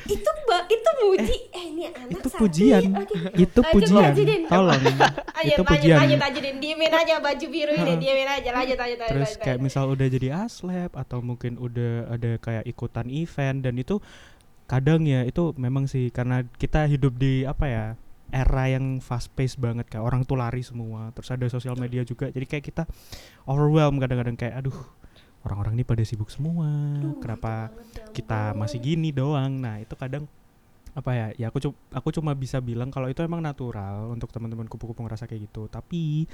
itu 0.06 0.30
ba- 0.44 0.66
itu 0.66 0.90
muji 1.00 1.36
eh, 1.50 1.64
ini 1.66 1.84
anak 1.88 2.12
itu 2.12 2.28
satu 2.28 2.38
pujian, 2.38 2.82
lagi. 2.92 3.16
itu 3.40 3.56
Lanjut, 3.58 3.72
pujian, 3.72 4.12
tolong, 4.46 4.76
Lanjut, 4.76 4.92
itu 4.92 5.52
lanjut, 5.56 5.64
pujian. 5.64 5.96
lanjut, 5.96 6.18
lanjutin. 6.20 6.54
Diemin 6.60 6.92
aja 6.92 7.14
baju 7.18 7.46
biru 7.48 7.72
ini, 7.72 7.92
diemin 7.96 8.28
aja, 8.28 8.50
lanjut, 8.52 8.76
lanjut, 8.76 8.98
lanjut, 8.98 9.10
Terus 9.10 9.28
lanjut, 9.30 9.40
kayak 9.40 9.56
lanjut. 9.56 9.66
misal 9.66 9.84
udah 9.88 10.06
jadi 10.06 10.28
aslab 10.38 10.90
atau 10.92 11.18
mungkin 11.20 11.52
udah 11.56 11.92
ada 12.10 12.30
kayak 12.36 12.64
ikutan 12.64 13.08
event 13.08 13.58
dan 13.60 13.74
itu 13.76 13.96
kadang 14.64 15.04
ya 15.04 15.24
itu 15.24 15.52
memang 15.56 15.84
sih 15.84 16.08
karena 16.08 16.44
kita 16.52 16.84
hidup 16.84 17.16
di 17.16 17.44
apa 17.44 17.64
ya 17.64 17.84
era 18.34 18.66
yang 18.66 18.98
fast 18.98 19.30
pace 19.30 19.54
banget 19.54 19.86
kayak 19.86 20.02
orang 20.02 20.26
tuh 20.26 20.34
lari 20.34 20.66
semua 20.66 21.14
terus 21.14 21.30
ada 21.30 21.46
sosial 21.46 21.78
media 21.78 22.02
juga. 22.02 22.26
Jadi 22.34 22.46
kayak 22.50 22.64
kita 22.66 22.82
overwhelm 23.46 24.02
kadang-kadang 24.02 24.34
kayak 24.34 24.58
aduh 24.58 24.74
orang-orang 25.46 25.78
ini 25.78 25.84
pada 25.86 26.02
sibuk 26.02 26.32
semua 26.32 26.66
Aduh, 26.98 27.14
kenapa 27.22 27.68
itu 27.70 27.76
banget, 27.78 28.00
ya 28.00 28.04
kita 28.16 28.40
masih 28.58 28.78
gini 28.82 29.14
doang? 29.14 29.52
Nah 29.62 29.78
itu 29.78 29.94
kadang 29.94 30.26
apa 30.94 31.10
ya 31.10 31.26
ya 31.34 31.46
aku 31.50 31.58
cu- 31.58 31.78
aku 31.90 32.08
cuma 32.14 32.34
bisa 32.38 32.62
bilang 32.62 32.86
kalau 32.90 33.10
itu 33.10 33.18
emang 33.22 33.42
natural 33.42 34.14
untuk 34.14 34.30
teman-teman 34.30 34.66
kupu-kupu 34.66 35.02
ngerasa 35.04 35.30
kayak 35.30 35.50
gitu. 35.50 35.70
Tapi 35.70 36.26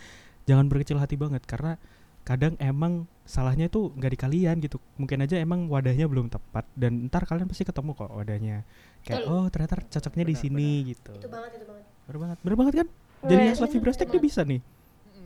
jangan 0.49 0.69
berkecil 0.69 0.97
hati 1.01 1.21
banget 1.21 1.45
karena 1.45 1.77
kadang 2.21 2.53
emang 2.61 3.09
salahnya 3.25 3.73
itu 3.73 3.89
nggak 3.97 4.13
di 4.15 4.19
kalian 4.21 4.57
gitu. 4.61 4.77
Mungkin 5.01 5.25
aja 5.25 5.41
emang 5.41 5.67
wadahnya 5.73 6.05
belum 6.05 6.29
tepat 6.29 6.69
dan 6.77 7.09
ntar 7.09 7.25
kalian 7.25 7.49
pasti 7.49 7.65
ketemu 7.65 7.97
kok 7.97 8.13
wadahnya. 8.13 8.69
Kayak 9.01 9.25
Betul. 9.25 9.33
oh 9.33 9.47
ternyata 9.49 9.75
cocoknya 9.89 10.25
di 10.29 10.35
Benar, 10.37 10.43
sini 10.45 10.69
gitu. 10.93 11.13
Itu 11.17 11.29
banget 11.33 11.51
itu 11.57 11.67
banget 11.67 11.85
bener 12.11 12.19
banget 12.27 12.39
bener 12.43 12.57
banget 12.59 12.75
kan? 12.83 12.89
Jadi 13.23 13.43
Weh. 13.47 13.53
aslat 13.55 13.71
fibrostek 13.71 14.09
dia 14.11 14.19
bisa 14.19 14.43
nih? 14.43 14.61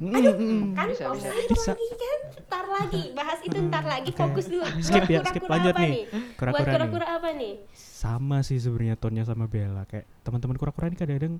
Mm, 0.02 0.10
mm. 0.10 0.62
kan 0.74 0.90
Bisa, 0.90 1.06
bisa. 1.14 1.70
lagi 1.70 1.88
kan? 1.94 2.18
Ntar 2.44 2.66
lagi 2.66 3.02
bahas 3.14 3.38
itu 3.46 3.58
ntar 3.70 3.84
lagi 3.86 4.10
fokus 4.10 4.46
dulu. 4.50 4.66
Skip 4.86 5.06
ya, 5.06 5.22
skip. 5.22 5.46
Lanjut 5.46 5.74
nih. 5.78 5.92
kura-kura 6.34 7.06
apa 7.18 7.28
nih? 7.34 7.62
Sama 7.74 8.42
sih 8.42 8.58
sebenarnya 8.58 8.98
tonnya 8.98 9.22
sama 9.22 9.46
Bella. 9.46 9.86
Kayak 9.86 10.10
teman-teman 10.26 10.58
kura-kura 10.58 10.90
ini 10.90 10.98
kadang-kadang 10.98 11.38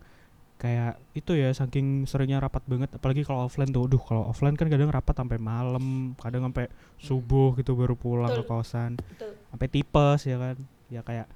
kayak 0.55 1.03
itu 1.18 1.34
ya 1.34 1.51
saking 1.51 2.07
seringnya 2.07 2.38
rapat 2.38 2.62
banget. 2.70 2.95
Apalagi 2.95 3.26
kalau 3.26 3.51
offline 3.51 3.74
tuh 3.74 3.90
duh 3.90 3.99
kalau 3.99 4.30
offline 4.30 4.55
kan 4.55 4.70
kadang 4.70 4.90
rapat 4.95 5.18
sampai 5.18 5.38
malam 5.42 6.14
kadang 6.22 6.47
sampai 6.47 6.70
subuh 7.03 7.59
gitu 7.59 7.74
baru 7.74 7.99
pulang 7.99 8.30
ke 8.30 8.42
Betul. 8.47 8.51
kosan. 8.51 8.90
Betul. 9.03 9.34
sampai 9.51 9.66
tipes 9.66 10.20
ya 10.30 10.36
kan? 10.38 10.57
Ya 10.86 11.01
kayak 11.03 11.26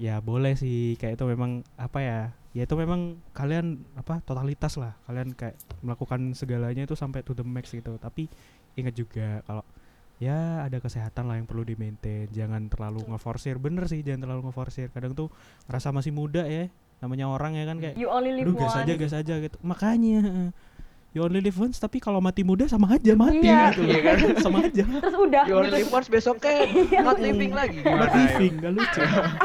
ya 0.00 0.24
boleh 0.24 0.56
sih. 0.56 0.96
Kayak 0.96 1.20
itu 1.20 1.24
memang 1.28 1.60
apa 1.76 1.98
ya 2.00 2.20
ya 2.56 2.64
itu 2.64 2.72
memang 2.72 3.20
kalian 3.36 3.84
apa 3.92 4.24
totalitas 4.24 4.80
lah. 4.80 4.96
Kalian 5.04 5.36
kayak 5.36 5.60
melakukan 5.84 6.32
segalanya 6.32 6.88
itu 6.88 6.96
sampai 6.96 7.20
to 7.20 7.36
the 7.36 7.44
max 7.44 7.68
gitu. 7.68 8.00
Tapi 8.00 8.32
ingat 8.80 8.96
juga 8.96 9.44
kalau 9.44 9.60
ya 10.16 10.64
ada 10.64 10.80
kesehatan 10.80 11.28
lah 11.28 11.36
yang 11.36 11.44
perlu 11.44 11.60
di 11.60 11.76
maintain 11.76 12.24
jangan 12.32 12.72
terlalu 12.72 13.04
ngeforsir 13.04 13.60
bener 13.60 13.84
sih 13.84 14.00
jangan 14.00 14.24
terlalu 14.24 14.48
ngeforsir 14.48 14.88
kadang 14.88 15.12
tuh 15.12 15.28
ngerasa 15.68 15.92
masih 15.92 16.08
muda 16.08 16.40
ya 16.48 16.72
namanya 17.04 17.28
orang 17.28 17.52
ya 17.52 17.68
kan 17.68 17.76
kayak 17.76 18.00
you 18.00 18.08
only 18.08 18.32
live 18.32 18.48
gas 18.56 18.72
aja 18.72 18.96
gas 18.96 19.12
aja 19.12 19.34
gitu. 19.36 19.60
Makanya 19.60 20.48
you 21.12 21.20
only 21.20 21.44
live 21.44 21.56
once 21.60 21.76
tapi 21.76 22.00
kalau 22.00 22.24
mati 22.24 22.40
muda 22.40 22.64
sama 22.64 22.96
aja 22.96 23.12
mati 23.12 23.44
Iya. 23.44 23.76
gitu 23.76 23.82
Iya 23.84 24.00
kan? 24.00 24.16
sama 24.48 24.58
aja. 24.64 24.84
Terus 24.88 25.16
udah. 25.20 25.44
You 25.44 25.54
only 25.60 25.68
gitu. 25.68 25.76
live 25.84 25.92
once 25.92 26.08
besok 26.08 26.40
kan 26.40 26.64
not 27.04 27.20
living 27.20 27.52
lagi. 27.52 27.84
Not 27.84 28.08
gimana 28.08 28.16
living, 28.16 28.52
gak 28.56 28.72
lucu. 28.72 29.00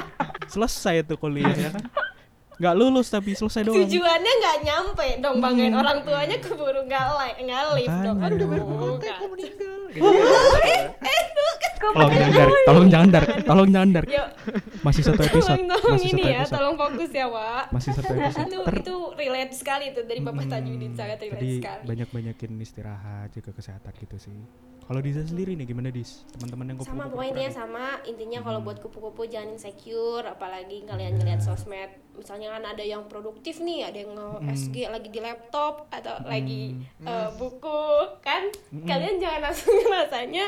selesai 0.56 1.04
tuh 1.04 1.20
kuliah 1.20 1.52
ya 1.52 1.72
kan. 1.76 1.84
Gak 2.62 2.76
lulus 2.78 3.10
tapi 3.10 3.34
selesai 3.34 3.62
doang. 3.64 3.82
tujuannya 3.82 4.32
nggak 4.38 4.58
nyampe 4.62 5.08
dong 5.18 5.42
banggain 5.42 5.74
orang 5.74 5.98
tuanya 6.02 6.38
keburu 6.38 6.86
nggak 6.86 7.06
like 7.18 7.38
nggak 7.42 7.62
live 7.74 7.96
dong 8.00 8.18
aduh 8.22 8.48
Aduh, 8.48 8.94
nggak. 8.96 9.18
Kok 9.18 9.30
meninggal 9.32 9.76
gitu 9.92 10.06
kan. 10.06 10.86
Tolong 11.82 12.14
jangan 12.14 12.32
dark, 12.32 12.54
tolong 12.64 12.88
jangan 12.88 13.10
dark, 13.10 13.30
tolong 13.44 13.70
jangan 13.70 13.90
yuk 14.08 14.28
Masih 14.82 15.02
satu 15.02 15.22
episode, 15.24 15.58
tolong 15.58 15.68
tolong 15.68 15.94
masih 15.98 16.10
ini 16.12 16.24
ya 16.24 16.42
tolong 16.46 16.76
fokus 16.78 17.10
ya 17.12 17.26
Wak 17.26 17.64
masih 17.74 17.92
satu 17.92 18.12
episode. 18.14 18.46
itu 18.46 18.58
Ter- 18.62 18.80
itu 18.80 18.96
relate 19.18 19.54
sekali 19.54 19.86
tuh 19.92 20.04
dari 20.06 20.22
Bapak 20.22 20.40
Mm, 20.42 20.52
Tajudin 20.52 20.94
sangat 20.94 21.18
relate 21.20 21.50
sekali 21.58 21.84
banyak-banyakin 21.88 22.52
istirahat, 22.60 23.28
jaga 23.32 23.52
kesehatan 23.52 23.94
gitu 23.98 24.18
sih. 24.20 24.38
Kalau 24.82 25.00
Diza 25.00 25.24
sendiri 25.24 25.56
nih 25.56 25.66
gimana 25.66 25.88
Dis? 25.88 26.26
Teman-teman 26.32 26.66
yang 26.68 26.78
sama 26.78 26.84
kupu-kupu 26.84 27.10
pokoknya 27.12 27.30
intinya 27.32 27.52
sama 27.52 27.86
intinya 28.04 28.40
kalau 28.42 28.60
buat 28.60 28.78
kupu-kupu 28.78 29.22
jangan 29.26 29.50
insecure 29.52 30.26
apalagi 30.28 30.78
kalian 30.84 31.12
Iya. 31.12 31.18
ngeliat 31.18 31.42
sosmed 31.42 31.90
misalnya 32.14 32.51
kan 32.52 32.64
ada 32.68 32.82
yang 32.82 33.04
produktif 33.06 33.60
nih 33.60 33.86
ada 33.86 33.98
yang 33.98 34.12
nge 34.12 34.30
Mm. 34.38 34.50
SG 34.52 34.76
lagi 34.86 35.08
di 35.08 35.20
laptop 35.20 35.88
atau 35.88 36.20
lagi 36.24 36.76
Mm. 37.00 37.08
eh, 37.08 37.30
buku 37.34 37.84
kan 38.20 38.44
Mm-mm. 38.70 38.84
kalian 38.84 39.16
jangan 39.18 39.42
langsung 39.44 39.74
rasanya 39.94 40.46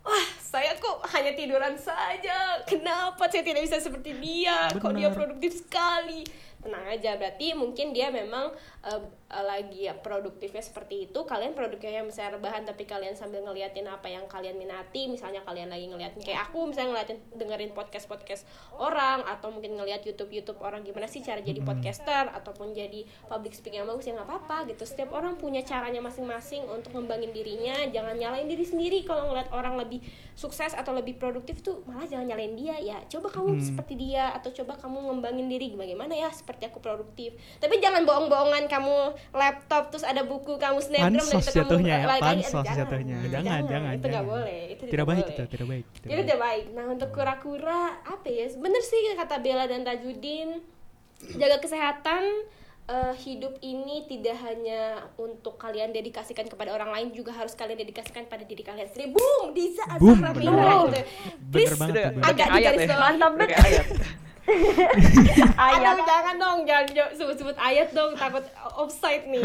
wah 0.00 0.26
saya 0.36 0.74
kok 0.74 0.98
hanya 1.08 1.32
tiduran 1.32 1.74
saja 1.74 2.58
kenapa 2.64 3.22
saya 3.26 3.40
tidak 3.40 3.62
bisa 3.62 3.78
seperti 3.78 4.16
dia 4.16 4.66
kok 4.68 4.92
dia 4.92 5.06
Benar. 5.06 5.14
produktif 5.14 5.52
sekali 5.54 6.26
tenang 6.58 6.86
aja 6.86 7.14
berarti 7.14 7.52
mungkin 7.52 7.90
dia 7.90 8.08
memang 8.08 8.50
eh, 8.82 9.00
eh, 9.32 9.44
lagi 9.44 9.88
ya 9.88 9.96
produktifnya 9.96 10.60
seperti 10.60 11.08
itu 11.08 11.20
kalian 11.24 11.56
produknya 11.56 12.04
misalnya 12.04 12.36
rebahan 12.36 12.68
tapi 12.68 12.84
kalian 12.84 13.16
sambil 13.16 13.40
ngeliatin 13.42 13.88
apa 13.88 14.06
yang 14.06 14.28
kalian 14.28 14.60
minati 14.60 15.08
misalnya 15.08 15.40
kalian 15.42 15.72
lagi 15.72 15.88
ngeliatin 15.88 16.20
kayak 16.20 16.52
aku 16.52 16.68
misalnya 16.68 16.94
ngeliatin 16.94 17.18
dengerin 17.32 17.72
podcast 17.72 18.06
podcast 18.06 18.44
orang 18.76 19.24
atau 19.24 19.48
mungkin 19.48 19.80
ngeliat 19.80 20.04
YouTube 20.04 20.30
YouTube 20.30 20.60
orang 20.60 20.84
gimana 20.84 21.08
sih 21.08 21.24
cara 21.24 21.40
jadi 21.40 21.64
podcaster 21.64 22.28
ataupun 22.28 22.76
jadi 22.76 23.08
public 23.26 23.56
speaking 23.56 23.80
yang 23.80 23.88
bagus 23.88 24.04
ya 24.04 24.12
nggak 24.12 24.28
apa-apa 24.28 24.68
gitu. 24.68 24.84
Setiap 24.84 25.14
orang 25.16 25.40
punya 25.40 25.64
caranya 25.64 26.02
masing-masing 26.04 26.68
untuk 26.68 26.92
ngembangin 26.92 27.32
dirinya 27.32 27.72
jangan 27.88 28.18
nyalain 28.18 28.44
diri 28.44 28.66
sendiri. 28.66 28.98
Kalau 29.06 29.32
ngeliat 29.32 29.48
orang 29.54 29.80
lebih 29.80 30.04
sukses 30.36 30.76
atau 30.76 30.92
lebih 30.92 31.16
produktif 31.16 31.64
tuh 31.64 31.80
malah 31.88 32.04
jangan 32.04 32.28
nyalain 32.28 32.52
dia 32.58 32.76
ya. 32.82 32.98
Coba 33.08 33.32
kamu 33.32 33.56
Hmm. 33.56 33.62
seperti 33.62 33.94
dia 33.96 34.34
atau 34.34 34.50
coba 34.52 34.76
kamu 34.76 34.98
ngembangin 35.08 35.46
diri 35.48 35.72
bagaimana 35.72 36.12
ya 36.12 36.28
seperti 36.28 36.68
aku 36.68 36.82
produktif. 36.82 37.38
Tapi 37.62 37.78
jangan 37.78 38.02
bohong-bohongan 38.04 38.66
kamu 38.68 39.14
laptop 39.30 39.82
terus 39.88 40.02
ada 40.02 40.22
buku 40.22 40.54
kamu 40.54 40.78
snapgram 40.78 41.08
dan 41.08 41.22
Pansos 41.22 41.44
kamu 41.44 41.56
jatuhnya 41.56 41.94
ya, 41.94 42.06
pansos 42.18 42.52
Jangan, 42.60 42.76
jatuhnya. 42.76 43.16
Jangan, 43.24 43.60
jangan, 43.64 43.92
itu 43.92 44.02
nggak 44.02 44.12
jangan. 44.12 44.24
boleh 44.28 44.60
itu 44.68 44.82
Tidak 44.84 45.04
baik 45.04 45.18
boleh. 45.18 45.30
itu, 45.30 45.42
tidak 45.46 45.66
baik. 45.66 45.84
tidak 45.92 46.08
itu 46.08 46.20
tidak 46.22 46.40
baik 46.40 46.64
nah 46.70 46.84
untuk 46.86 47.08
kura-kura 47.10 47.80
apa 48.02 48.26
ya 48.26 48.46
bener 48.54 48.82
sih 48.82 49.00
kata 49.14 49.36
Bella 49.38 49.64
dan 49.64 49.82
Tajudin 49.82 50.48
jaga 51.32 51.56
kesehatan 51.56 52.22
eh, 52.84 53.14
hidup 53.16 53.54
ini 53.60 54.04
tidak 54.04 54.36
hanya 54.38 54.82
untuk 55.16 55.54
kalian 55.54 55.90
dedikasikan 55.90 56.44
kepada 56.44 56.70
orang 56.70 56.90
lain 56.90 57.08
juga 57.10 57.30
harus 57.30 57.54
kalian 57.54 57.78
dedikasikan 57.78 58.26
pada 58.26 58.42
diri 58.42 58.60
kalian 58.60 58.84
sendiri. 58.84 59.14
Boom, 59.14 59.54
Diza 59.54 59.86
bener 59.96 60.34
Fitra 60.34 60.50
banget. 60.50 60.66
gitu. 60.90 61.00
Bener 61.38 61.52
Please 61.52 61.78
banget 61.78 61.94
agak 62.20 62.46
digaris 62.50 62.80
ya. 62.80 62.88
bawah. 62.88 63.00
Mantap 63.08 63.32
kayak 63.54 63.84
ayat. 65.66 65.94
Aduh, 65.94 66.06
jangan 66.06 66.34
dong, 66.38 66.58
jangan 66.66 67.14
sebut-sebut 67.14 67.56
ayat 67.56 67.94
dong, 67.94 68.18
takut 68.18 68.42
offside 68.74 69.30
nih. 69.30 69.42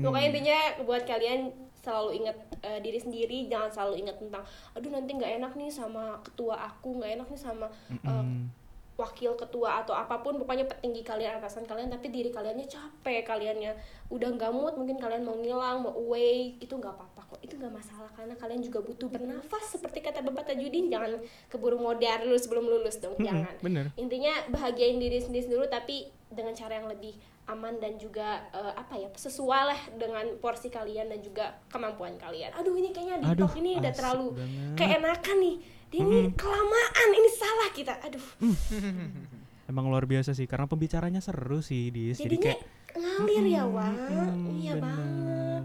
Pokoknya 0.00 0.26
intinya 0.32 0.58
buat 0.88 1.04
kalian 1.04 1.52
selalu 1.84 2.10
ingat 2.24 2.36
eh, 2.64 2.80
diri 2.84 2.98
sendiri, 3.00 3.38
jangan 3.48 3.70
selalu 3.70 4.04
ingat 4.04 4.16
tentang, 4.20 4.44
aduh 4.76 4.90
nanti 4.92 5.10
nggak 5.16 5.32
enak 5.40 5.52
nih 5.56 5.70
sama 5.72 6.20
ketua 6.20 6.58
aku, 6.68 7.00
nggak 7.00 7.22
enak 7.22 7.28
nih 7.32 7.40
sama 7.40 7.66
Mm-mm. 7.88 8.50
Wakil 8.98 9.38
ketua 9.38 9.86
atau 9.86 9.94
apa 9.94 10.18
pun, 10.26 10.34
pokoknya 10.42 10.66
petinggi 10.66 11.06
kalian, 11.06 11.38
atasan 11.38 11.62
kalian, 11.70 11.86
tapi 11.86 12.10
diri 12.10 12.34
kaliannya 12.34 12.66
capek, 12.66 13.22
kaliannya 13.22 13.78
udah 14.10 14.28
nggak 14.34 14.50
mood, 14.50 14.74
mungkin 14.74 14.98
kalian 14.98 15.22
mau 15.22 15.38
ngilang, 15.38 15.86
mau 15.86 15.94
away, 15.94 16.58
itu 16.58 16.74
nggak 16.74 16.98
apa-apa 16.98 17.22
kok, 17.30 17.40
itu 17.46 17.54
nggak 17.54 17.70
masalah 17.70 18.10
karena 18.18 18.34
kalian 18.34 18.58
juga 18.58 18.82
butuh 18.82 19.06
bernafas 19.06 19.78
seperti 19.78 20.02
kata 20.02 20.26
Bapak 20.26 20.50
Tajudin, 20.50 20.90
jangan 20.90 21.14
keburu 21.46 21.78
modar 21.78 22.26
dulu 22.26 22.34
sebelum 22.34 22.66
lulus 22.66 22.98
dong, 22.98 23.14
jangan. 23.22 23.54
bener. 23.62 23.94
Intinya 23.94 24.34
bahagiain 24.50 24.98
diri 24.98 25.22
sendiri 25.22 25.46
dulu 25.46 25.70
tapi 25.70 26.10
dengan 26.28 26.52
cara 26.58 26.82
yang 26.82 26.90
lebih 26.90 27.14
aman 27.48 27.80
dan 27.80 27.96
juga 27.96 28.44
eh, 28.52 28.72
apa 28.76 29.00
ya 29.00 29.08
sesuai 29.08 29.62
lah 29.72 29.80
dengan 29.96 30.36
porsi 30.36 30.68
kalian 30.68 31.08
dan 31.08 31.24
juga 31.24 31.56
kemampuan 31.72 32.20
kalian. 32.20 32.52
Aduh 32.52 32.76
ini 32.76 32.92
kayaknya 32.92 33.24
di 33.24 33.26
Aduh, 33.32 33.48
ini 33.56 33.80
udah 33.80 33.92
terlalu 33.96 34.36
banget. 34.36 34.76
keenakan 34.76 35.36
nih 35.40 35.56
ini 35.90 36.32
kelamaan 36.36 37.08
ini 37.10 37.30
salah 37.32 37.68
kita. 37.72 37.94
Aduh. 38.04 38.24
Emang 39.70 39.84
luar 39.88 40.08
biasa 40.08 40.32
sih 40.32 40.48
karena 40.48 40.64
pembicaranya 40.64 41.20
seru 41.20 41.60
sih 41.60 41.92
Dis. 41.92 42.16
Jadi 42.16 42.40
jadinya 42.40 42.44
kayak 42.56 42.60
ngalir 42.96 43.44
ya 43.44 43.64
Wak. 43.68 43.92
Mm, 43.92 44.44
iya 44.58 44.74
bener. 44.76 44.84
banget. 44.84 45.62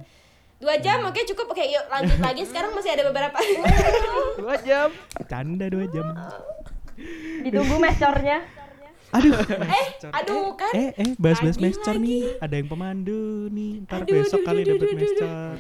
dua 0.60 0.76
jam 0.80 1.00
oke 1.04 1.22
cukup. 1.28 1.48
Oke 1.52 1.64
yuk 1.68 1.86
lanjut 1.88 2.20
lagi. 2.20 2.44
Sekarang 2.48 2.72
masih 2.76 2.92
ada 2.96 3.04
beberapa 3.08 3.38
Dua 4.40 4.56
jam. 4.60 4.90
canda 5.28 5.66
dua 5.68 5.86
jam. 5.88 6.08
Ditunggu 7.44 7.76
mescornya 7.80 8.44
aduh. 9.14 9.34
Eh 9.78 9.86
aduh 10.12 10.48
kan? 10.54 10.74
eh 10.74 10.90
eh 10.96 11.10
bahas-bahas 11.16 11.56
lagi. 11.56 11.98
nih. 12.00 12.24
ada 12.38 12.56
yang 12.56 12.68
pemandu 12.68 13.22
nih. 13.50 13.72
Ntar 13.84 14.02
Aduh, 14.02 14.14
besok 14.16 14.40
aduh, 14.40 14.48
kali 14.48 14.62
aduh, 14.64 14.90
mescer. 14.92 15.56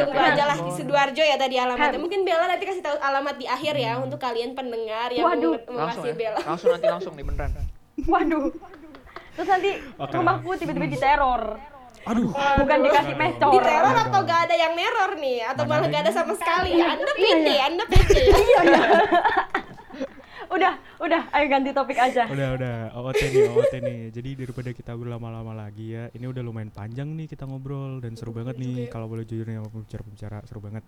Tunggu 0.00 0.18
aja 0.18 0.44
lah 0.44 0.58
di 0.58 0.70
Sidoarjo 0.72 1.22
ya 1.22 1.36
tadi 1.36 1.54
alamatnya. 1.56 1.98
Mungkin 1.98 2.20
Bella 2.22 2.44
nanti 2.46 2.64
kasih 2.64 2.80
tahu 2.80 2.96
alamat 2.98 3.34
di 3.36 3.46
akhir 3.46 3.74
ya 3.76 3.92
untuk 3.96 4.16
kalian 4.16 4.52
pendengar 4.52 5.08
yang 5.10 5.26
Waduh. 5.26 5.60
mau, 5.68 5.86
kasih 5.90 6.10
ya. 6.10 6.14
Bella. 6.14 6.38
Langsung 6.42 6.70
nanti 6.70 6.86
langsung 6.88 7.12
nih 7.12 7.24
beneran. 7.24 7.50
waduh. 8.04 8.50
Terus 9.34 9.48
nanti 9.48 9.70
rumahku 9.98 10.50
tiba-tiba 10.54 10.86
diteror 10.88 11.44
aduh. 12.04 12.28
Bukan 12.30 12.78
dikasih 12.84 13.14
mescor 13.14 13.48
Di 13.48 13.58
teror 13.60 13.96
atau 13.98 14.20
gak 14.22 14.40
ada 14.44 14.54
yang 14.54 14.72
neror 14.72 15.16
nih? 15.16 15.40
Atau 15.46 15.64
malah 15.64 15.88
gak 15.88 16.04
ada 16.04 16.12
sama 16.12 16.36
sekali. 16.36 16.76
Anda 16.76 17.08
Iya, 17.10 17.32
pede, 17.32 17.54
Anda 17.62 17.84
pede. 17.86 18.20
Ya. 18.20 18.36
iya 18.36 18.60
iya 18.62 18.80
udah 20.54 20.72
udah 21.02 21.22
ayo 21.34 21.46
ganti 21.50 21.70
topik 21.74 21.98
aja. 21.98 22.30
Udah 22.30 22.48
udah 22.54 22.74
OOT 22.94 23.20
nih 23.20 23.42
OOT 23.50 23.74
nih. 23.82 24.00
Jadi 24.14 24.30
daripada 24.46 24.70
kita 24.70 24.92
berlama-lama 24.94 25.52
lagi 25.52 25.98
ya 25.98 26.06
ini 26.14 26.24
udah 26.30 26.42
lumayan 26.46 26.70
panjang 26.70 27.10
nih 27.12 27.26
kita 27.26 27.44
ngobrol 27.44 27.98
dan 27.98 28.14
seru 28.14 28.30
banget 28.30 28.56
nih. 28.56 28.86
kalau 28.88 29.10
boleh 29.10 29.26
jujur 29.26 29.44
nih 29.44 29.58
sama 29.58 29.68
pembicara-pembicara 29.74 30.38
seru 30.46 30.60
banget. 30.62 30.86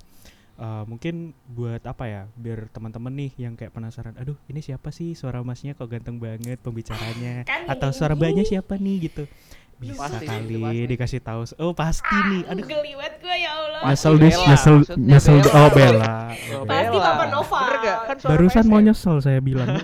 Eh, 0.57 0.85
mungkin 0.89 1.37
buat 1.53 1.85
apa 1.85 2.09
ya 2.09 2.23
biar 2.33 2.73
teman-teman 2.73 3.13
nih 3.13 3.31
yang 3.37 3.61
kayak 3.61 3.77
penasaran 3.77 4.17
aduh 4.17 4.41
ini 4.49 4.65
siapa 4.65 4.89
sih? 4.89 5.13
Suara 5.13 5.45
masnya 5.45 5.77
kok 5.77 5.85
ganteng 5.85 6.17
banget 6.17 6.57
pembicaranya? 6.65 7.45
Kan 7.45 7.69
atau 7.69 7.93
suara 7.93 8.17
mbaknya 8.17 8.41
siapa 8.47 8.81
nih? 8.81 8.97
gitu 9.13 9.29
bisa 9.77 10.09
Pasti, 10.09 10.25
kali 10.25 10.57
pasti. 10.57 10.85
dikasih 10.89 11.21
tahu 11.21 11.41
oh 11.59 11.73
pasti 11.73 12.17
nih 12.27 12.43
aduh 12.47 12.65
Geliwat 12.65 13.13
gue 13.19 13.37
ya 13.37 13.53
Allah. 13.55 13.81
nyesel 13.85 14.15
dis 14.17 14.37
nyesel 14.41 14.77
nyesel 14.97 15.37
Bella. 15.39 15.53
oh 15.55 15.69
Bella 15.71 16.13
Oh, 16.49 16.65
Pasti 16.65 16.89
Bella. 16.91 17.11
Papa 17.11 17.25
Nova. 17.29 17.59
Kan 18.07 18.17
suara 18.17 18.31
barusan 18.33 18.65
mau 18.67 18.81
nyesel 18.81 19.17
saya 19.19 19.39
bilang. 19.39 19.69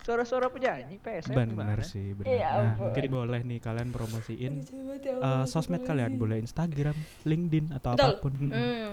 Suara-suara 0.00 0.52
penyanyi 0.52 1.00
PSM 1.00 1.32
gimana? 1.32 1.80
sih 1.80 2.12
bener 2.12 2.28
Ya 2.30 2.50
nah 2.54 2.76
mungkin 2.78 3.04
boleh 3.08 3.40
nih 3.40 3.56
kalian 3.58 3.88
promosiin 3.88 4.60
eh, 5.00 5.44
sosmed 5.44 5.80
kalian 5.80 6.16
boleh 6.16 6.36
Instagram 6.38 6.92
LinkedIn 7.24 7.72
atau 7.72 7.96
Betul. 7.96 8.04
apa 8.06 8.20
pun 8.20 8.32
hmm. 8.36 8.92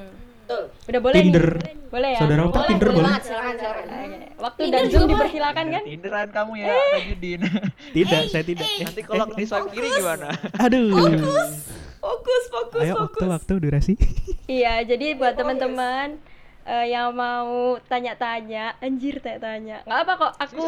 Udah 0.91 1.01
boleh 1.01 1.15
Tinder. 1.17 1.47
nih 1.55 1.75
boleh 1.87 2.09
ya 2.09 2.19
Saudara 2.19 2.41
Otak 2.45 2.63
Tinder 2.65 2.89
boleh 2.89 2.99
boleh 3.01 3.21
silakan, 3.21 3.53
silakan. 3.55 3.85
Oke. 3.87 4.19
waktu 4.37 4.59
Tinder 4.61 4.73
dan 4.73 4.83
juga 4.85 4.97
zoom 4.97 5.09
dipersilakan 5.09 5.65
kan 5.67 5.81
Tinderan 5.83 6.27
kamu 6.29 6.51
ya, 6.57 6.67
Tajudin. 6.91 7.39
tidak 7.91 8.21
saya 8.27 8.43
tidak 8.43 8.67
eh, 8.69 8.83
Nanti 8.83 9.01
kalau 9.01 9.25
di 9.29 9.43
swipe 9.43 9.69
kiri 9.69 9.89
gimana? 9.91 10.27
aduh 10.57 10.89
Fokus, 12.01 12.43
fokus, 12.49 12.81
ayo 12.81 12.93
waktu 12.97 13.13
fokus. 13.19 13.29
waktu 13.31 13.53
durasi 13.59 13.93
Iya, 14.51 14.83
jadi 14.83 15.13
buat 15.13 15.33
teman-teman 15.33 16.17
eh, 16.63 16.85
yang 16.89 17.09
mau 17.11 17.77
tanya-tanya, 17.83 18.73
anjir 18.77 19.17
tanya-tanya. 19.17 19.81
nggak 19.81 19.99
apa 19.99 20.13
kok, 20.15 20.33
aku 20.39 20.65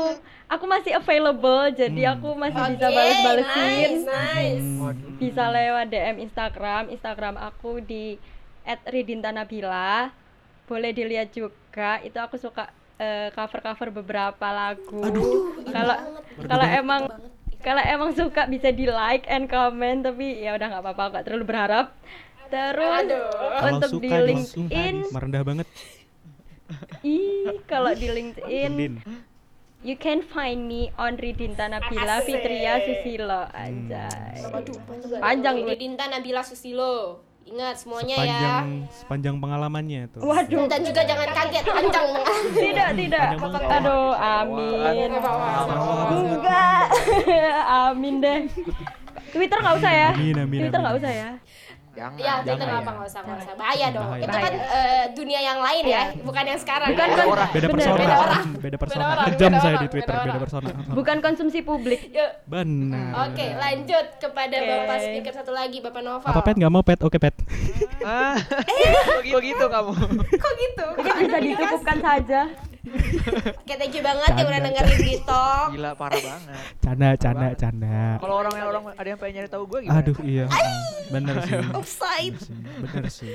aku 0.48 0.66
masih 0.66 0.94
available, 0.94 1.70
jadi 1.72 2.02
Hmm. 2.04 2.14
aku 2.14 2.30
masih 2.34 2.58
Oke, 2.60 2.72
bisa 2.72 2.88
bales-balesin. 2.88 3.60
nice, 3.60 4.04
nice. 4.04 4.62
Hmm. 4.64 5.18
Bisa 5.18 5.44
lewat 5.50 5.86
DM 5.88 6.18
Instagram, 6.22 6.84
Instagram 6.90 7.36
aku 7.36 7.78
di 7.80 8.18
@ridintanabila. 8.66 10.12
Boleh 10.64 10.92
dilihat 10.96 11.36
juga, 11.36 12.00
itu 12.02 12.16
aku 12.18 12.40
suka 12.40 12.72
eh, 12.98 13.30
cover-cover 13.36 13.92
beberapa 13.92 14.48
lagu. 14.54 15.04
Kalau 15.68 15.98
kalau 16.48 16.68
emang 16.68 17.02
kalau 17.64 17.80
emang 17.80 18.12
suka 18.12 18.46
bisa 18.52 18.70
di 18.76 18.86
like 18.92 19.24
and 19.32 19.48
comment 19.48 20.04
tapi 20.04 20.44
ya 20.44 20.52
udah 20.54 20.68
nggak 20.68 20.84
apa-apa 20.84 21.04
nggak 21.16 21.24
terlalu 21.24 21.46
berharap 21.48 21.96
terus 22.52 23.08
Aduh. 23.08 23.72
untuk 23.72 23.90
di 24.04 24.10
suka 24.12 24.18
nih, 24.20 24.28
LinkedIn 24.28 24.96
merendah 25.16 25.44
banget 25.48 25.68
ih 27.08 27.64
kalau 27.66 27.96
di 27.96 28.08
LinkedIn 28.12 28.72
Din 28.76 28.96
you 29.84 29.96
can 29.96 30.20
find 30.20 30.68
me 30.68 30.92
on 31.00 31.16
Ridinta 31.16 31.72
Nabila 31.72 32.20
Asik. 32.20 32.36
Fitria 32.36 32.84
Susilo 32.84 33.48
anjay 33.56 34.44
Waduh, 34.44 34.78
Panjang 35.24 35.56
Ini 35.64 35.72
gue. 35.72 35.76
Dinta 35.80 36.08
Nabila 36.08 36.44
Susilo. 36.44 37.20
Ingat 37.44 37.76
semuanya 37.76 38.16
ya. 38.16 38.24
sepanjang 38.24 38.66
sepanjang 38.92 39.36
pengalamannya 39.38 40.02
tuh 40.10 40.22
waduh. 40.24 40.66
Dan 40.66 40.82
juga 40.88 41.02
jangan 41.04 41.30
kaget 41.32 41.66
panjang 41.68 42.08
tidak 42.56 42.90
tidak. 42.96 43.28
Aduh 43.80 44.14
amin. 44.16 45.10
Enggak. 46.14 46.86
Amin 47.90 48.24
deh. 48.24 48.40
Twitter 49.34 49.58
nggak 49.58 49.76
usah 49.82 49.92
ya? 49.92 50.10
Amin, 50.14 50.36
amin, 50.38 50.60
Twitter 50.62 50.78
amin. 50.78 50.86
nggak 50.86 50.98
usah 51.02 51.12
ya 51.12 51.30
Jangan. 51.94 52.18
Ya, 52.18 52.42
Jangan 52.42 52.66
apa 52.66 52.82
ya. 52.82 52.90
nggak 52.92 53.06
usah, 53.06 53.22
nggak 53.22 53.38
usah. 53.40 53.54
Bahaya 53.54 53.88
dong. 53.90 54.08
Bahaya. 54.08 54.26
Itu 54.26 54.38
kan 54.40 54.54
eh, 54.58 55.04
dunia 55.14 55.40
yang 55.40 55.60
lain 55.60 55.84
ya, 55.86 56.04
bukan 56.20 56.44
yang 56.44 56.58
sekarang. 56.58 56.90
Bukan 56.90 57.06
kan 57.08 57.26
orang. 57.28 57.50
beda 57.54 57.68
persona 57.70 57.94
beda 57.96 58.16
orang. 58.18 58.46
beda 58.64 58.78
persona 58.78 59.04
orang, 59.06 59.26
kejam 59.28 59.38
beda 59.46 59.60
saya 59.60 59.70
orang, 59.70 59.78
di 59.78 59.88
Twitter 59.88 60.10
beda 60.10 60.18
beda 60.18 60.32
orang. 60.32 60.42
persona 60.42 60.70
bukan 60.98 61.18
konsumsi 61.20 61.60
publik 61.62 62.02
Yuk. 62.10 62.32
benar 62.46 63.10
Oke, 63.24 63.46
lanjut 63.54 64.06
kepada 64.18 64.56
Oke. 64.56 64.70
Bapak 64.74 64.98
speaker 65.00 65.34
satu 65.36 65.52
lagi, 65.52 65.78
Bapak 65.80 66.02
Nova. 66.02 66.26
apa 66.26 66.42
pet 66.42 66.56
nggak 66.56 66.72
mau 66.72 66.82
pet 66.82 67.00
oke 67.00 67.18
pet 67.20 67.36
Ah, 68.02 68.36
Eh. 68.36 69.22
kok 69.24 69.40
gitu 69.40 69.66
kamu? 69.66 69.94
Kok 70.44 70.54
gitu? 70.58 70.86
mungkin 70.98 71.14
bisa 71.22 71.38
dicukupkan 71.40 71.98
saja 72.00 72.42
Oke, 73.64 73.74
thank 73.74 73.92
you 73.92 74.02
banget 74.02 74.28
yang 74.30 74.44
udah 74.44 74.60
Canda, 74.60 74.68
dengerin 74.70 75.00
di 75.02 75.16
talk. 75.24 75.68
Gila 75.72 75.92
parah 75.94 76.20
banget. 76.20 76.62
canda 76.78 77.10
canda 77.16 77.48
canda 77.56 78.00
Kalau 78.18 78.36
orang 78.38 78.54
yang 78.54 78.68
orang 78.70 78.84
ada 78.92 79.08
yang 79.08 79.18
pengen 79.18 79.34
nyari 79.38 79.50
tahu 79.50 79.64
gue 79.66 79.80
gimana? 79.82 80.00
aduh 80.00 80.18
iya 80.22 80.46
bener 81.10 81.36
sih 81.42 81.56
Offside. 81.80 82.38
Bener 82.84 83.06
sih, 83.08 83.34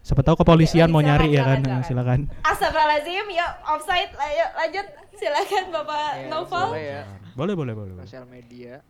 siapa 0.00 0.22
tahu 0.22 0.40
kepolisian 0.40 0.88
Oke, 0.88 0.94
mau 0.94 1.02
nyari 1.02 1.28
ya 1.30 1.44
kan 1.44 1.60
silakan, 1.60 1.84
silakan 1.84 2.20
Astagfirullahaladzim, 2.40 3.24
yuk 3.30 3.50
offside, 3.66 4.12
ayo 4.16 4.44
lanjut. 4.56 4.86
Silakan 5.12 5.64
Bapak 5.70 6.10
Ya, 6.16 6.26
Novel. 6.26 6.66
boleh 6.70 6.84
ya. 6.86 7.02
boleh 7.30 7.54
boleh 7.54 7.74
boleh. 7.74 7.92
Sosial 8.00 8.24
media. 8.24 8.80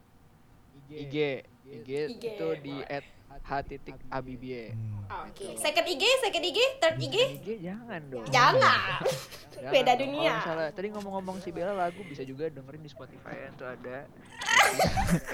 IG. 0.89 1.43
IG, 1.67 1.89
IG. 2.15 2.23
itu 2.31 2.49
di 2.61 2.79
at 2.85 3.03
h 3.45 3.51
titik 3.67 3.97
abibie. 4.09 4.71
Hmm. 4.71 5.27
Oke, 5.27 5.59
second 5.59 5.87
IG, 5.91 6.05
second 6.23 6.45
IG, 6.47 6.59
third 6.79 6.97
IG. 7.03 7.17
IG 7.43 7.49
jangan 7.67 8.01
dong. 8.07 8.27
Jangan. 8.31 9.03
Jangan 9.51 9.73
Beda 9.75 9.93
dong. 9.99 10.01
dunia. 10.07 10.31
Kalau 10.31 10.39
misalnya 10.39 10.69
tadi 10.71 10.89
ngomong-ngomong 10.95 11.37
si 11.43 11.51
Bella 11.51 11.75
lagu 11.75 12.01
bisa 12.07 12.23
juga 12.23 12.47
dengerin 12.47 12.79
di 12.79 12.91
Spotify 12.91 13.35
ya. 13.35 13.49
Itu 13.51 13.65
ada 13.67 13.97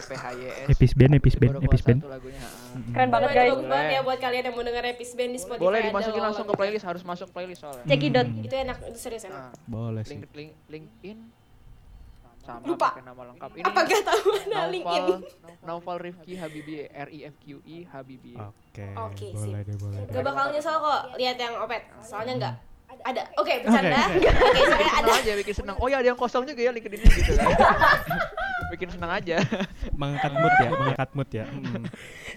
PPHYS. 0.01 0.67
Epis 0.73 0.93
band, 0.97 1.13
epis 1.21 1.37
band, 1.37 1.61
epis 1.61 1.83
band. 1.85 2.01
lagunya. 2.09 2.41
ha. 2.41 2.49
keren 2.97 3.09
banget 3.13 3.29
Bagus 3.29 3.37
guys 3.37 3.53
bagus 3.53 3.67
banget 3.69 3.87
ya 3.93 4.01
buat 4.01 4.19
kalian 4.19 4.43
yang 4.49 4.55
mau 4.57 4.65
denger 4.65 4.85
Epis 4.97 5.11
Band 5.13 5.31
di 5.37 5.41
Spotify. 5.41 5.65
Boleh 5.69 5.81
dimasukin 5.85 6.23
langsung 6.25 6.47
ke 6.49 6.55
playlist, 6.57 6.85
harus 6.89 7.03
masuk 7.05 7.29
playlist 7.31 7.61
soalnya. 7.61 7.85
cekidot 7.85 8.27
Hmm. 8.27 8.47
Itu 8.49 8.55
enak, 8.57 8.79
itu 8.89 8.99
serius 8.99 9.29
enak. 9.29 9.53
Boleh 9.69 10.03
sih 10.09 10.17
link, 10.17 10.33
link, 10.33 10.53
LinkedIn 10.73 11.36
sama 12.47 12.63
Lupa. 12.65 12.89
pakai 12.89 13.03
nama 13.03 13.23
lengkap 13.27 13.51
ini. 13.53 13.65
Apa 13.65 13.81
gak 13.83 14.03
tahu 14.05 14.23
mana 14.31 14.61
LinkedIn? 14.69 15.03
Naufal, 15.03 15.67
Naufal 15.67 15.97
Rifki 15.99 16.33
Habibie, 16.35 16.87
R 16.87 17.09
I 17.11 17.19
F 17.27 17.35
Q 17.37 17.59
I 17.61 17.79
Habibie. 17.85 18.39
oke 18.39 18.87
Oke, 19.03 19.27
boleh 19.33 19.61
deh 19.61 19.77
boleh 19.77 19.99
deh 20.01 20.13
Gak 20.13 20.23
bakal 20.23 20.45
nyesel 20.49 20.77
kok 20.77 21.01
lihat 21.17 21.37
yang 21.37 21.55
opet. 21.59 21.83
Soalnya 22.01 22.35
enggak 22.37 22.55
ada. 23.03 23.23
Oke, 23.37 23.61
bercanda. 23.61 23.99
Oke, 24.09 24.31
Oke, 24.31 24.61
sebenarnya 24.63 24.93
ada. 24.97 25.11
Aja 25.13 25.33
bikin 25.37 25.55
senang. 25.55 25.77
Oh 25.77 25.87
ya 25.87 25.99
ada 25.99 26.09
yang 26.09 26.17
kosong 26.17 26.47
juga 26.47 26.61
ya 26.61 26.71
LinkedIn 26.71 27.03
gitu 27.03 27.33
kan. 27.37 27.51
Bikin 28.69 28.89
senang 28.89 29.13
aja 29.13 29.37
mengangkat 30.01 30.33
mood 30.33 30.55
ya 30.57 30.69
mengangkat 30.73 31.11
mood 31.13 31.31
ya 31.31 31.45
Mm. 31.47 31.83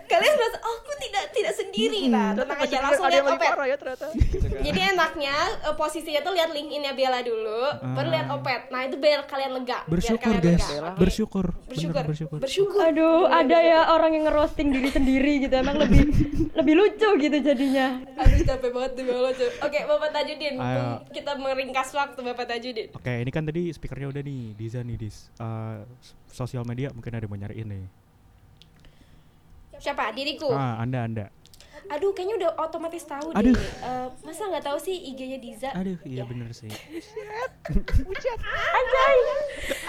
kalian 0.06 0.34
merasa 0.34 0.58
oh 0.60 0.76
aku 0.80 0.94
tidak 0.98 1.24
tidak 1.30 1.54
sendiri 1.54 2.08
nah 2.08 2.32
Ternyata 2.32 2.46
tenang 2.46 2.60
aja 2.62 2.78
langsung 2.80 3.06
lihat 3.06 3.26
opet 3.28 3.50
ya 3.50 3.76
ternyata 3.76 4.06
Gitu 4.20 4.38
kan. 4.40 4.62
jadi 4.62 4.80
enaknya 4.92 5.36
eh, 5.62 5.76
posisinya 5.76 6.22
tuh 6.22 6.34
lihat 6.34 6.50
linkedinnya 6.50 6.92
Bella 6.92 7.20
dulu 7.20 7.62
baru 7.92 8.08
lihat 8.10 8.28
opet 8.32 8.62
nah 8.70 8.82
itu 8.82 8.96
biar 8.96 9.26
kalian 9.26 9.52
lega 9.56 9.80
biar 9.82 9.92
bersyukur 9.92 10.32
kalian 10.32 10.44
guys 10.46 10.68
lega. 10.68 10.92
Bersyukur 10.96 11.46
bersyukur 11.66 11.94
Bener, 11.96 12.08
bersyukur 12.08 12.38
bersyukur 12.40 12.80
Aduh, 12.82 13.26
ada 13.26 13.58
ya 13.58 13.80
orang 13.90 14.12
yang 14.12 14.26
ngerosting 14.26 14.70
diri 14.70 14.90
sendiri 14.90 15.34
gitu. 15.42 15.56
Emang 15.56 15.78
lebih 15.78 16.06
lebih 16.60 16.74
lucu 16.76 17.10
gitu 17.18 17.38
jadinya. 17.40 18.00
aduh 18.14 18.40
capek 18.42 18.70
banget 18.70 18.92
Allah 19.06 19.32
cuy. 19.32 19.50
oke 19.60 19.80
Bapak 19.86 20.10
Tajudin 20.12 20.54
Ayo. 20.56 20.84
kita 21.10 21.32
meringkas 21.36 21.90
waktu 21.92 22.20
Bapak 22.20 22.46
Tajudin 22.48 22.88
Oke, 22.92 23.14
ini 23.16 23.30
kan 23.30 23.44
tadi 23.44 23.70
speakernya 23.70 24.08
udah 24.08 24.22
nih, 24.22 24.42
Diza 24.54 24.80
nih, 24.80 24.96
Dis. 24.96 25.32
Eh, 25.36 25.80
s- 25.98 26.19
sosial 26.30 26.64
media 26.64 26.90
mungkin 26.94 27.12
ada 27.12 27.26
yang 27.26 27.32
mau 27.32 27.40
nyariin 27.40 27.68
nih. 27.68 27.86
siapa 29.80 30.12
diriku 30.12 30.52
Ah, 30.52 30.76
Anda, 30.84 31.08
Anda. 31.08 31.26
Aduh 31.90 32.14
kayaknya 32.14 32.36
udah 32.46 32.52
otomatis 32.62 33.04
tahu 33.06 33.34
Aduh. 33.34 33.54
deh 33.54 33.58
Eh, 33.80 34.08
masa 34.22 34.46
nggak 34.52 34.66
tahu 34.66 34.78
sih 34.78 34.96
IG-nya 35.14 35.40
Diza? 35.42 35.70
Aduh, 35.74 35.98
iya 36.06 36.24
bener 36.28 36.52
sih. 36.54 36.70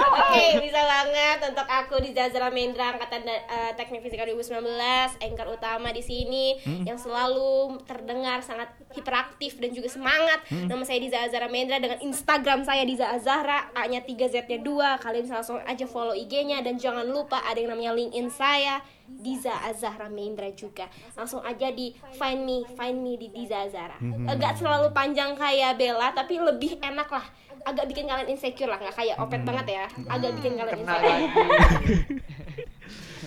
Oke, 0.01 0.45
bisa 0.63 0.81
banget 0.81 1.39
untuk 1.53 1.67
aku 1.67 1.97
di 2.01 2.11
Zazra 2.17 2.49
Mendra 2.49 2.97
angkatan 2.97 3.27
eh, 3.27 3.73
Teknik 3.77 4.01
Fisika 4.07 4.25
2019, 4.25 5.21
anchor 5.21 5.49
utama 5.53 5.91
di 5.91 6.01
sini 6.01 6.57
yang 6.87 6.97
selalu 6.97 7.83
terdengar 7.85 8.41
sangat 8.41 8.73
hiperaktif 8.95 9.59
dan 9.61 9.71
juga 9.75 9.89
semangat. 9.91 10.41
Nama 10.51 10.83
saya 10.87 10.99
Diza 11.03 11.19
Azara 11.27 11.49
Mendra 11.51 11.79
dengan 11.79 11.99
Instagram 12.01 12.65
saya 12.65 12.83
Diza 12.87 13.11
Azahra, 13.11 13.71
A-nya 13.75 14.03
3 14.03 14.31
Z-nya 14.31 14.59
2. 14.63 15.03
Kalian 15.03 15.23
bisa 15.27 15.37
langsung 15.43 15.59
aja 15.63 15.87
follow 15.87 16.15
IG-nya 16.15 16.63
dan 16.63 16.79
jangan 16.79 17.07
lupa 17.07 17.43
ada 17.45 17.59
yang 17.59 17.75
namanya 17.75 17.93
LinkedIn 17.95 18.29
saya 18.31 18.81
Diza 19.19 19.53
Azahra 19.67 20.07
Mendra 20.07 20.47
juga. 20.55 20.87
Langsung 21.19 21.43
aja 21.43 21.69
di 21.75 21.91
find 22.15 22.47
me, 22.47 22.63
find 22.79 22.99
me 23.03 23.19
di 23.19 23.29
Diza 23.35 23.67
Azahra. 23.67 23.99
Enggak 23.99 24.63
terlalu 24.63 24.95
panjang 24.95 25.35
kayak 25.35 25.75
Bella 25.75 26.15
tapi 26.15 26.39
lebih 26.39 26.79
enak 26.79 27.11
lah. 27.11 27.27
Agak 27.61 27.93
bikin 27.93 28.09
kalian 28.09 28.33
insecure 28.33 28.73
lah, 28.73 28.81
nggak 28.81 28.97
kayak 28.97 29.17
opet 29.21 29.45
banget 29.45 29.67
ya. 29.69 29.85
Agak 30.09 30.33
bikin 30.41 30.57
kalian 30.57 30.81
kena 30.81 30.97
insecure. 30.97 31.13
lagi 31.13 31.25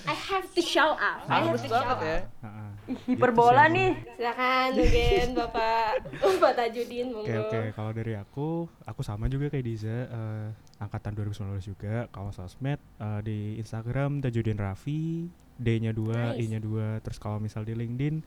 I 0.03 0.15
have 0.15 0.47
to 0.51 0.61
show 0.61 0.97
up. 0.99 1.23
I 1.29 1.47
have 1.47 1.55
to 1.55 1.67
show 1.69 1.79
banget 1.79 1.95
up. 1.95 2.01
ya 2.03 2.19
ah. 2.43 2.71
Hiperbola 3.07 3.71
nih. 3.71 3.95
Silakan 4.19 4.67
mungkin 4.75 5.27
Bapak 5.39 5.91
Bapak 6.23 6.51
Tajudin 6.59 7.15
monggo. 7.15 7.47
Oke, 7.47 7.55
oke. 7.63 7.69
Kalau 7.71 7.91
dari 7.95 8.13
aku, 8.19 8.67
aku 8.83 9.01
sama 9.05 9.31
juga 9.31 9.47
kayak 9.47 9.63
Diza, 9.63 10.11
eh, 10.11 10.47
angkatan 10.83 11.15
2019 11.15 11.63
juga. 11.63 12.11
Kalau 12.11 12.35
sosmed 12.35 12.79
eh, 12.99 13.19
di 13.23 13.39
Instagram 13.55 14.19
Tajudin 14.19 14.59
Raffi, 14.59 15.31
D-nya 15.55 15.91
2, 15.91 16.33
Nice. 16.33 16.37
I-nya 16.39 16.59
2. 16.59 17.01
Terus 17.01 17.17
kalau 17.17 17.37
misal 17.37 17.61
di 17.61 17.73
LinkedIn 17.73 18.21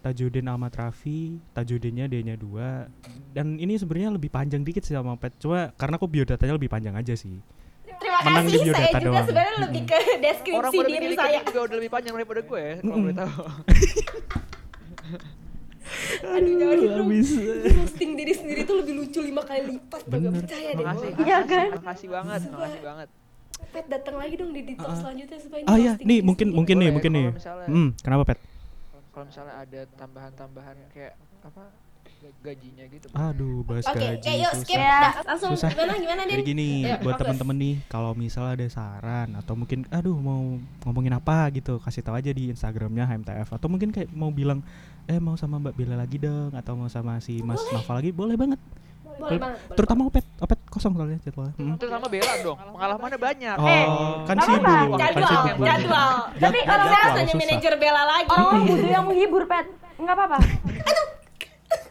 Tajudin 0.00 0.44
Ahmad 0.46 0.76
Raffi, 0.76 1.40
Tajudinnya 1.52 2.04
D-nya 2.04 2.36
2. 2.36 3.32
Dan 3.32 3.56
ini 3.56 3.74
sebenarnya 3.74 4.12
lebih 4.12 4.28
panjang 4.28 4.60
dikit 4.60 4.84
sih 4.84 4.92
sama 4.92 5.16
Pet. 5.16 5.32
Cuma 5.38 5.72
karena 5.74 5.96
aku 5.96 6.04
biodatanya 6.04 6.54
lebih 6.54 6.68
panjang 6.68 6.92
aja 6.92 7.16
sih. 7.16 7.40
Terima 7.94 8.20
Menang 8.20 8.44
di 8.44 8.52
kasih. 8.52 8.60
Saya 8.60 8.64
biodata 8.68 8.98
juga 8.98 9.06
doang. 9.06 9.24
sebenarnya 9.24 9.56
lebih 9.64 9.82
ke 9.82 9.94
orang 9.96 10.20
deskripsi 10.20 10.76
pada 10.76 10.88
diri 10.88 10.98
bikin 11.00 11.16
saya. 11.16 11.38
Juga 11.42 11.60
udah 11.62 11.76
lebih 11.78 11.90
panjang 11.90 12.14
daripada 12.14 12.40
gue 12.42 12.60
ya 12.60 12.74
kalau 12.80 12.96
boleh 13.00 13.16
tahu 13.16 13.42
Aduh 16.26 16.52
jangan 16.56 16.76
dong. 16.80 17.08
bisa. 17.08 17.40
Roasting 17.70 18.10
diri 18.16 18.32
sendiri 18.32 18.60
tuh 18.64 18.76
lebih 18.80 18.94
lucu 18.98 19.20
lima 19.20 19.42
kali 19.44 19.62
lipat. 19.68 20.00
Gak 20.04 20.32
percaya 20.34 20.68
deh. 20.70 20.80
makasih. 20.80 21.10
Iya 21.22 21.38
kan? 21.44 21.66
makasih 21.76 22.08
banget 22.10 22.40
makasih 22.50 22.82
banget 22.82 23.08
Pet 23.74 23.86
datang 23.88 24.16
lagi 24.16 24.34
dong 24.34 24.50
di 24.50 24.62
detox 24.64 24.86
ah. 24.86 24.96
selanjutnya 24.96 25.36
supaya 25.36 25.60
ini 25.60 25.66
Ah 25.66 25.76
ya, 25.76 25.90
roasting 25.90 26.06
nih 26.06 26.18
mungkin 26.20 26.46
mungkin 26.48 26.74
nih, 26.74 26.80
Boleh, 26.80 26.94
mungkin 26.94 27.10
nih. 27.12 27.26
misalnya- 27.32 27.68
Hmm, 27.68 27.88
kenapa 27.98 28.22
Pet? 28.24 28.38
kalau 29.10 29.24
misalnya 29.26 29.54
ada 29.56 29.80
tambahan-tambahan 29.94 30.76
kayak 30.88 31.14
apa 31.40 31.62
ga- 32.16 32.38
gajinya 32.44 32.84
gitu 32.88 33.06
Aduh, 33.12 33.62
bahas 33.62 33.84
Oke, 33.84 33.98
gaji. 34.00 34.16
oke 34.16 34.32
yuk 34.36 34.52
susah. 34.52 34.62
skip. 34.64 34.78
Ya. 34.80 34.98
Dah, 35.00 35.12
langsung 35.24 35.50
Susah. 35.52 35.68
gimana 35.68 35.92
gimana 35.96 36.20
Din? 36.24 36.32
Jadi 36.32 36.42
gini, 36.44 36.68
Ya, 36.82 36.96
buat 36.96 37.14
temen-temen 37.16 37.56
nih, 37.56 37.74
kalau 37.86 38.10
misal 38.12 38.44
ada 38.48 38.66
saran 38.66 39.34
atau 39.34 39.54
mungkin, 39.54 39.86
aduh 39.88 40.14
mau 40.16 40.42
ngomongin 40.82 41.12
apa 41.12 41.50
gitu, 41.50 41.78
kasih 41.78 42.00
tahu 42.00 42.14
aja 42.14 42.30
di 42.30 42.48
Instagramnya 42.48 43.04
HMTF 43.04 43.48
atau 43.50 43.66
mungkin 43.66 43.90
kayak 43.90 44.10
mau 44.10 44.30
bilang, 44.30 44.62
eh 45.04 45.18
mau 45.18 45.34
sama 45.34 45.58
Mbak 45.58 45.74
Bella 45.74 45.94
lagi 45.96 46.16
dong 46.16 46.50
atau 46.52 46.74
mau 46.74 46.86
sama 46.86 47.18
si 47.18 47.38
Mas 47.38 47.60
Nafa 47.68 47.92
lagi, 47.92 48.10
boleh 48.10 48.34
banget. 48.34 48.58
Boleh 49.14 49.38
banget. 49.38 49.58
Terutama 49.72 50.00
Opet, 50.04 50.24
Opet 50.36 50.58
kosong 50.66 50.92
soalnya 50.92 51.18
jadwalnya. 51.20 51.54
Mm. 51.54 51.74
terus 51.76 51.90
sama 51.90 52.06
Bella 52.06 52.32
dong 52.40 52.58
pengalamannya 52.58 53.18
banyak 53.18 53.56
Oh, 53.56 53.66
Eh, 53.66 53.84
kan 54.24 54.36
sibuk, 54.38 54.60
apa-apa. 54.60 54.96
kan 54.96 55.12
Jadwal, 55.14 55.42
jadwal. 55.60 56.12
Tapi 56.34 56.58
Kalau 56.60 56.84
saya 56.84 57.00
harus 57.00 57.14
tanya 57.16 57.34
manajer 57.36 57.72
Bella 57.76 58.02
lagi. 58.04 58.28
Orang 58.28 58.46
orang 58.46 58.62
butuh 58.64 58.90
yang 58.90 59.04
menghibur, 59.04 59.42
Pet. 59.44 59.66
Enggak 59.94 60.14
apa-apa. 60.16 60.38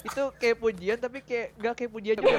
Itu 0.03 0.23
kayak 0.35 0.57
pujian 0.59 0.97
tapi 0.99 1.23
kayak 1.23 1.55
gak 1.55 1.73
kayak 1.79 1.91
pujian 1.91 2.15
juga 2.19 2.37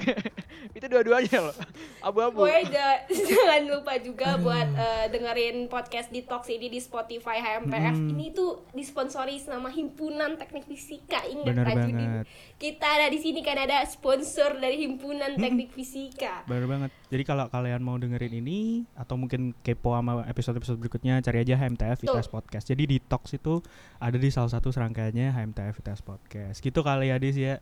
itu 0.76 0.86
dua-duanya 0.86 1.38
loh 1.40 1.56
abu-abu 2.00 2.44
Pokoknya 2.44 2.64
ja- 2.72 3.02
jangan 3.28 3.62
lupa 3.68 3.92
juga 4.00 4.28
buat 4.36 4.68
eh, 4.72 5.06
dengerin 5.12 5.68
podcast 5.68 6.08
Detox 6.08 6.48
ini 6.48 6.72
di 6.72 6.80
Spotify 6.80 7.36
HMPF. 7.38 7.96
Mm. 7.96 8.08
Ini 8.16 8.26
tuh 8.32 8.64
disponsori 8.72 9.36
sama 9.36 9.68
Himpunan 9.68 10.40
Teknik 10.40 10.64
Fisika. 10.64 11.20
Ingat 11.26 11.46
Bener 11.46 11.66
Tajudin. 11.68 11.96
banget. 11.96 12.24
Kita 12.56 12.86
ada 12.86 13.06
di 13.08 13.18
sini 13.20 13.40
kan 13.40 13.56
ada 13.56 13.84
sponsor 13.84 14.56
dari 14.56 14.80
Himpunan 14.80 15.36
Teknik 15.36 15.72
Fisika. 15.72 16.44
Bener 16.48 16.64
banget. 16.64 16.90
Jadi 17.10 17.22
kalau 17.26 17.46
kalian 17.50 17.82
mau 17.82 17.98
dengerin 17.98 18.40
ini 18.40 18.86
atau 18.94 19.18
mungkin 19.18 19.52
kepo 19.60 19.92
sama 19.92 20.24
episode-episode 20.24 20.78
berikutnya, 20.78 21.20
cari 21.20 21.42
aja 21.42 21.58
HMTF. 21.58 21.98
ITS 22.06 22.28
Podcast. 22.30 22.64
Jadi 22.64 22.86
Detox 22.86 23.34
itu 23.34 23.60
ada 23.98 24.16
di 24.16 24.28
salah 24.30 24.48
satu 24.48 24.70
serangkaiannya 24.70 25.34
HMTF 25.34 25.82
ITS 25.82 26.00
Podcast. 26.00 26.58
Gitu 26.70 26.80
kali 26.80 27.10
ya 27.10 27.18
Dis 27.18 27.34
ya. 27.34 27.58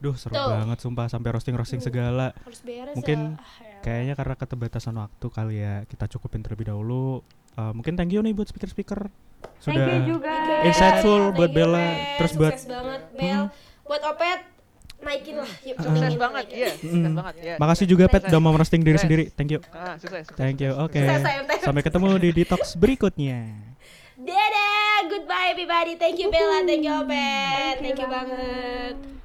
Duh 0.00 0.16
seru 0.16 0.32
Tuh. 0.32 0.48
banget 0.50 0.80
sumpah 0.80 1.06
sampai 1.06 1.30
roasting-roasting 1.30 1.78
segala. 1.78 2.32
Harus 2.42 2.60
beres 2.64 2.96
Mungkin 2.96 3.18
ya. 3.32 3.38
Ah, 3.38 3.60
ya. 3.60 3.78
Kayaknya 3.80 4.14
karena 4.16 4.34
keterbatasan 4.34 4.94
waktu 4.96 5.26
kali 5.28 5.56
ya 5.60 5.74
kita 5.86 6.08
cukupin 6.08 6.40
terlebih 6.40 6.72
dahulu. 6.72 7.20
Eh, 7.54 7.72
mungkin 7.72 7.94
thank 7.94 8.10
you 8.10 8.20
nih 8.20 8.32
buat 8.32 8.48
speaker-speaker. 8.48 9.06
Thank 9.06 9.60
Sudah 9.60 9.84
you 10.00 10.16
juga. 10.16 10.32
Insightful 10.64 11.20
Thank 11.22 11.36
buat 11.36 11.50
you, 11.50 11.56
Bella, 11.56 11.80
Bel. 11.80 12.16
terus 12.16 12.32
buat- 12.34 12.56
Sukses 12.56 12.68
banget 12.68 13.02
Bel. 13.12 13.42
Buat 13.84 14.02
Opet 14.06 14.40
naikin 15.00 15.34
lah. 15.36 15.50
Yuk, 15.64 15.76
sukses 15.80 16.00
naikin, 16.00 16.20
banget 16.20 16.44
iya 16.52 16.70
sukses 16.76 17.12
banget 17.16 17.34
ya 17.40 17.54
Makasih 17.56 17.86
juga 17.88 18.04
Pet 18.06 18.22
udah 18.28 18.40
mau 18.40 18.52
roasting 18.52 18.80
diri 18.80 18.96
sendiri. 18.96 19.24
Thank 19.32 19.52
you. 19.52 19.60
ah 19.70 19.96
sukses 19.96 20.28
sukses, 20.28 20.36
Thank 20.36 20.60
you. 20.60 20.72
Oke. 20.76 21.00
HMTF. 21.00 21.60
Sampai 21.60 21.82
ketemu 21.84 22.08
di 22.16 22.28
Detox 22.32 22.72
berikutnya. 22.76 23.48
Dadah, 24.16 24.79
goodbye 25.08 25.48
everybody. 25.50 25.96
Thank 25.96 26.18
you 26.18 26.30
Bella, 26.30 26.64
thank 26.66 26.84
you 26.84 26.90
Opet. 26.90 27.78
Thank 27.78 27.88
you 27.88 27.96
Thank 27.96 27.98
you 27.98 28.06
banget. 28.06 28.96
banget. 28.96 29.19